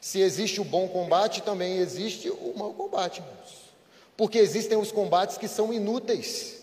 Se 0.00 0.20
existe 0.20 0.60
o 0.60 0.64
bom 0.64 0.88
combate, 0.88 1.40
também 1.42 1.76
existe 1.76 2.28
o 2.28 2.54
mau 2.56 2.72
combate, 2.72 3.20
irmãos. 3.20 3.70
Porque 4.16 4.36
existem 4.36 4.76
os 4.76 4.90
combates 4.90 5.38
que 5.38 5.46
são 5.46 5.72
inúteis. 5.72 6.60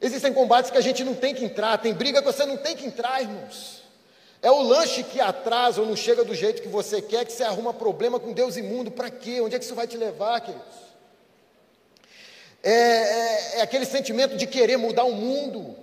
Existem 0.00 0.32
combates 0.32 0.70
que 0.70 0.78
a 0.78 0.80
gente 0.80 1.04
não 1.04 1.14
tem 1.14 1.34
que 1.34 1.44
entrar, 1.44 1.76
tem 1.76 1.92
briga 1.92 2.22
que 2.22 2.32
você 2.32 2.46
não 2.46 2.56
tem 2.56 2.74
que 2.74 2.86
entrar, 2.86 3.20
irmãos. 3.20 3.82
É 4.40 4.50
o 4.50 4.62
lanche 4.62 5.02
que 5.02 5.20
atrasa 5.20 5.82
ou 5.82 5.86
não 5.86 5.94
chega 5.94 6.24
do 6.24 6.34
jeito 6.34 6.62
que 6.62 6.68
você 6.68 7.02
quer, 7.02 7.26
que 7.26 7.32
você 7.34 7.44
arruma 7.44 7.74
problema 7.74 8.18
com 8.18 8.32
Deus 8.32 8.56
imundo. 8.56 8.90
Para 8.90 9.10
quê? 9.10 9.42
Onde 9.42 9.54
é 9.54 9.58
que 9.58 9.64
isso 9.66 9.74
vai 9.74 9.86
te 9.86 9.98
levar, 9.98 10.40
queridos? 10.40 10.86
É, 12.68 12.72
é, 12.72 13.58
é 13.58 13.62
aquele 13.62 13.86
sentimento 13.86 14.36
de 14.36 14.44
querer 14.44 14.76
mudar 14.76 15.04
o 15.04 15.12
mundo. 15.12 15.76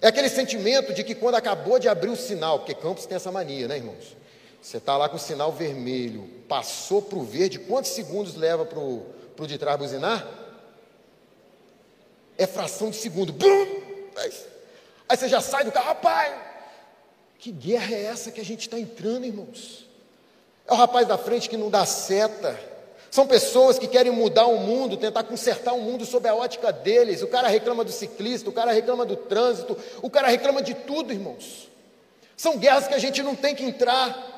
É 0.00 0.06
aquele 0.06 0.28
sentimento 0.28 0.94
de 0.94 1.02
que 1.02 1.12
quando 1.12 1.34
acabou 1.34 1.78
de 1.78 1.88
abrir 1.88 2.08
o 2.08 2.16
sinal, 2.16 2.60
porque 2.60 2.72
Campos 2.72 3.04
tem 3.04 3.16
essa 3.16 3.32
mania, 3.32 3.66
né, 3.66 3.78
irmãos? 3.78 4.16
Você 4.62 4.76
está 4.76 4.96
lá 4.96 5.08
com 5.08 5.16
o 5.16 5.18
sinal 5.18 5.50
vermelho, 5.50 6.28
passou 6.48 7.02
para 7.02 7.18
o 7.18 7.24
verde, 7.24 7.58
quantos 7.58 7.90
segundos 7.90 8.36
leva 8.36 8.64
para 8.64 8.78
o 8.78 9.12
de 9.46 9.58
trás 9.58 9.76
buzinar? 9.76 10.24
É 12.38 12.46
fração 12.46 12.90
de 12.90 12.96
segundo. 12.96 13.32
Bum! 13.32 13.66
Aí 15.08 15.16
você 15.16 15.28
já 15.28 15.40
sai 15.40 15.64
do 15.64 15.72
carro, 15.72 15.88
rapaz! 15.88 16.32
Que 17.38 17.50
guerra 17.50 17.92
é 17.92 18.04
essa 18.04 18.30
que 18.30 18.40
a 18.40 18.44
gente 18.44 18.60
está 18.60 18.78
entrando, 18.78 19.26
irmãos? 19.26 19.88
É 20.64 20.72
o 20.72 20.76
rapaz 20.76 21.08
da 21.08 21.18
frente 21.18 21.48
que 21.48 21.56
não 21.56 21.70
dá 21.70 21.84
seta, 21.84 22.56
são 23.10 23.26
pessoas 23.26 23.78
que 23.78 23.88
querem 23.88 24.12
mudar 24.12 24.46
o 24.46 24.58
mundo, 24.58 24.96
tentar 24.96 25.24
consertar 25.24 25.72
o 25.72 25.80
mundo 25.80 26.06
sob 26.06 26.28
a 26.28 26.34
ótica 26.34 26.72
deles. 26.72 27.22
O 27.22 27.26
cara 27.26 27.48
reclama 27.48 27.82
do 27.82 27.90
ciclista, 27.90 28.48
o 28.48 28.52
cara 28.52 28.70
reclama 28.70 29.04
do 29.04 29.16
trânsito, 29.16 29.76
o 30.00 30.08
cara 30.08 30.28
reclama 30.28 30.62
de 30.62 30.74
tudo, 30.74 31.12
irmãos. 31.12 31.68
São 32.36 32.56
guerras 32.56 32.86
que 32.86 32.94
a 32.94 32.98
gente 32.98 33.20
não 33.22 33.34
tem 33.34 33.54
que 33.54 33.64
entrar. 33.64 34.28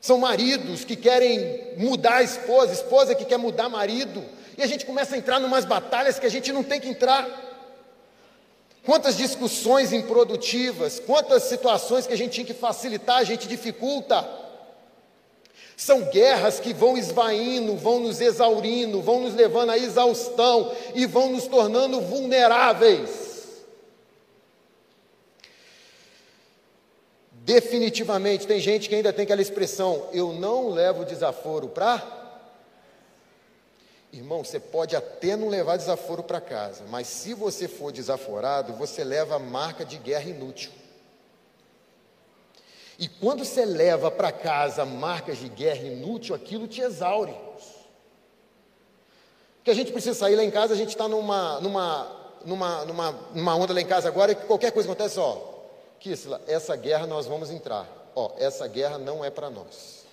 São 0.00 0.18
maridos 0.18 0.84
que 0.84 0.96
querem 0.96 1.74
mudar 1.76 2.16
a 2.16 2.22
esposa, 2.22 2.72
esposa 2.72 3.14
que 3.14 3.24
quer 3.24 3.38
mudar 3.38 3.68
marido. 3.68 4.24
E 4.56 4.62
a 4.62 4.66
gente 4.66 4.84
começa 4.84 5.14
a 5.14 5.18
entrar 5.18 5.40
em 5.40 5.44
umas 5.44 5.64
batalhas 5.64 6.18
que 6.18 6.26
a 6.26 6.30
gente 6.30 6.52
não 6.52 6.64
tem 6.64 6.80
que 6.80 6.88
entrar. 6.88 7.28
Quantas 8.84 9.16
discussões 9.16 9.92
improdutivas, 9.92 10.98
quantas 10.98 11.44
situações 11.44 12.08
que 12.08 12.12
a 12.12 12.16
gente 12.16 12.32
tinha 12.32 12.46
que 12.46 12.54
facilitar, 12.54 13.18
a 13.18 13.24
gente 13.24 13.46
dificulta. 13.46 14.47
São 15.78 16.00
guerras 16.10 16.58
que 16.58 16.74
vão 16.74 16.98
esvaindo, 16.98 17.76
vão 17.76 18.00
nos 18.00 18.20
exaurindo, 18.20 19.00
vão 19.00 19.20
nos 19.20 19.32
levando 19.32 19.70
à 19.70 19.78
exaustão 19.78 20.74
e 20.92 21.06
vão 21.06 21.30
nos 21.30 21.46
tornando 21.46 22.00
vulneráveis. 22.00 23.62
Definitivamente, 27.30 28.44
tem 28.44 28.58
gente 28.58 28.88
que 28.88 28.96
ainda 28.96 29.12
tem 29.12 29.22
aquela 29.22 29.40
expressão: 29.40 30.08
eu 30.12 30.32
não 30.32 30.68
levo 30.68 31.04
desaforo 31.04 31.68
para. 31.68 32.02
Irmão, 34.12 34.42
você 34.42 34.58
pode 34.58 34.96
até 34.96 35.36
não 35.36 35.48
levar 35.48 35.76
desaforo 35.76 36.24
para 36.24 36.40
casa, 36.40 36.82
mas 36.88 37.06
se 37.06 37.34
você 37.34 37.68
for 37.68 37.92
desaforado, 37.92 38.72
você 38.72 39.04
leva 39.04 39.36
a 39.36 39.38
marca 39.38 39.84
de 39.84 39.96
guerra 39.96 40.28
inútil. 40.28 40.72
E 42.98 43.06
quando 43.06 43.44
você 43.44 43.64
leva 43.64 44.10
para 44.10 44.32
casa 44.32 44.84
marcas 44.84 45.38
de 45.38 45.48
guerra 45.48 45.86
inútil, 45.86 46.34
aquilo 46.34 46.66
te 46.66 46.80
exaure. 46.80 47.34
Que 49.62 49.70
a 49.70 49.74
gente 49.74 49.92
precisa 49.92 50.18
sair 50.18 50.34
lá 50.34 50.42
em 50.42 50.50
casa, 50.50 50.74
a 50.74 50.76
gente 50.76 50.88
está 50.88 51.06
numa, 51.06 51.60
numa, 51.60 52.36
numa, 52.44 52.84
numa, 52.84 53.12
numa 53.32 53.54
onda 53.54 53.72
lá 53.72 53.80
em 53.80 53.86
casa 53.86 54.08
agora, 54.08 54.34
que 54.34 54.46
qualquer 54.46 54.72
coisa 54.72 54.90
acontece, 54.90 55.20
ó, 55.20 55.36
Kissla, 56.00 56.42
essa 56.48 56.74
guerra 56.74 57.06
nós 57.06 57.26
vamos 57.26 57.50
entrar. 57.50 57.86
Ó, 58.16 58.32
essa 58.36 58.66
guerra 58.66 58.98
não 58.98 59.24
é 59.24 59.30
para 59.30 59.48
nós. 59.48 60.04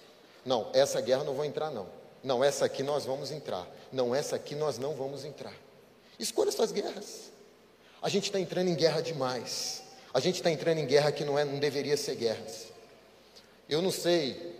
Não, 0.46 0.68
essa 0.74 1.02
guerra 1.02 1.24
não 1.24 1.34
vou 1.34 1.44
entrar, 1.44 1.72
não. 1.72 1.88
Não, 2.24 2.44
essa 2.44 2.66
aqui 2.66 2.84
nós 2.84 3.04
vamos 3.04 3.32
entrar. 3.32 3.68
Não, 3.92 4.14
essa 4.14 4.36
aqui 4.36 4.54
nós 4.54 4.78
não 4.78 4.94
vamos 4.94 5.26
entrar. 5.26 5.54
Escolha 6.20 6.52
suas 6.52 6.72
guerras. 6.72 7.32
A 8.00 8.10
gente 8.10 8.26
está 8.26 8.40
entrando 8.40 8.68
em 8.68 8.76
guerra 8.76 9.02
demais. 9.02 9.82
A 10.14 10.20
gente 10.20 10.36
está 10.36 10.52
entrando 10.52 10.78
em 10.78 10.86
guerra 10.86 11.12
que 11.12 11.26
não, 11.26 11.38
é, 11.38 11.44
não 11.44 11.58
deveria 11.58 11.98
ser 11.98 12.16
guerras. 12.16 12.75
Eu 13.68 13.82
não 13.82 13.92
sei 13.92 14.56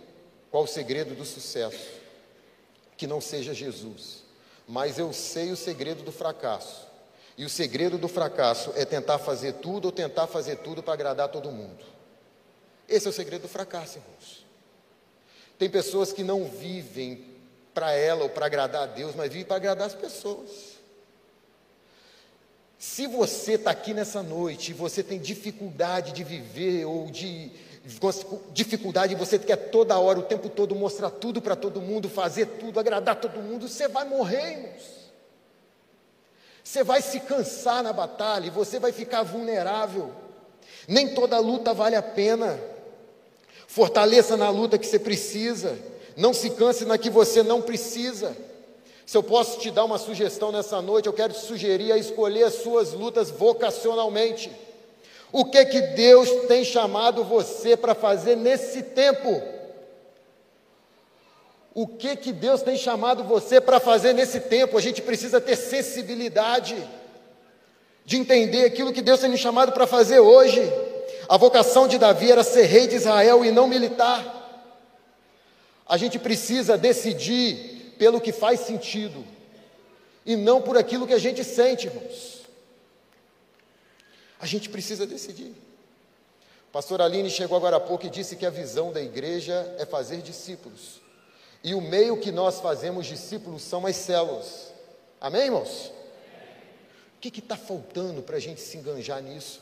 qual 0.50 0.64
o 0.64 0.68
segredo 0.68 1.14
do 1.14 1.24
sucesso, 1.24 1.88
que 2.96 3.06
não 3.06 3.20
seja 3.20 3.54
Jesus, 3.54 4.24
mas 4.66 4.98
eu 4.98 5.12
sei 5.12 5.50
o 5.50 5.56
segredo 5.56 6.02
do 6.02 6.12
fracasso. 6.12 6.86
E 7.38 7.44
o 7.44 7.50
segredo 7.50 7.98
do 7.98 8.08
fracasso 8.08 8.72
é 8.74 8.84
tentar 8.84 9.18
fazer 9.18 9.54
tudo 9.54 9.86
ou 9.86 9.92
tentar 9.92 10.26
fazer 10.26 10.56
tudo 10.56 10.82
para 10.82 10.94
agradar 10.94 11.28
todo 11.28 11.52
mundo. 11.52 11.84
Esse 12.88 13.06
é 13.06 13.10
o 13.10 13.12
segredo 13.12 13.42
do 13.42 13.48
fracasso, 13.48 13.98
irmãos. 13.98 14.46
Tem 15.58 15.68
pessoas 15.68 16.12
que 16.12 16.22
não 16.22 16.44
vivem 16.44 17.24
para 17.74 17.92
ela 17.92 18.22
ou 18.22 18.30
para 18.30 18.46
agradar 18.46 18.84
a 18.84 18.86
Deus, 18.86 19.14
mas 19.14 19.30
vive 19.30 19.44
para 19.44 19.56
agradar 19.56 19.86
as 19.86 19.94
pessoas. 19.94 20.76
Se 22.78 23.06
você 23.06 23.52
está 23.52 23.70
aqui 23.70 23.92
nessa 23.92 24.22
noite 24.22 24.70
e 24.70 24.74
você 24.74 25.02
tem 25.02 25.18
dificuldade 25.18 26.12
de 26.12 26.22
viver 26.24 26.84
ou 26.84 27.10
de 27.10 27.50
dificuldade, 28.52 29.14
você 29.14 29.38
quer 29.38 29.56
toda 29.70 29.98
hora, 29.98 30.18
o 30.18 30.22
tempo 30.22 30.48
todo 30.48 30.74
mostrar 30.74 31.10
tudo 31.10 31.40
para 31.40 31.54
todo 31.54 31.80
mundo, 31.80 32.08
fazer 32.08 32.46
tudo, 32.58 32.80
agradar 32.80 33.16
todo 33.16 33.40
mundo, 33.40 33.68
você 33.68 33.86
vai 33.86 34.04
morrer, 34.04 34.52
irmãos. 34.52 34.96
Você 36.64 36.82
vai 36.82 37.00
se 37.00 37.20
cansar 37.20 37.84
na 37.84 37.92
batalha 37.92 38.46
e 38.48 38.50
você 38.50 38.80
vai 38.80 38.90
ficar 38.90 39.22
vulnerável. 39.22 40.10
Nem 40.88 41.14
toda 41.14 41.38
luta 41.38 41.72
vale 41.72 41.94
a 41.94 42.02
pena. 42.02 42.58
Fortaleça 43.68 44.36
na 44.36 44.50
luta 44.50 44.76
que 44.76 44.86
você 44.86 44.98
precisa. 44.98 45.78
Não 46.16 46.34
se 46.34 46.50
canse 46.50 46.84
na 46.84 46.98
que 46.98 47.08
você 47.08 47.42
não 47.42 47.62
precisa. 47.62 48.36
Se 49.06 49.16
eu 49.16 49.22
posso 49.22 49.60
te 49.60 49.70
dar 49.70 49.84
uma 49.84 49.98
sugestão 49.98 50.50
nessa 50.50 50.82
noite, 50.82 51.06
eu 51.06 51.12
quero 51.12 51.32
te 51.32 51.38
sugerir 51.38 51.92
a 51.92 51.96
escolher 51.96 52.42
as 52.42 52.54
suas 52.54 52.92
lutas 52.92 53.30
vocacionalmente. 53.30 54.50
O 55.32 55.44
que 55.44 55.64
que 55.64 55.80
Deus 55.80 56.28
tem 56.46 56.64
chamado 56.64 57.24
você 57.24 57.76
para 57.76 57.94
fazer 57.94 58.36
nesse 58.36 58.82
tempo? 58.82 59.42
O 61.74 61.86
que 61.86 62.16
que 62.16 62.32
Deus 62.32 62.62
tem 62.62 62.76
chamado 62.76 63.22
você 63.22 63.60
para 63.60 63.78
fazer 63.78 64.14
nesse 64.14 64.40
tempo? 64.40 64.78
A 64.78 64.80
gente 64.80 65.02
precisa 65.02 65.40
ter 65.40 65.56
sensibilidade 65.56 66.76
de 68.04 68.16
entender 68.16 68.64
aquilo 68.64 68.92
que 68.92 69.02
Deus 69.02 69.20
tem 69.20 69.28
me 69.28 69.36
chamado 69.36 69.72
para 69.72 69.86
fazer 69.86 70.20
hoje. 70.20 70.62
A 71.28 71.36
vocação 71.36 71.86
de 71.86 71.98
Davi 71.98 72.30
era 72.30 72.42
ser 72.42 72.62
rei 72.62 72.86
de 72.86 72.94
Israel 72.94 73.44
e 73.44 73.50
não 73.50 73.66
militar. 73.66 74.32
A 75.86 75.96
gente 75.96 76.18
precisa 76.18 76.78
decidir 76.78 77.94
pelo 77.98 78.20
que 78.20 78.32
faz 78.32 78.60
sentido 78.60 79.24
e 80.24 80.34
não 80.34 80.62
por 80.62 80.78
aquilo 80.78 81.06
que 81.06 81.14
a 81.14 81.18
gente 81.18 81.44
sente, 81.44 81.88
irmãos. 81.88 82.45
A 84.38 84.46
gente 84.46 84.68
precisa 84.68 85.06
decidir. 85.06 85.54
pastor 86.72 87.00
Aline 87.00 87.30
chegou 87.30 87.56
agora 87.56 87.76
há 87.76 87.80
pouco 87.80 88.06
e 88.06 88.10
disse 88.10 88.36
que 88.36 88.44
a 88.44 88.50
visão 88.50 88.92
da 88.92 89.00
igreja 89.00 89.74
é 89.78 89.86
fazer 89.86 90.20
discípulos. 90.20 91.00
E 91.64 91.74
o 91.74 91.80
meio 91.80 92.18
que 92.18 92.30
nós 92.30 92.60
fazemos 92.60 93.06
discípulos 93.06 93.62
são 93.62 93.86
as 93.86 93.96
células. 93.96 94.72
Amém, 95.20 95.46
irmãos? 95.46 95.90
O 97.16 97.20
que 97.20 97.40
está 97.40 97.56
faltando 97.56 98.22
para 98.22 98.36
a 98.36 98.40
gente 98.40 98.60
se 98.60 98.76
enganjar 98.76 99.22
nisso? 99.22 99.60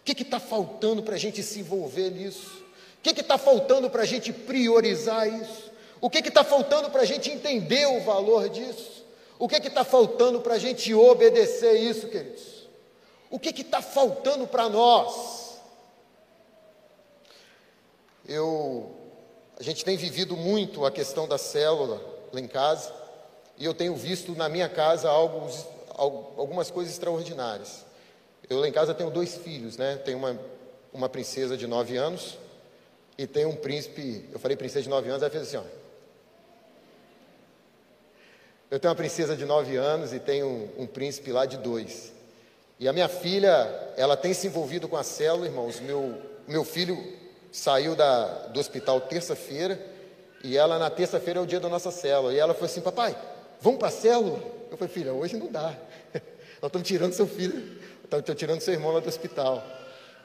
O 0.00 0.02
que 0.02 0.22
está 0.22 0.40
faltando 0.40 1.02
para 1.02 1.14
a 1.14 1.18
gente 1.18 1.42
se 1.42 1.60
envolver 1.60 2.10
nisso? 2.10 2.64
O 2.98 3.02
que 3.02 3.20
está 3.20 3.38
faltando 3.38 3.90
para 3.90 4.02
a 4.02 4.06
gente 4.06 4.32
priorizar 4.32 5.28
isso? 5.28 5.70
O 6.00 6.08
que 6.08 6.18
está 6.18 6.42
faltando 6.42 6.90
para 6.90 7.02
a 7.02 7.04
gente 7.04 7.30
entender 7.30 7.86
o 7.86 8.00
valor 8.00 8.48
disso? 8.48 9.04
O 9.38 9.46
que 9.46 9.56
está 9.56 9.84
faltando 9.84 10.40
para 10.40 10.54
a 10.54 10.58
gente 10.58 10.92
obedecer 10.94 11.74
isso, 11.74 12.08
queridos? 12.08 12.59
O 13.30 13.38
que 13.38 13.60
está 13.60 13.80
faltando 13.80 14.46
para 14.46 14.68
nós? 14.68 15.58
Eu, 18.26 18.94
a 19.58 19.62
gente 19.62 19.84
tem 19.84 19.96
vivido 19.96 20.36
muito 20.36 20.84
a 20.84 20.90
questão 20.90 21.26
da 21.26 21.38
célula 21.38 22.00
lá 22.32 22.40
em 22.40 22.48
casa, 22.48 22.92
e 23.56 23.64
eu 23.64 23.72
tenho 23.72 23.94
visto 23.94 24.32
na 24.32 24.48
minha 24.48 24.68
casa 24.68 25.08
algo, 25.08 25.48
algumas 25.96 26.70
coisas 26.70 26.92
extraordinárias. 26.92 27.84
Eu 28.48 28.58
lá 28.58 28.68
em 28.68 28.72
casa 28.72 28.92
tenho 28.92 29.10
dois 29.10 29.36
filhos, 29.36 29.76
né? 29.76 29.96
Tenho 29.96 30.18
uma, 30.18 30.38
uma 30.92 31.08
princesa 31.08 31.56
de 31.56 31.66
nove 31.66 31.96
anos 31.96 32.36
e 33.20 33.26
tem 33.26 33.44
um 33.44 33.54
príncipe, 33.54 34.24
eu 34.32 34.38
falei 34.38 34.56
princesa 34.56 34.82
de 34.82 34.88
9 34.88 35.10
anos, 35.10 35.22
ela 35.22 35.30
fez 35.30 35.42
assim, 35.42 35.58
ó. 35.58 35.64
Eu 38.70 38.80
tenho 38.80 38.90
uma 38.90 38.96
princesa 38.96 39.36
de 39.36 39.44
9 39.44 39.76
anos 39.76 40.14
e 40.14 40.18
tenho 40.18 40.46
um, 40.46 40.84
um 40.84 40.86
príncipe 40.86 41.30
lá 41.30 41.44
de 41.44 41.58
2. 41.58 42.14
E 42.80 42.88
a 42.88 42.94
minha 42.94 43.08
filha, 43.08 43.92
ela 43.94 44.16
tem 44.16 44.32
se 44.32 44.46
envolvido 44.46 44.88
com 44.88 44.96
a 44.96 45.02
célula, 45.02 45.44
irmãos. 45.44 45.78
Meu, 45.80 46.18
meu 46.48 46.64
filho 46.64 46.96
saiu 47.52 47.94
da, 47.94 48.46
do 48.46 48.58
hospital 48.58 49.02
terça-feira 49.02 49.78
e 50.42 50.56
ela 50.56 50.78
na 50.78 50.88
terça-feira 50.88 51.38
é 51.38 51.42
o 51.42 51.46
dia 51.46 51.60
da 51.60 51.68
nossa 51.68 51.90
célula. 51.90 52.32
E 52.32 52.38
ela 52.38 52.54
falou 52.54 52.64
assim, 52.64 52.80
papai, 52.80 53.14
vamos 53.60 53.78
para 53.78 53.88
a 53.88 53.90
célula? 53.90 54.40
Eu 54.70 54.78
falei, 54.78 54.94
filha, 54.94 55.12
hoje 55.12 55.36
não 55.36 55.52
dá. 55.52 55.76
Nós 56.62 56.68
estamos 56.68 56.88
tirando 56.88 57.12
seu 57.12 57.26
filho, 57.26 57.78
estamos 58.02 58.34
tirando 58.34 58.62
seu 58.62 58.72
irmão 58.72 58.92
lá 58.92 59.00
do 59.00 59.08
hospital. 59.10 59.62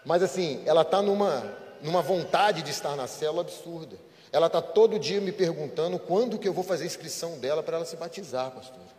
Mas 0.05 0.23
assim, 0.23 0.63
ela 0.65 0.83
está 0.83 1.01
numa, 1.01 1.43
numa 1.81 2.01
vontade 2.01 2.61
de 2.61 2.71
estar 2.71 2.95
na 2.95 3.05
célula 3.05 3.41
absurda. 3.41 3.97
Ela 4.31 4.47
está 4.47 4.61
todo 4.61 4.97
dia 4.97 5.19
me 5.19 5.33
perguntando 5.33 5.99
quando 5.99 6.39
que 6.39 6.47
eu 6.47 6.53
vou 6.53 6.63
fazer 6.63 6.83
a 6.83 6.87
inscrição 6.87 7.37
dela 7.37 7.61
para 7.61 7.75
ela 7.75 7.85
se 7.85 7.97
batizar, 7.97 8.49
pastor. 8.51 8.94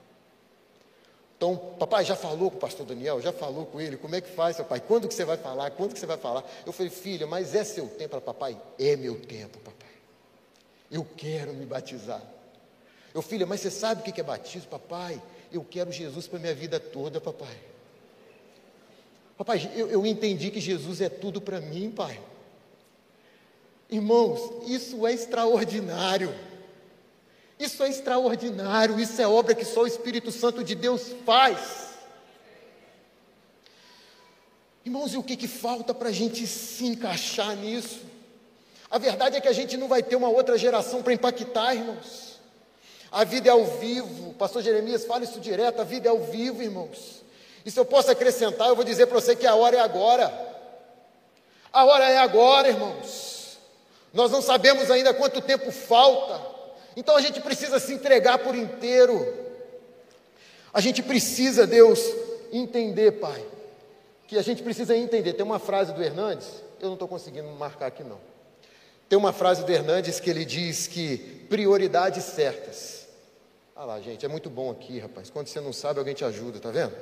Então, 1.37 1.57
papai 1.79 2.05
já 2.05 2.17
falou 2.17 2.51
com 2.51 2.57
o 2.57 2.61
pastor 2.61 2.87
Daniel, 2.87 3.21
já 3.21 3.33
falou 3.33 3.67
com 3.67 3.79
ele, 3.79 3.99
como 3.99 4.15
é 4.15 4.23
que 4.23 4.31
faz, 4.31 4.57
papai? 4.57 4.81
Quando 4.81 5.07
que 5.07 5.13
você 5.13 5.25
vai 5.25 5.37
falar? 5.37 5.71
Quando 5.71 5.93
que 5.93 5.99
você 5.99 6.07
vai 6.07 6.17
falar? 6.17 6.43
Eu 6.65 6.73
falei, 6.73 6.91
filha, 6.91 7.27
mas 7.27 7.55
é 7.55 7.63
seu 7.63 7.87
tempo? 7.89 8.15
Ela, 8.15 8.23
papai, 8.23 8.57
é 8.79 8.97
meu 8.97 9.21
tempo, 9.21 9.59
papai. 9.59 9.91
Eu 10.91 11.07
quero 11.17 11.53
me 11.53 11.67
batizar. 11.67 12.23
Eu, 13.13 13.21
filha, 13.21 13.45
mas 13.45 13.61
você 13.61 13.71
sabe 13.71 14.01
o 14.01 14.13
que 14.13 14.19
é 14.19 14.25
batismo? 14.25 14.69
Papai, 14.71 15.21
eu 15.53 15.63
quero 15.63 15.93
Jesus 15.93 16.27
para 16.27 16.39
minha 16.39 16.55
vida 16.55 16.81
toda, 16.81 17.21
papai. 17.21 17.57
Papai, 19.37 19.71
eu, 19.77 19.89
eu 19.89 20.07
entendi 20.07 20.51
que 20.51 20.61
Jesus 20.61 21.03
é 21.03 21.11
tudo 21.11 21.41
para 21.41 21.61
mim, 21.61 21.91
pai. 21.91 22.19
Irmãos, 23.91 24.67
isso 24.67 25.07
é 25.07 25.13
extraordinário. 25.13 26.35
Isso 27.59 27.83
é 27.83 27.89
extraordinário, 27.89 29.01
isso 29.01 29.21
é 29.21 29.27
obra 29.27 29.55
que 29.55 29.65
só 29.65 29.83
o 29.83 29.87
Espírito 29.87 30.31
Santo 30.31 30.63
de 30.63 30.75
Deus 30.75 31.15
faz. 31.25 31.87
Irmãos, 34.85 35.15
e 35.15 35.17
o 35.17 35.23
que, 35.23 35.37
que 35.37 35.49
falta 35.49 35.93
para 35.93 36.11
a 36.11 36.13
gente 36.13 36.47
se 36.47 36.87
encaixar 36.87 37.57
nisso? 37.57 38.01
A 38.91 38.99
verdade 38.99 39.37
é 39.37 39.41
que 39.41 39.49
a 39.49 39.53
gente 39.53 39.77
não 39.77 39.89
vai 39.89 40.03
ter 40.03 40.15
uma 40.17 40.29
outra 40.29 40.57
geração 40.57 41.03
para 41.03 41.13
impactar, 41.13 41.75
irmãos. 41.75 42.37
A 43.11 43.25
vida 43.25 43.49
é 43.49 43.53
ao 43.53 43.65
vivo, 43.65 44.31
o 44.31 44.35
pastor 44.35 44.63
Jeremias 44.63 45.05
fala 45.05 45.25
isso 45.25 45.41
direto: 45.41 45.81
a 45.81 45.85
vida 45.85 46.09
é 46.09 46.11
ao 46.11 46.21
vivo, 46.21 46.63
irmãos. 46.63 47.23
E 47.65 47.71
se 47.71 47.81
eu 47.81 47.85
posso 47.85 48.11
acrescentar, 48.11 48.69
eu 48.69 48.77
vou 48.77 48.85
dizer 48.85 49.07
para 49.07 49.21
você 49.21 49.35
que 49.35 49.47
a 49.47 49.55
hora 49.55 49.77
é 49.77 49.81
agora. 49.81 50.33
A 51.73 51.85
hora 51.85 52.09
é 52.09 52.19
agora, 52.19 52.69
irmãos. 52.69 53.59
Nós 54.13 54.31
não 54.31 54.41
sabemos 54.41 54.91
ainda 54.91 55.13
quanto 55.13 55.41
tempo 55.41 55.71
falta, 55.73 56.41
então 56.97 57.17
a 57.17 57.21
gente 57.21 57.41
precisa 57.41 57.79
se 57.79 57.93
entregar 57.93 58.39
por 58.39 58.55
inteiro. 58.55 59.45
A 60.73 60.81
gente 60.81 61.03
precisa, 61.03 61.67
Deus, 61.67 62.01
entender, 62.53 63.13
Pai, 63.13 63.45
que 64.27 64.37
a 64.39 64.43
gente 64.43 64.63
precisa 64.63 64.97
entender. 64.97 65.35
Tem 65.35 65.45
uma 65.45 65.59
frase 65.59 65.93
do 65.93 66.03
Hernandes, 66.03 66.49
eu 66.81 66.87
não 66.87 66.95
estou 66.95 67.07
conseguindo 67.07 67.49
marcar 67.51 67.87
aqui 67.87 68.03
não. 68.03 68.19
Tem 69.09 69.19
uma 69.19 69.33
frase 69.33 69.65
do 69.65 69.71
Hernandes 69.71 70.19
que 70.19 70.29
ele 70.29 70.45
diz 70.45 70.87
que 70.87 71.19
prioridades 71.49 72.25
certas. 72.25 73.07
Ah 73.75 73.85
lá, 73.85 74.01
gente, 74.01 74.25
é 74.25 74.29
muito 74.29 74.51
bom 74.51 74.71
aqui, 74.71 74.99
rapaz. 74.99 75.31
Quando 75.31 75.47
você 75.49 75.61
não 75.61 75.73
sabe, 75.73 75.99
alguém 75.99 76.15
te 76.15 76.25
ajuda, 76.25 76.59
tá 76.59 76.71
vendo? 76.71 76.95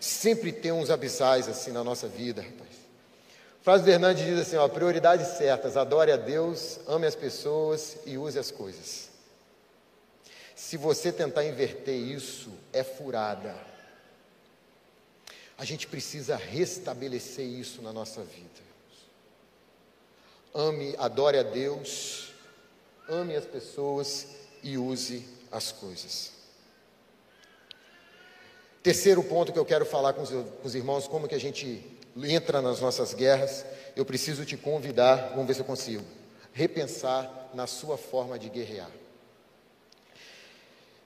Sempre 0.00 0.52
tem 0.52 0.72
uns 0.72 0.90
abissais 0.90 1.48
assim 1.48 1.72
na 1.72 1.82
nossa 1.82 2.06
vida, 2.06 2.42
rapaz 2.42 2.78
frase 3.68 3.84
do 3.84 3.90
Hernandes 3.90 4.24
diz 4.24 4.38
assim: 4.38 4.56
ó, 4.56 4.66
prioridades 4.66 5.26
certas, 5.36 5.76
adore 5.76 6.10
a 6.10 6.16
Deus, 6.16 6.80
ame 6.88 7.06
as 7.06 7.14
pessoas 7.14 7.98
e 8.06 8.16
use 8.16 8.38
as 8.38 8.50
coisas. 8.50 9.07
Se 10.58 10.76
você 10.76 11.12
tentar 11.12 11.44
inverter 11.44 11.94
isso, 11.94 12.50
é 12.72 12.82
furada. 12.82 13.54
A 15.56 15.64
gente 15.64 15.86
precisa 15.86 16.34
restabelecer 16.34 17.46
isso 17.46 17.80
na 17.80 17.92
nossa 17.92 18.24
vida. 18.24 18.60
Ame, 20.52 20.96
adore 20.98 21.38
a 21.38 21.44
Deus, 21.44 22.32
ame 23.08 23.36
as 23.36 23.44
pessoas 23.44 24.26
e 24.60 24.76
use 24.76 25.24
as 25.52 25.70
coisas. 25.70 26.32
Terceiro 28.82 29.22
ponto 29.22 29.52
que 29.52 29.58
eu 29.60 29.64
quero 29.64 29.86
falar 29.86 30.12
com 30.12 30.22
os, 30.22 30.30
com 30.30 30.66
os 30.66 30.74
irmãos, 30.74 31.06
como 31.06 31.28
que 31.28 31.36
a 31.36 31.40
gente 31.40 31.86
entra 32.16 32.60
nas 32.60 32.80
nossas 32.80 33.14
guerras, 33.14 33.64
eu 33.94 34.04
preciso 34.04 34.44
te 34.44 34.56
convidar, 34.56 35.30
vamos 35.30 35.46
ver 35.46 35.54
se 35.54 35.60
eu 35.60 35.64
consigo, 35.64 36.04
repensar 36.52 37.48
na 37.54 37.68
sua 37.68 37.96
forma 37.96 38.36
de 38.36 38.48
guerrear. 38.48 38.90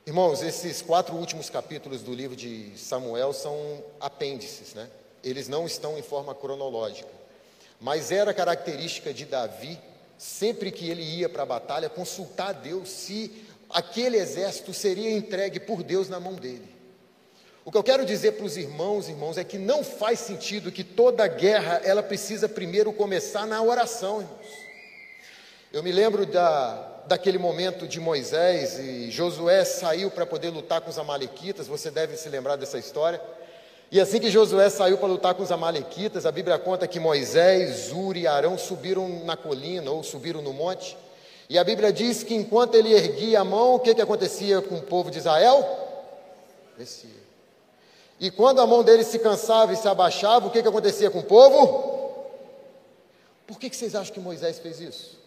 Irmãos, 0.05 0.43
esses 0.43 0.83
quatro 0.83 1.15
últimos 1.15 1.49
capítulos 1.49 2.03
do 2.03 2.13
livro 2.13 2.35
de 2.35 2.73
Samuel 2.77 3.33
são 3.33 3.85
apêndices, 4.01 4.75
né? 4.75 4.91
Eles 5.23 5.47
não 5.47 5.65
estão 5.65 5.97
em 5.97 6.03
forma 6.03 6.35
cronológica. 6.35 7.09
Mas 7.81 8.11
era 8.11 8.35
característica 8.35 9.15
de 9.15 9.25
Davi, 9.25 9.79
sempre 10.19 10.73
que 10.73 10.91
ele 10.91 11.03
ia 11.03 11.29
para 11.29 11.45
a 11.45 11.47
batalha, 11.47 11.89
consultar 11.89 12.49
a 12.49 12.53
Deus 12.53 12.89
se 12.89 13.47
aquele 13.71 14.17
exército 14.17 14.75
seria 14.75 15.09
entregue 15.09 15.61
por 15.61 15.85
Deus 15.85 16.09
na 16.09 16.19
mão 16.19 16.35
dele. 16.35 16.69
O 17.65 17.71
que 17.71 17.79
eu 17.79 17.85
quero 17.85 18.05
dizer 18.05 18.33
para 18.33 18.47
os 18.47 18.57
irmãos, 18.57 19.09
irmãos, 19.09 19.39
é 19.39 19.45
que 19.45 19.57
não 19.57 19.85
faz 19.85 20.19
sentido 20.19 20.73
que 20.73 20.83
toda 20.83 21.29
guerra 21.29 21.81
ela 21.85 22.03
precisa 22.03 22.49
primeiro 22.49 22.93
começar 22.93 23.47
na 23.47 23.63
oração, 23.63 24.21
irmãos. 24.21 24.47
Eu 25.73 25.81
me 25.81 25.93
lembro 25.93 26.27
da, 26.27 26.92
daquele 27.07 27.39
momento 27.39 27.87
de 27.87 28.01
Moisés 28.01 28.79
e 28.79 29.11
Josué 29.11 29.65
saiu 29.65 30.11
para 30.11 30.27
poder 30.27 30.51
lutar 30.51 30.81
com 30.81 30.91
os 30.91 30.99
amalequitas, 30.99 31.67
você 31.67 31.91
deve 31.91 32.17
se 32.17 32.29
lembrar 32.29 32.57
dessa 32.57 32.79
história. 32.79 33.21
E 33.91 34.01
assim 34.01 34.19
que 34.19 34.31
Josué 34.31 34.71
saiu 34.71 34.97
para 34.97 35.09
lutar 35.09 35.35
com 35.35 35.43
os 35.43 35.53
amalequitas, 35.53 36.25
a 36.25 36.33
Bíblia 36.33 36.59
conta 36.59 36.87
que 36.87 36.99
Moisés, 36.99 37.93
Uri 37.93 38.21
e 38.21 38.27
Arão 38.27 38.57
subiram 38.57 39.09
na 39.25 39.37
colina 39.37 39.91
ou 39.91 40.03
subiram 40.03 40.41
no 40.41 40.53
monte. 40.53 40.97
E 41.49 41.59
a 41.59 41.65
Bíblia 41.65 41.93
diz 41.93 42.23
que 42.23 42.35
enquanto 42.35 42.75
ele 42.75 42.95
erguia 42.95 43.41
a 43.41 43.45
mão, 43.45 43.75
o 43.75 43.79
que, 43.79 43.95
que 43.95 44.01
acontecia 44.01 44.63
com 44.63 44.77
o 44.77 44.83
povo 44.83 45.11
de 45.11 45.19
Israel? 45.19 45.69
Descia. 46.79 47.23
E 48.19 48.31
quando 48.31 48.61
a 48.61 48.67
mão 48.67 48.83
dele 48.83 49.05
se 49.05 49.19
cansava 49.19 49.73
e 49.73 49.77
se 49.77 49.87
abaixava, 49.87 50.47
o 50.47 50.51
que, 50.51 50.63
que 50.63 50.69
acontecia 50.69 51.11
com 51.11 51.19
o 51.19 51.25
povo? 51.25 52.23
Por 53.47 53.59
que, 53.59 53.69
que 53.69 53.77
vocês 53.77 53.95
acham 53.95 54.15
que 54.15 54.21
Moisés 54.21 54.59
fez 54.59 54.81
isso? 54.81 55.22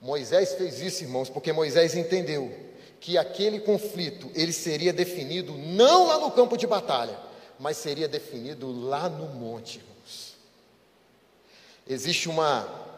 Moisés 0.00 0.54
fez 0.54 0.80
isso, 0.80 1.02
irmãos, 1.02 1.28
porque 1.28 1.52
Moisés 1.52 1.94
entendeu 1.94 2.52
que 3.00 3.16
aquele 3.18 3.60
conflito 3.60 4.30
ele 4.34 4.52
seria 4.52 4.92
definido 4.92 5.52
não 5.56 6.06
lá 6.06 6.18
no 6.18 6.30
campo 6.30 6.56
de 6.56 6.66
batalha, 6.66 7.18
mas 7.58 7.76
seria 7.76 8.08
definido 8.08 8.70
lá 8.70 9.08
no 9.08 9.26
monte, 9.34 9.78
irmãos. 9.78 10.36
Existe 11.86 12.28
uma 12.28 12.88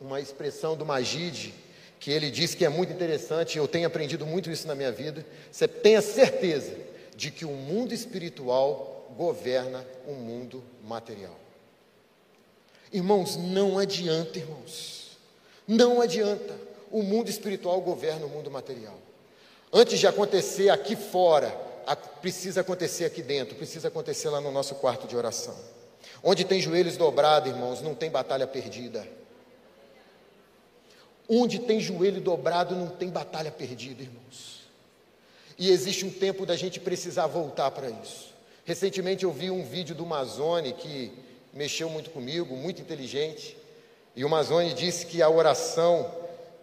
uma 0.00 0.20
expressão 0.20 0.76
do 0.76 0.84
Magide 0.84 1.54
que 1.98 2.10
ele 2.10 2.30
diz 2.30 2.54
que 2.54 2.64
é 2.64 2.68
muito 2.68 2.92
interessante, 2.92 3.56
eu 3.56 3.66
tenho 3.66 3.86
aprendido 3.86 4.26
muito 4.26 4.50
isso 4.50 4.66
na 4.66 4.74
minha 4.74 4.92
vida. 4.92 5.24
Você 5.50 5.66
tenha 5.66 6.02
certeza 6.02 6.76
de 7.16 7.30
que 7.30 7.46
o 7.46 7.50
mundo 7.50 7.94
espiritual 7.94 9.10
governa 9.16 9.86
o 10.06 10.12
mundo 10.12 10.62
material. 10.82 11.38
Irmãos, 12.92 13.36
não 13.36 13.78
adianta, 13.78 14.38
irmãos. 14.38 15.03
Não 15.66 16.00
adianta. 16.00 16.54
O 16.90 17.02
mundo 17.02 17.28
espiritual 17.28 17.80
governa 17.80 18.26
o 18.26 18.28
mundo 18.28 18.50
material. 18.50 18.98
Antes 19.72 19.98
de 19.98 20.06
acontecer 20.06 20.70
aqui 20.70 20.94
fora, 20.94 21.50
precisa 22.20 22.60
acontecer 22.60 23.04
aqui 23.04 23.22
dentro, 23.22 23.56
precisa 23.56 23.88
acontecer 23.88 24.28
lá 24.28 24.40
no 24.40 24.52
nosso 24.52 24.76
quarto 24.76 25.06
de 25.06 25.16
oração. 25.16 25.56
Onde 26.22 26.44
tem 26.44 26.60
joelhos 26.60 26.96
dobrados, 26.96 27.50
irmãos, 27.50 27.82
não 27.82 27.94
tem 27.94 28.10
batalha 28.10 28.46
perdida. 28.46 29.06
Onde 31.28 31.58
tem 31.58 31.80
joelho 31.80 32.20
dobrado, 32.20 32.76
não 32.76 32.88
tem 32.88 33.08
batalha 33.08 33.50
perdida, 33.50 34.02
irmãos. 34.02 34.62
E 35.58 35.70
existe 35.70 36.04
um 36.04 36.10
tempo 36.10 36.44
da 36.44 36.56
gente 36.56 36.78
precisar 36.80 37.26
voltar 37.26 37.70
para 37.70 37.88
isso. 37.88 38.32
Recentemente 38.64 39.24
eu 39.24 39.32
vi 39.32 39.50
um 39.50 39.64
vídeo 39.64 39.94
do 39.94 40.06
Mazone 40.06 40.72
que 40.72 41.12
mexeu 41.52 41.88
muito 41.88 42.10
comigo, 42.10 42.56
muito 42.56 42.80
inteligente. 42.80 43.56
E 44.16 44.24
o 44.24 44.28
Mazone 44.28 44.72
disse 44.72 45.06
que 45.06 45.20
a 45.20 45.28
oração, 45.28 46.10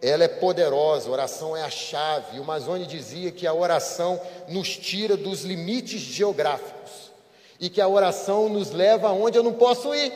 ela 0.01 0.23
é 0.23 0.27
poderosa, 0.27 1.09
a 1.09 1.11
oração 1.11 1.55
é 1.55 1.61
a 1.61 1.69
chave. 1.69 2.37
E 2.37 2.39
o 2.39 2.45
Mazone 2.45 2.85
dizia 2.85 3.31
que 3.31 3.45
a 3.45 3.53
oração 3.53 4.19
nos 4.47 4.77
tira 4.77 5.17
dos 5.17 5.43
limites 5.43 5.99
geográficos 5.99 7.11
e 7.59 7.69
que 7.69 7.81
a 7.81 7.87
oração 7.87 8.49
nos 8.49 8.71
leva 8.71 9.09
aonde 9.09 9.37
eu 9.37 9.43
não 9.43 9.53
posso 9.53 9.93
ir. 9.93 10.11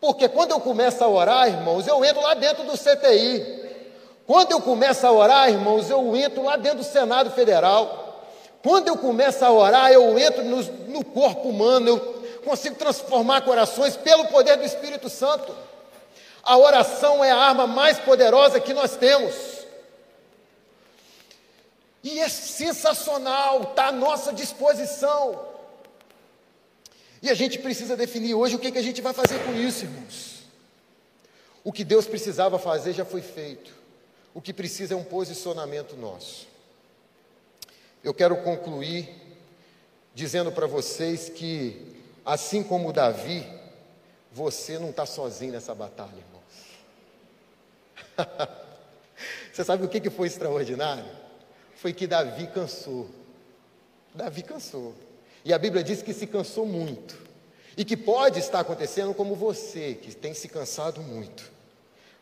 Porque 0.00 0.28
quando 0.28 0.52
eu 0.52 0.60
começo 0.60 1.02
a 1.02 1.08
orar, 1.08 1.48
irmãos, 1.48 1.86
eu 1.86 2.04
entro 2.04 2.22
lá 2.22 2.34
dentro 2.34 2.64
do 2.64 2.72
CTI. 2.72 3.60
Quando 4.26 4.52
eu 4.52 4.60
começo 4.60 5.06
a 5.06 5.12
orar, 5.12 5.50
irmãos, 5.50 5.90
eu 5.90 6.14
entro 6.14 6.44
lá 6.44 6.56
dentro 6.56 6.78
do 6.78 6.84
Senado 6.84 7.30
Federal. 7.30 8.22
Quando 8.62 8.88
eu 8.88 8.96
começo 8.96 9.44
a 9.44 9.50
orar, 9.50 9.90
eu 9.90 10.18
entro 10.18 10.44
no, 10.44 10.62
no 10.88 11.04
corpo 11.04 11.48
humano, 11.48 11.88
eu 11.88 11.98
consigo 12.44 12.76
transformar 12.76 13.40
corações 13.40 13.96
pelo 13.96 14.26
poder 14.26 14.56
do 14.56 14.64
Espírito 14.64 15.08
Santo. 15.08 15.52
A 16.42 16.56
oração 16.56 17.24
é 17.24 17.30
a 17.30 17.36
arma 17.36 17.66
mais 17.66 17.98
poderosa 17.98 18.60
que 18.60 18.72
nós 18.72 18.96
temos. 18.96 19.34
E 22.02 22.18
é 22.18 22.28
sensacional, 22.28 23.62
está 23.62 23.88
à 23.88 23.92
nossa 23.92 24.32
disposição. 24.32 25.48
E 27.22 27.28
a 27.28 27.34
gente 27.34 27.58
precisa 27.58 27.96
definir 27.96 28.34
hoje 28.34 28.56
o 28.56 28.58
que, 28.58 28.72
que 28.72 28.78
a 28.78 28.82
gente 28.82 29.02
vai 29.02 29.12
fazer 29.12 29.38
com 29.44 29.52
isso, 29.54 29.84
irmãos. 29.84 30.40
O 31.62 31.70
que 31.72 31.84
Deus 31.84 32.06
precisava 32.06 32.58
fazer 32.58 32.94
já 32.94 33.04
foi 33.04 33.20
feito. 33.20 33.70
O 34.32 34.40
que 34.40 34.52
precisa 34.52 34.94
é 34.94 34.96
um 34.96 35.04
posicionamento 35.04 35.96
nosso. 35.96 36.48
Eu 38.02 38.14
quero 38.14 38.36
concluir 38.42 39.10
dizendo 40.14 40.50
para 40.50 40.66
vocês 40.66 41.28
que, 41.28 41.96
assim 42.24 42.62
como 42.62 42.92
Davi, 42.92 43.46
você 44.32 44.78
não 44.78 44.90
está 44.90 45.04
sozinho 45.04 45.52
nessa 45.52 45.74
batalha, 45.74 46.16
irmão. 46.16 46.40
Você 49.52 49.64
sabe 49.64 49.84
o 49.84 49.88
que 49.88 50.08
foi 50.08 50.28
extraordinário? 50.28 51.04
Foi 51.74 51.92
que 51.92 52.06
Davi 52.06 52.46
cansou. 52.46 53.10
Davi 54.14 54.42
cansou. 54.42 54.94
E 55.44 55.52
a 55.52 55.58
Bíblia 55.58 55.82
diz 55.82 56.02
que 56.02 56.12
se 56.12 56.26
cansou 56.26 56.64
muito. 56.64 57.18
E 57.76 57.84
que 57.84 57.96
pode 57.96 58.38
estar 58.38 58.60
acontecendo 58.60 59.14
como 59.14 59.34
você, 59.34 59.94
que 59.94 60.14
tem 60.14 60.34
se 60.34 60.48
cansado 60.48 61.00
muito. 61.00 61.50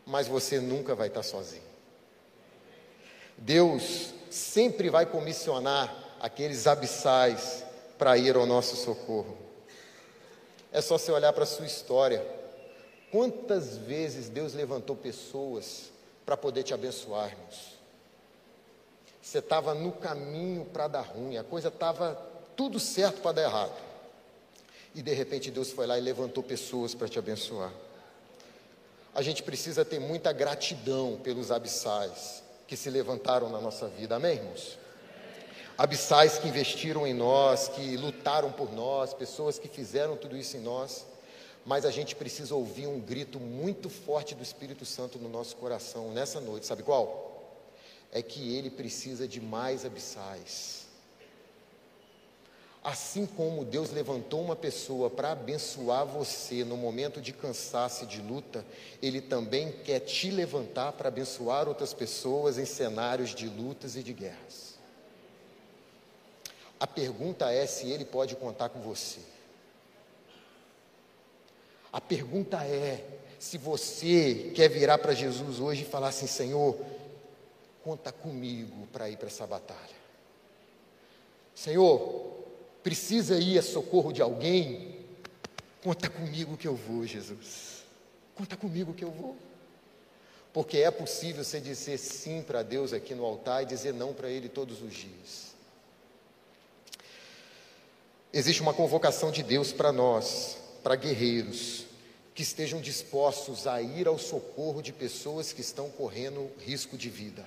Mas 0.05 0.27
você 0.27 0.59
nunca 0.59 0.95
vai 0.95 1.07
estar 1.07 1.23
sozinho. 1.23 1.63
Deus 3.37 4.13
sempre 4.29 4.89
vai 4.89 5.05
comissionar 5.05 5.93
aqueles 6.19 6.67
abissais 6.67 7.63
para 7.97 8.17
ir 8.17 8.35
ao 8.35 8.45
nosso 8.45 8.75
socorro. 8.75 9.48
É 10.71 10.81
só 10.81 10.97
você 10.97 11.11
olhar 11.11 11.33
para 11.33 11.43
a 11.43 11.47
sua 11.47 11.65
história. 11.65 12.25
Quantas 13.11 13.77
vezes 13.77 14.29
Deus 14.29 14.53
levantou 14.53 14.95
pessoas 14.95 15.91
para 16.25 16.37
poder 16.37 16.63
te 16.63 16.73
abençoar, 16.73 17.31
irmãos? 17.31 17.79
Você 19.21 19.39
estava 19.39 19.75
no 19.75 19.91
caminho 19.91 20.65
para 20.65 20.87
dar 20.87 21.01
ruim, 21.01 21.37
a 21.37 21.43
coisa 21.43 21.67
estava 21.67 22.15
tudo 22.55 22.79
certo 22.79 23.21
para 23.21 23.33
dar 23.33 23.43
errado. 23.43 23.75
E 24.95 25.03
de 25.03 25.13
repente 25.13 25.51
Deus 25.51 25.71
foi 25.71 25.85
lá 25.85 25.97
e 25.97 26.01
levantou 26.01 26.43
pessoas 26.43 26.95
para 26.95 27.07
te 27.07 27.19
abençoar. 27.19 27.71
A 29.13 29.21
gente 29.21 29.43
precisa 29.43 29.85
ter 29.85 29.99
muita 29.99 30.31
gratidão 30.31 31.19
pelos 31.23 31.51
abissais 31.51 32.43
que 32.67 32.75
se 32.75 32.89
levantaram 32.89 33.49
na 33.49 33.59
nossa 33.59 33.87
vida, 33.87 34.15
amém, 34.15 34.37
irmãos? 34.37 34.78
Abissais 35.79 36.37
que 36.37 36.47
investiram 36.47 37.07
em 37.07 37.13
nós, 37.15 37.69
que 37.69 37.97
lutaram 37.97 38.51
por 38.51 38.71
nós, 38.71 39.15
pessoas 39.15 39.57
que 39.57 39.67
fizeram 39.67 40.15
tudo 40.15 40.37
isso 40.37 40.55
em 40.55 40.59
nós 40.59 41.07
mas 41.65 41.85
a 41.85 41.91
gente 41.91 42.15
precisa 42.15 42.55
ouvir 42.55 42.87
um 42.87 42.99
grito 42.99 43.39
muito 43.39 43.89
forte 43.89 44.33
do 44.33 44.41
Espírito 44.41 44.85
Santo 44.85 45.19
no 45.19 45.29
nosso 45.29 45.55
coração 45.55 46.11
nessa 46.11 46.39
noite, 46.39 46.65
sabe 46.65 46.81
qual? 46.81 47.59
É 48.11 48.23
que 48.23 48.55
ele 48.55 48.71
precisa 48.71 49.27
de 49.27 49.39
mais 49.39 49.85
abissais. 49.85 50.87
Assim 52.83 53.25
como 53.25 53.65
Deus 53.65 53.91
levantou 53.91 54.41
uma 54.41 54.55
pessoa 54.55 55.09
para 55.09 55.33
abençoar 55.33 56.05
você 56.07 56.63
no 56.63 56.75
momento 56.77 57.21
de 57.21 57.33
cansaço 57.33 58.05
e 58.05 58.07
de 58.07 58.21
luta, 58.21 58.65
Ele 59.01 59.19
também 59.19 59.71
quer 59.83 59.99
te 59.99 60.31
levantar 60.31 60.93
para 60.93 61.09
abençoar 61.09 61.67
outras 61.67 61.93
pessoas 61.93 62.57
em 62.57 62.65
cenários 62.65 63.35
de 63.35 63.47
lutas 63.47 63.97
e 63.97 64.01
de 64.01 64.13
guerras. 64.13 64.68
A 66.79 66.87
pergunta 66.87 67.51
é 67.51 67.65
se 67.65 67.89
Ele 67.89 68.05
pode 68.05 68.35
contar 68.35 68.69
com 68.69 68.79
você. 68.79 69.19
A 71.91 71.99
pergunta 71.99 72.63
é: 72.63 73.03
se 73.37 73.57
você 73.57 74.51
quer 74.55 74.69
virar 74.69 74.97
para 74.99 75.13
Jesus 75.13 75.59
hoje 75.59 75.83
e 75.83 75.85
falar 75.85 76.09
assim, 76.09 76.27
Senhor, 76.27 76.77
conta 77.83 78.11
comigo 78.11 78.87
para 78.93 79.09
ir 79.09 79.17
para 79.17 79.27
essa 79.27 79.45
batalha. 79.45 79.99
Senhor, 81.53 82.37
precisa 82.81 83.37
ir 83.37 83.57
a 83.59 83.61
socorro 83.61 84.13
de 84.13 84.21
alguém? 84.21 84.99
Conta 85.83 86.09
comigo 86.09 86.55
que 86.55 86.67
eu 86.67 86.75
vou, 86.75 87.05
Jesus. 87.05 87.83
Conta 88.35 88.55
comigo 88.55 88.93
que 88.93 89.03
eu 89.03 89.11
vou. 89.11 89.35
Porque 90.53 90.77
é 90.77 90.91
possível 90.91 91.43
você 91.43 91.59
dizer 91.59 91.97
sim 91.97 92.41
para 92.41 92.63
Deus 92.63 92.93
aqui 92.93 93.13
no 93.13 93.25
altar 93.25 93.63
e 93.63 93.65
dizer 93.65 93.93
não 93.93 94.13
para 94.13 94.29
Ele 94.29 94.47
todos 94.49 94.81
os 94.81 94.93
dias. 94.93 95.48
Existe 98.31 98.61
uma 98.61 98.73
convocação 98.73 99.31
de 99.31 99.41
Deus 99.41 99.71
para 99.71 99.91
nós, 99.91 100.57
para 100.83 100.95
guerreiros, 100.95 101.85
que 102.35 102.43
estejam 102.43 102.79
dispostos 102.79 103.65
a 103.65 103.81
ir 103.81 104.07
ao 104.07 104.19
socorro 104.19 104.83
de 104.83 104.93
pessoas 104.93 105.51
que 105.51 105.61
estão 105.61 105.89
correndo 105.89 106.51
risco 106.59 106.95
de 106.95 107.09
vida. 107.09 107.43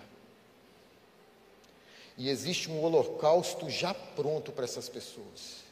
E 2.19 2.29
existe 2.29 2.69
um 2.69 2.83
holocausto 2.83 3.71
já 3.71 3.95
pronto 3.95 4.51
para 4.51 4.65
essas 4.65 4.89
pessoas. 4.89 5.63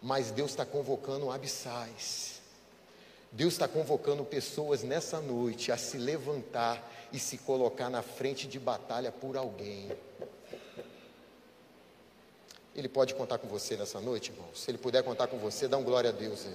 Mas 0.00 0.30
Deus 0.30 0.50
está 0.50 0.64
convocando 0.64 1.30
abissais. 1.30 2.40
Deus 3.32 3.54
está 3.54 3.66
convocando 3.66 4.24
pessoas 4.24 4.84
nessa 4.84 5.20
noite 5.20 5.72
a 5.72 5.76
se 5.76 5.98
levantar 5.98 7.08
e 7.12 7.18
se 7.18 7.36
colocar 7.36 7.90
na 7.90 8.00
frente 8.00 8.46
de 8.46 8.60
batalha 8.60 9.10
por 9.10 9.36
alguém. 9.36 9.90
Ele 12.78 12.88
pode 12.88 13.12
contar 13.12 13.38
com 13.38 13.48
você 13.48 13.76
nessa 13.76 14.00
noite, 14.00 14.30
irmão? 14.30 14.46
Se 14.54 14.70
ele 14.70 14.78
puder 14.78 15.02
contar 15.02 15.26
com 15.26 15.36
você, 15.36 15.66
dá 15.66 15.76
um 15.76 15.82
glória 15.82 16.10
a 16.10 16.12
Deus 16.12 16.46
aí. 16.46 16.54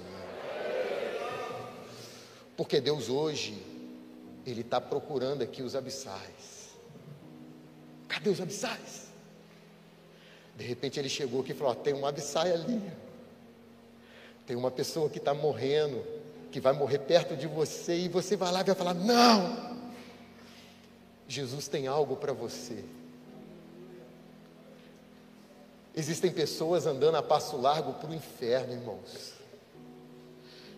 Porque 2.56 2.80
Deus 2.80 3.10
hoje, 3.10 3.62
Ele 4.46 4.62
está 4.62 4.80
procurando 4.80 5.42
aqui 5.42 5.62
os 5.62 5.76
abissais. 5.76 6.70
Cadê 8.08 8.30
os 8.30 8.40
abissais? 8.40 9.08
De 10.56 10.64
repente 10.64 10.98
ele 10.98 11.10
chegou 11.10 11.42
aqui 11.42 11.52
e 11.52 11.56
falou: 11.56 11.76
tem 11.76 11.94
um 11.94 12.06
abissai 12.06 12.54
ali. 12.54 12.82
Tem 14.48 14.56
uma 14.56 14.72
pessoa 14.72 15.10
que 15.10 15.18
está 15.18 15.34
morrendo, 15.34 16.06
que 16.54 16.62
vai 16.62 16.72
morrer 16.72 17.00
perto 17.00 17.36
de 17.36 17.48
você, 17.48 17.98
e 17.98 18.08
você 18.08 18.38
vai 18.38 18.50
lá 18.50 18.62
e 18.62 18.64
vai 18.64 18.76
falar: 18.76 18.94
não! 18.94 19.78
Jesus 21.28 21.68
tem 21.68 21.86
algo 21.86 22.16
para 22.16 22.32
você. 22.32 22.82
Existem 25.96 26.32
pessoas 26.32 26.86
andando 26.86 27.16
a 27.16 27.24
passo 27.24 27.56
largo 27.58 27.94
para 27.94 28.10
o 28.10 28.16
inferno, 28.16 28.74
irmãos. 28.74 29.34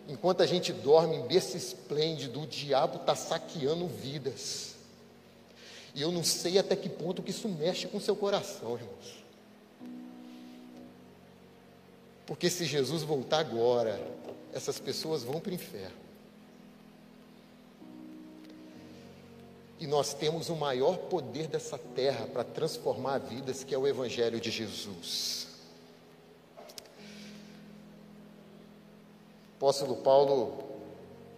Enquanto 0.08 0.42
a 0.42 0.46
gente 0.46 0.72
dorme 0.72 1.16
em 1.16 1.26
berço 1.26 1.56
esplêndido, 1.56 2.42
o 2.42 2.46
diabo 2.46 2.96
está 2.96 3.16
saqueando 3.16 3.86
vidas. 3.88 4.74
E 5.94 6.02
eu 6.02 6.12
não 6.12 6.22
sei 6.22 6.58
até 6.58 6.76
que 6.76 6.88
ponto 6.88 7.22
que 7.22 7.30
isso 7.30 7.48
mexe 7.48 7.88
com 7.88 7.98
seu 7.98 8.14
coração, 8.14 8.74
irmãos. 8.74 9.24
Porque 12.26 12.50
se 12.50 12.64
Jesus 12.64 13.02
voltar 13.02 13.38
agora, 13.38 13.98
essas 14.52 14.78
pessoas 14.78 15.22
vão 15.22 15.40
para 15.40 15.50
o 15.50 15.54
inferno. 15.54 16.05
E 19.78 19.86
nós 19.86 20.14
temos 20.14 20.48
o 20.48 20.56
maior 20.56 20.96
poder 20.96 21.48
dessa 21.48 21.76
terra 21.76 22.26
para 22.26 22.42
transformar 22.42 23.18
vidas, 23.18 23.62
que 23.62 23.74
é 23.74 23.78
o 23.78 23.86
Evangelho 23.86 24.40
de 24.40 24.50
Jesus. 24.50 25.46
apóstolo 29.56 29.96
Paulo 29.96 30.58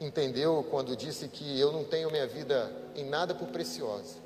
entendeu 0.01 0.67
quando 0.71 0.97
disse 0.97 1.29
que 1.29 1.59
eu 1.59 1.73
não 1.73 1.85
tenho 1.85 2.11
minha 2.11 2.27
vida 2.27 2.71
em 2.95 3.05
nada 3.05 3.35
por 3.35 3.49
preciosa, 3.49 4.17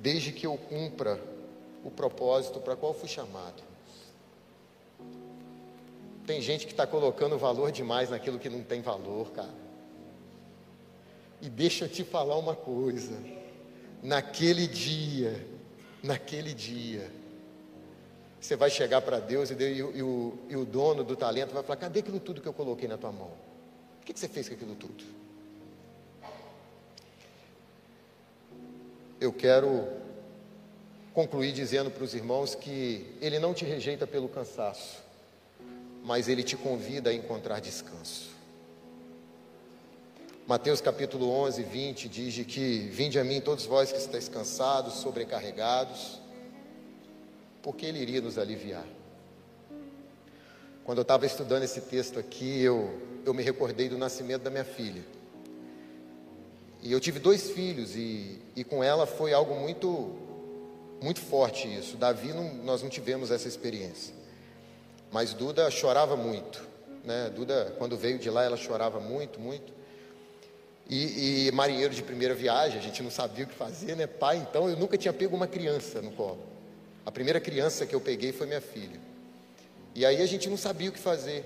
desde 0.00 0.32
que 0.32 0.46
eu 0.46 0.56
cumpra 0.56 1.20
o 1.84 1.90
propósito 1.90 2.58
para 2.58 2.74
qual 2.74 2.94
fui 2.94 3.08
chamado. 3.08 3.62
Tem 6.26 6.40
gente 6.40 6.66
que 6.66 6.72
está 6.72 6.86
colocando 6.86 7.36
valor 7.36 7.70
demais 7.70 8.10
naquilo 8.10 8.38
que 8.38 8.48
não 8.48 8.62
tem 8.62 8.80
valor, 8.80 9.30
cara. 9.30 9.69
E 11.42 11.48
deixa 11.48 11.86
eu 11.86 11.88
te 11.88 12.04
falar 12.04 12.36
uma 12.36 12.54
coisa: 12.54 13.16
naquele 14.02 14.66
dia, 14.66 15.46
naquele 16.02 16.52
dia, 16.52 17.10
você 18.40 18.56
vai 18.56 18.70
chegar 18.70 19.00
para 19.02 19.18
Deus 19.18 19.50
e, 19.50 19.54
Deus 19.54 19.78
e, 19.78 20.02
o, 20.02 20.38
e, 20.48 20.56
o, 20.56 20.64
dono 20.64 21.02
do 21.04 21.16
talento 21.16 21.52
vai 21.52 21.62
falar: 21.62 21.76
cadê 21.76 22.00
aquilo 22.00 22.20
tudo 22.20 22.40
que 22.40 22.48
eu 22.48 22.52
coloquei 22.52 22.88
na 22.88 22.98
tua 22.98 23.12
mão? 23.12 23.30
O 24.00 24.04
que, 24.04 24.12
que 24.12 24.20
você 24.20 24.28
fez 24.28 24.48
com 24.48 24.54
aquilo 24.54 24.74
tudo? 24.74 25.04
Eu 29.20 29.32
quero 29.32 29.86
concluir 31.12 31.52
dizendo 31.52 31.90
para 31.90 32.02
os 32.02 32.14
irmãos 32.14 32.54
que 32.54 33.14
Ele 33.20 33.38
não 33.38 33.52
te 33.52 33.64
rejeita 33.64 34.06
pelo 34.06 34.28
cansaço, 34.28 35.02
mas 36.02 36.28
Ele 36.28 36.42
te 36.42 36.56
convida 36.56 37.10
a 37.10 37.14
encontrar 37.14 37.60
descanso. 37.60 38.39
Mateus 40.46 40.80
capítulo 40.80 41.30
11, 41.30 41.62
20 41.62 42.08
diz 42.08 42.46
que: 42.46 42.88
Vinde 42.88 43.18
a 43.18 43.24
mim 43.24 43.40
todos 43.40 43.66
vós 43.66 43.92
que 43.92 43.98
estáis 43.98 44.28
cansados, 44.28 44.94
sobrecarregados 44.94 46.20
porque 47.62 47.86
Ele 47.86 47.98
iria 47.98 48.20
nos 48.20 48.38
aliviar. 48.38 48.86
Quando 50.84 50.98
eu 50.98 51.02
estava 51.02 51.26
estudando 51.26 51.62
esse 51.62 51.80
texto 51.82 52.18
aqui, 52.18 52.62
eu, 52.62 52.98
eu 53.24 53.34
me 53.34 53.42
recordei 53.42 53.88
do 53.88 53.98
nascimento 53.98 54.42
da 54.42 54.50
minha 54.50 54.64
filha. 54.64 55.04
E 56.82 56.90
eu 56.90 56.98
tive 56.98 57.18
dois 57.18 57.50
filhos, 57.50 57.94
e, 57.94 58.40
e 58.56 58.64
com 58.64 58.82
ela 58.82 59.06
foi 59.06 59.32
algo 59.32 59.54
muito, 59.54 60.16
muito 61.02 61.20
forte 61.20 61.68
isso. 61.68 61.96
Davi, 61.96 62.32
não, 62.32 62.54
nós 62.64 62.82
não 62.82 62.88
tivemos 62.88 63.30
essa 63.30 63.46
experiência. 63.46 64.14
Mas 65.12 65.34
Duda 65.34 65.70
chorava 65.70 66.16
muito. 66.16 66.66
Né? 67.04 67.30
Duda, 67.34 67.74
quando 67.78 67.96
veio 67.96 68.18
de 68.18 68.30
lá, 68.30 68.42
ela 68.42 68.56
chorava 68.56 68.98
muito, 68.98 69.38
muito. 69.38 69.72
E, 70.88 71.46
e 71.46 71.52
marinheiro 71.52 71.94
de 71.94 72.02
primeira 72.02 72.34
viagem, 72.34 72.78
a 72.78 72.82
gente 72.82 73.02
não 73.02 73.10
sabia 73.10 73.44
o 73.44 73.48
que 73.48 73.54
fazer, 73.54 73.96
né? 73.96 74.06
Pai, 74.06 74.38
então 74.38 74.68
eu 74.68 74.76
nunca 74.76 74.98
tinha 74.98 75.12
pego 75.12 75.36
uma 75.36 75.46
criança 75.46 76.02
no 76.02 76.10
colo. 76.12 76.40
A 77.06 77.12
primeira 77.12 77.40
criança 77.40 77.86
que 77.86 77.94
eu 77.94 78.00
peguei 78.00 78.32
foi 78.32 78.46
minha 78.46 78.60
filha. 78.60 79.00
E 79.94 80.04
aí 80.04 80.20
a 80.20 80.26
gente 80.26 80.48
não 80.48 80.56
sabia 80.56 80.90
o 80.90 80.92
que 80.92 80.98
fazer. 80.98 81.44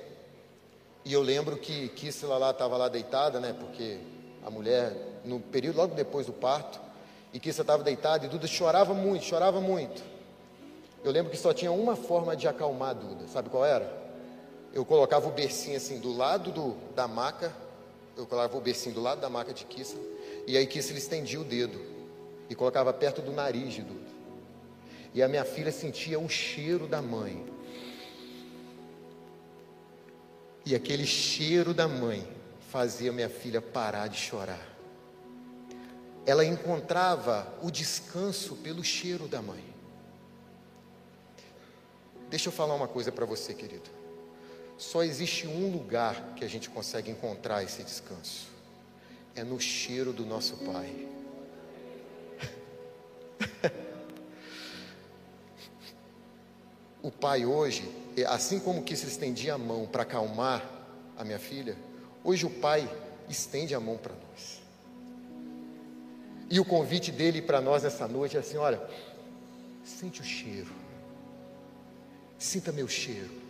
E 1.05 1.13
eu 1.13 1.21
lembro 1.21 1.57
que 1.57 1.89
Kissela 1.91 2.39
lá 2.39 2.51
estava 2.51 2.77
lá 2.77 2.89
deitada, 2.89 3.39
né? 3.39 3.55
Porque 3.59 3.99
a 4.45 4.51
mulher, 4.51 4.95
no 5.25 5.41
período 5.41 5.77
logo 5.77 5.95
depois 5.95 6.27
do 6.27 6.33
parto, 6.33 6.81
e 7.33 7.41
Kissa 7.41 7.63
estava 7.63 7.83
deitada 7.83 8.25
e 8.25 8.29
Duda 8.29 8.47
chorava 8.47 8.95
muito, 8.95 9.25
chorava 9.25 9.61
muito. 9.61 10.03
Eu 11.03 11.11
lembro 11.11 11.31
que 11.31 11.37
só 11.37 11.53
tinha 11.53 11.73
uma 11.73 11.97
forma 11.97 12.37
de 12.37 12.47
acalmar 12.47 12.91
a 12.91 12.93
Duda, 12.95 13.27
sabe 13.29 13.51
qual 13.51 13.65
era? 13.65 13.93
Eu 14.73 14.85
colocava 14.85 15.29
o 15.29 15.33
bercinho 15.33 15.77
assim 15.77 15.99
do 15.99 16.17
lado 16.17 16.51
do, 16.51 16.77
da 16.95 17.07
maca, 17.09 17.53
eu 18.17 18.27
colocava 18.27 18.57
o 18.57 18.61
bercinho 18.61 18.95
do 18.95 19.01
lado 19.01 19.21
da 19.21 19.29
maca 19.29 19.53
de 19.53 19.65
Kissa, 19.65 19.97
e 20.47 20.57
aí 20.57 20.67
Kissa 20.67 20.93
estendia 20.93 21.41
o 21.41 21.45
dedo 21.45 21.81
e 22.49 22.55
colocava 22.55 22.93
perto 22.93 23.23
do 23.23 23.33
nariz 23.33 23.73
de 23.75 23.83
Duda. 23.83 24.15
E 25.13 25.23
a 25.23 25.29
minha 25.29 25.45
filha 25.45 25.71
sentia 25.71 26.19
o 26.19 26.29
cheiro 26.29 26.87
da 26.87 27.01
mãe. 27.01 27.45
E 30.67 30.75
aquele 30.75 31.07
cheiro 31.07 31.73
da 31.73 31.87
mãe 31.87 32.27
fazia 32.71 33.13
minha 33.13 33.29
filha 33.29 33.63
parar 33.63 34.09
de 34.09 34.17
chorar. 34.17 34.75
Ela 36.27 36.45
encontrava 36.45 37.47
o 37.63 37.71
descanso 37.71 38.57
pelo 38.57 38.83
cheiro 38.83 39.29
da 39.29 39.41
mãe. 39.41 39.63
Deixa 42.31 42.49
eu 42.49 42.53
falar 42.53 42.75
uma 42.75 42.89
coisa 42.89 43.13
para 43.13 43.27
você, 43.27 43.55
querido. 43.55 43.89
Só 44.77 45.03
existe 45.05 45.47
um 45.47 45.71
lugar 45.71 46.35
que 46.35 46.45
a 46.45 46.49
gente 46.49 46.69
consegue 46.69 47.11
encontrar 47.11 47.63
esse 47.63 47.83
descanso: 47.83 48.49
é 49.35 49.45
no 49.45 49.61
cheiro 49.61 50.13
do 50.13 50.27
nosso 50.27 50.57
Pai. 50.59 51.09
o 57.03 57.11
pai 57.11 57.45
hoje, 57.45 57.85
assim 58.29 58.59
como 58.59 58.83
que 58.83 58.97
se 58.97 59.07
estendia 59.07 59.55
a 59.55 59.59
mão 59.59 59.87
para 59.87 60.03
acalmar 60.03 60.67
a 61.17 61.25
minha 61.25 61.39
filha, 61.39 61.77
hoje 62.25 62.47
o 62.47 62.51
pai 62.51 62.89
estende 63.29 63.75
a 63.75 63.81
mão 63.81 63.97
para 63.97 64.15
nós. 64.15 64.63
E 66.51 66.59
o 66.59 66.65
convite 66.65 67.13
dele 67.13 67.41
para 67.43 67.61
nós 67.61 67.83
nessa 67.83 68.09
noite 68.09 68.37
é 68.37 68.41
assim: 68.41 68.57
olha, 68.57 68.81
sente 69.85 70.21
o 70.21 70.25
cheiro, 70.25 70.73
sinta 72.39 72.73
meu 72.73 72.89
cheiro. 72.89 73.44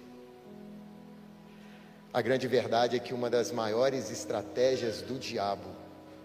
A 2.14 2.22
grande 2.22 2.46
verdade 2.46 2.94
é 2.94 3.00
que 3.00 3.12
uma 3.12 3.28
das 3.28 3.50
maiores 3.50 4.08
estratégias 4.08 5.02
do 5.02 5.18
diabo 5.18 5.68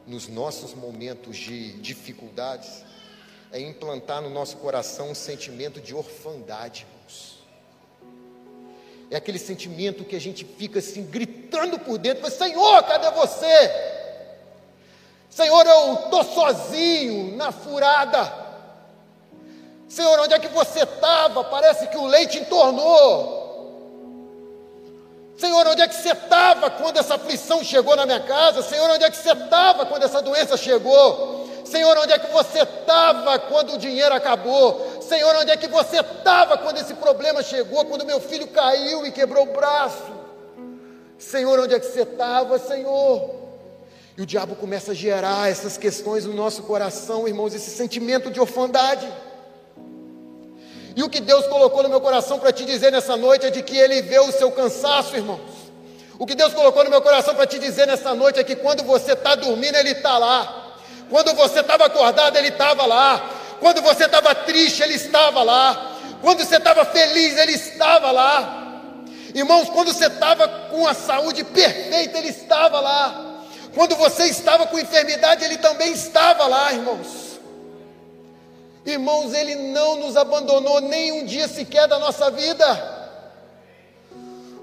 nos 0.06 0.28
nossos 0.28 0.76
momentos 0.76 1.36
de 1.36 1.74
dificuldades 1.80 2.86
é 3.52 3.60
implantar 3.60 4.22
no 4.22 4.30
nosso 4.30 4.58
coração 4.58 5.10
um 5.10 5.16
sentimento 5.16 5.82
de 5.82 5.96
orfandade. 5.96 6.86
É 9.10 9.16
aquele 9.16 9.40
sentimento 9.40 10.06
que 10.06 10.16
a 10.16 10.22
gente 10.22 10.46
fica 10.46 10.78
assim, 10.78 11.04
gritando 11.08 11.80
por 11.80 11.98
dentro: 11.98 12.30
Senhor, 12.30 12.84
cadê 12.84 13.10
você? 13.10 13.72
Senhor, 15.28 15.66
eu 15.66 15.94
estou 16.04 16.24
sozinho 16.24 17.36
na 17.36 17.52
furada. 17.52 18.32
Senhor, 19.88 20.20
onde 20.20 20.36
é 20.36 20.40
que 20.40 20.50
você 20.50 20.84
estava? 20.84 21.44
Parece 21.46 21.88
que 21.88 21.98
o 21.98 22.06
leite 22.06 22.38
entornou. 22.38 23.39
Senhor, 25.40 25.66
onde 25.68 25.82
é 25.82 25.88
que 25.88 25.96
você 25.96 26.12
estava 26.12 26.70
quando 26.70 26.98
essa 26.98 27.16
aflição 27.16 27.64
chegou 27.64 27.96
na 27.96 28.06
minha 28.06 28.20
casa? 28.20 28.62
Senhor, 28.62 28.90
onde 28.90 29.06
é 29.06 29.10
que 29.10 29.16
você 29.16 29.32
estava 29.32 29.86
quando 29.86 30.04
essa 30.04 30.22
doença 30.22 30.58
chegou? 30.58 31.48
Senhor, 31.64 31.98
onde 31.98 32.12
é 32.12 32.20
que 32.20 32.30
você 32.34 32.60
estava 32.60 33.40
quando 33.40 33.76
o 33.76 33.78
dinheiro 33.78 34.14
acabou? 34.14 35.02
Senhor, 35.02 35.34
onde 35.38 35.52
é 35.52 35.56
que 35.56 35.68
você 35.68 36.02
estava 36.02 36.58
quando 36.58 36.80
esse 36.80 36.94
problema 36.96 37.42
chegou? 37.42 37.86
Quando 37.86 38.06
meu 38.06 38.20
filho 38.20 38.48
caiu 38.48 39.06
e 39.06 39.14
quebrou 39.14 39.44
o 39.44 39.54
braço? 39.54 40.12
Senhor, 41.18 41.58
onde 41.58 41.74
é 41.74 41.80
que 41.80 41.86
você 41.86 42.02
estava, 42.02 42.60
Senhor? 42.60 43.36
E 44.18 44.22
o 44.22 44.26
diabo 44.26 44.58
começa 44.58 44.92
a 44.92 44.96
gerar 44.96 45.50
essas 45.50 45.78
questões 45.78 46.26
no 46.26 46.34
nosso 46.34 46.64
coração, 46.64 47.26
irmãos, 47.26 47.54
esse 47.54 47.70
sentimento 47.70 48.30
de 48.30 48.42
orfandade. 48.42 49.08
E 51.00 51.04
o 51.04 51.08
que 51.08 51.22
Deus 51.22 51.48
colocou 51.48 51.82
no 51.82 51.88
meu 51.88 52.02
coração 52.02 52.40
para 52.40 52.52
te 52.52 52.66
dizer 52.66 52.92
nessa 52.92 53.16
noite 53.16 53.46
é 53.46 53.50
de 53.50 53.64
que 53.64 53.78
Ele 53.78 54.02
vê 54.02 54.20
o 54.20 54.34
seu 54.34 54.52
cansaço, 54.52 55.16
irmãos. 55.16 55.40
O 56.18 56.26
que 56.26 56.36
Deus 56.36 56.54
colocou 56.54 56.84
no 56.84 56.90
meu 56.90 57.02
coração 57.02 57.34
para 57.34 57.48
te 57.48 57.58
dizer 57.58 57.88
nessa 57.88 58.14
noite 58.14 58.38
é 58.38 58.44
que 58.44 58.58
quando 58.58 58.84
você 58.84 59.14
está 59.14 59.34
dormindo, 59.34 59.78
Ele 59.78 59.92
está 59.92 60.18
lá. 60.18 60.76
Quando 61.10 61.34
você 61.36 61.62
estava 61.62 61.86
acordado, 61.86 62.36
Ele 62.36 62.50
estava 62.50 62.86
lá. 62.86 63.30
Quando 63.62 63.82
você 63.82 64.08
estava 64.08 64.36
triste, 64.36 64.84
Ele 64.84 64.96
estava 64.96 65.42
lá. 65.42 65.96
Quando 66.22 66.44
você 66.44 66.58
estava 66.58 66.84
feliz, 66.84 67.38
Ele 67.38 67.54
estava 67.54 68.12
lá. 68.12 68.82
Irmãos, 69.34 69.70
quando 69.70 69.94
você 69.94 70.08
estava 70.08 70.50
com 70.50 70.86
a 70.86 70.94
saúde 70.94 71.46
perfeita, 71.46 72.18
Ele 72.18 72.28
estava 72.28 72.82
lá. 72.82 73.46
Quando 73.74 73.96
você 73.96 74.26
estava 74.26 74.68
com 74.68 74.78
enfermidade, 74.78 75.46
Ele 75.46 75.60
também 75.60 75.94
estava 75.94 76.46
lá, 76.46 76.74
irmãos. 76.74 77.29
Irmãos, 78.86 79.34
Ele 79.34 79.56
não 79.56 79.98
nos 79.98 80.16
abandonou 80.16 80.82
nem 80.82 81.12
um 81.12 81.26
dia 81.26 81.48
sequer 81.48 81.88
da 81.88 82.00
nossa 82.00 82.32
vida. 82.32 83.00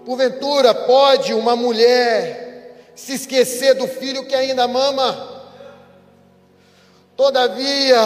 Porventura, 0.05 0.75
pode 0.75 1.35
uma 1.35 1.57
mulher 1.57 2.81
se 2.95 3.15
esquecer 3.15 3.75
do 3.75 3.87
filho 3.87 4.25
que 4.25 4.35
ainda 4.35 4.67
mama? 4.67 5.37
Todavia, 7.17 8.01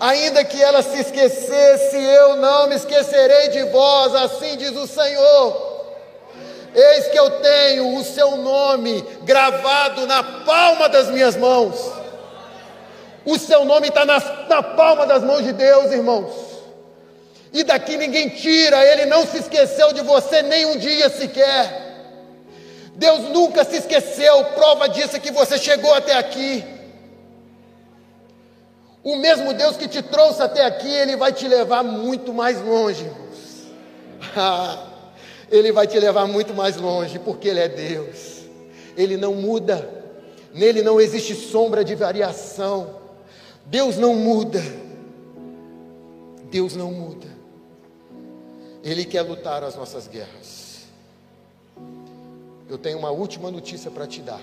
ainda 0.00 0.44
que 0.44 0.62
ela 0.62 0.82
se 0.82 1.00
esquecesse, 1.00 1.96
eu 1.96 2.36
não 2.36 2.68
me 2.68 2.74
esquecerei 2.74 3.48
de 3.48 3.62
vós, 3.64 4.14
assim 4.14 4.56
diz 4.56 4.72
o 4.72 4.86
Senhor. 4.86 5.76
Eis 6.74 7.08
que 7.08 7.18
eu 7.18 7.30
tenho 7.40 7.96
o 7.96 8.04
seu 8.04 8.36
nome 8.36 9.00
gravado 9.22 10.06
na 10.06 10.22
palma 10.22 10.88
das 10.88 11.08
minhas 11.08 11.36
mãos. 11.36 11.74
O 13.26 13.36
seu 13.36 13.64
nome 13.64 13.88
está 13.88 14.04
na, 14.04 14.20
na 14.48 14.62
palma 14.62 15.04
das 15.04 15.24
mãos 15.24 15.42
de 15.42 15.52
Deus, 15.52 15.90
irmãos. 15.90 16.32
E 17.52 17.64
daqui 17.64 17.96
ninguém 17.96 18.28
tira, 18.28 18.84
Ele 18.84 19.04
não 19.06 19.26
se 19.26 19.38
esqueceu 19.38 19.92
de 19.92 20.00
você 20.00 20.42
nem 20.42 20.66
um 20.66 20.78
dia 20.78 21.10
sequer. 21.10 21.84
Deus 22.94 23.20
nunca 23.30 23.64
se 23.64 23.78
esqueceu, 23.78 24.44
prova 24.54 24.88
disso 24.88 25.16
é 25.16 25.18
que 25.18 25.32
você 25.32 25.58
chegou 25.58 25.92
até 25.92 26.14
aqui. 26.14 26.64
O 29.02 29.16
mesmo 29.16 29.52
Deus 29.52 29.76
que 29.76 29.88
te 29.88 30.02
trouxe 30.02 30.42
até 30.42 30.64
aqui, 30.64 30.88
Ele 30.88 31.16
vai 31.16 31.32
te 31.32 31.48
levar 31.48 31.82
muito 31.82 32.32
mais 32.32 32.60
longe, 32.60 33.04
irmãos. 33.04 34.86
Ele 35.50 35.72
vai 35.72 35.86
te 35.86 35.98
levar 35.98 36.26
muito 36.26 36.54
mais 36.54 36.76
longe, 36.76 37.18
porque 37.18 37.48
Ele 37.48 37.60
é 37.60 37.68
Deus. 37.68 38.36
Ele 38.96 39.16
não 39.16 39.34
muda, 39.34 39.88
nele 40.54 40.80
não 40.82 41.00
existe 41.00 41.34
sombra 41.34 41.84
de 41.84 41.94
variação. 41.94 43.05
Deus 43.66 43.96
não 43.96 44.14
muda. 44.14 44.62
Deus 46.50 46.76
não 46.76 46.92
muda. 46.92 47.26
Ele 48.82 49.04
quer 49.04 49.22
lutar 49.22 49.64
as 49.64 49.74
nossas 49.74 50.06
guerras. 50.06 50.86
Eu 52.68 52.78
tenho 52.78 52.98
uma 52.98 53.10
última 53.10 53.50
notícia 53.50 53.90
para 53.90 54.06
te 54.06 54.22
dar. 54.22 54.40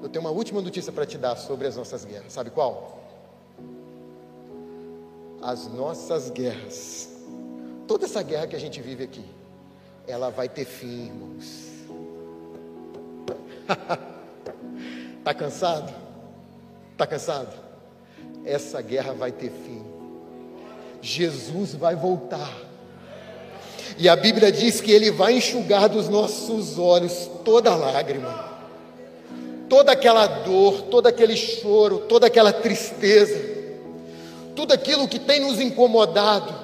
Eu 0.00 0.08
tenho 0.08 0.24
uma 0.24 0.30
última 0.30 0.60
notícia 0.60 0.92
para 0.92 1.04
te 1.04 1.18
dar 1.18 1.36
sobre 1.36 1.66
as 1.66 1.76
nossas 1.76 2.04
guerras. 2.04 2.32
Sabe 2.32 2.50
qual? 2.50 3.00
As 5.42 5.66
nossas 5.66 6.30
guerras. 6.30 7.08
Toda 7.88 8.04
essa 8.04 8.22
guerra 8.22 8.46
que 8.46 8.56
a 8.56 8.60
gente 8.60 8.80
vive 8.80 9.02
aqui, 9.02 9.24
ela 10.06 10.30
vai 10.30 10.48
ter 10.48 10.64
fim, 10.64 11.06
irmãos. 11.06 11.66
Está 15.18 15.34
cansado? 15.34 15.92
Está 16.92 17.06
cansado? 17.06 17.65
Essa 18.46 18.80
guerra 18.80 19.12
vai 19.12 19.32
ter 19.32 19.50
fim. 19.50 19.84
Jesus 21.02 21.74
vai 21.74 21.96
voltar. 21.96 22.50
E 23.98 24.08
a 24.08 24.14
Bíblia 24.14 24.52
diz 24.52 24.80
que 24.80 24.92
Ele 24.92 25.10
vai 25.10 25.34
enxugar 25.34 25.88
dos 25.88 26.08
nossos 26.08 26.78
olhos 26.78 27.28
toda 27.44 27.74
lágrima, 27.74 28.56
toda 29.68 29.92
aquela 29.92 30.26
dor, 30.26 30.82
todo 30.82 31.06
aquele 31.06 31.36
choro, 31.36 31.98
toda 32.08 32.26
aquela 32.26 32.52
tristeza, 32.52 33.38
tudo 34.54 34.72
aquilo 34.72 35.08
que 35.08 35.18
tem 35.18 35.40
nos 35.40 35.60
incomodado. 35.60 36.54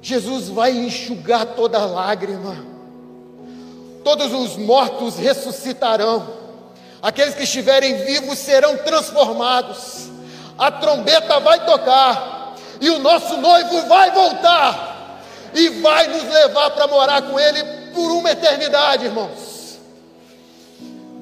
Jesus 0.00 0.48
vai 0.48 0.70
enxugar 0.70 1.46
toda 1.54 1.84
lágrima, 1.84 2.64
todos 4.02 4.32
os 4.32 4.56
mortos 4.56 5.16
ressuscitarão, 5.16 6.28
aqueles 7.02 7.34
que 7.34 7.44
estiverem 7.44 7.96
vivos 8.04 8.38
serão 8.38 8.76
transformados 8.78 10.13
a 10.58 10.70
trombeta 10.70 11.40
vai 11.40 11.64
tocar, 11.64 12.54
e 12.80 12.90
o 12.90 12.98
nosso 12.98 13.36
noivo 13.36 13.82
vai 13.88 14.10
voltar, 14.10 15.20
e 15.52 15.68
vai 15.80 16.06
nos 16.08 16.24
levar 16.24 16.70
para 16.70 16.86
morar 16.86 17.22
com 17.22 17.38
Ele 17.38 17.62
por 17.92 18.10
uma 18.10 18.30
eternidade, 18.30 19.06
irmãos. 19.06 19.78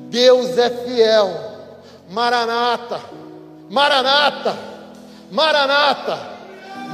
Deus 0.08 0.58
é 0.58 0.68
fiel, 0.68 1.52
Maranata, 2.10 3.00
Maranata, 3.70 4.56
Maranata, 5.30 6.18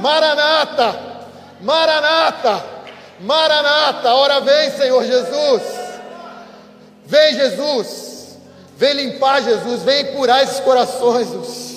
Maranata, 0.01 0.95
Maranata, 1.61 2.63
Maranata, 3.19 4.13
ora 4.13 4.39
vem, 4.39 4.71
Senhor 4.71 5.03
Jesus, 5.03 5.61
vem, 7.05 7.33
Jesus, 7.35 8.37
vem 8.77 8.93
limpar, 8.93 9.41
Jesus, 9.41 9.83
vem 9.83 10.13
curar 10.13 10.41
esses 10.43 10.61
corações, 10.61 11.27
Jesus. 11.27 11.68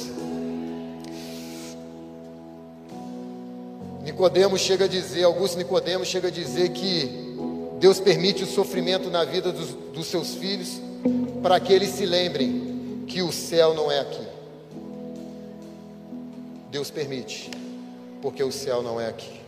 Nicodemos 4.03 4.61
chega 4.61 4.87
a 4.87 4.89
dizer, 4.89 5.25
Augusto 5.25 5.57
Nicodemos 5.57 6.09
chega 6.09 6.29
a 6.29 6.31
dizer 6.31 6.71
que 6.71 7.37
Deus 7.79 8.01
permite 8.01 8.45
o 8.45 8.47
sofrimento 8.47 9.11
na 9.11 9.25
vida 9.25 9.53
dos, 9.53 9.71
dos 9.93 10.07
seus 10.07 10.35
filhos 10.35 10.81
para 11.43 11.59
que 11.59 11.73
eles 11.73 11.91
se 11.91 12.07
lembrem 12.07 13.05
que 13.07 13.23
o 13.23 13.33
céu 13.33 13.75
não 13.75 13.91
é 13.91 14.01
aqui. 14.01 14.27
Deus 16.71 16.91
permite, 16.91 17.51
porque 18.23 18.43
o 18.43 18.51
céu 18.51 18.83
não 18.83 19.01
é 19.01 19.09
aqui. 19.09 19.42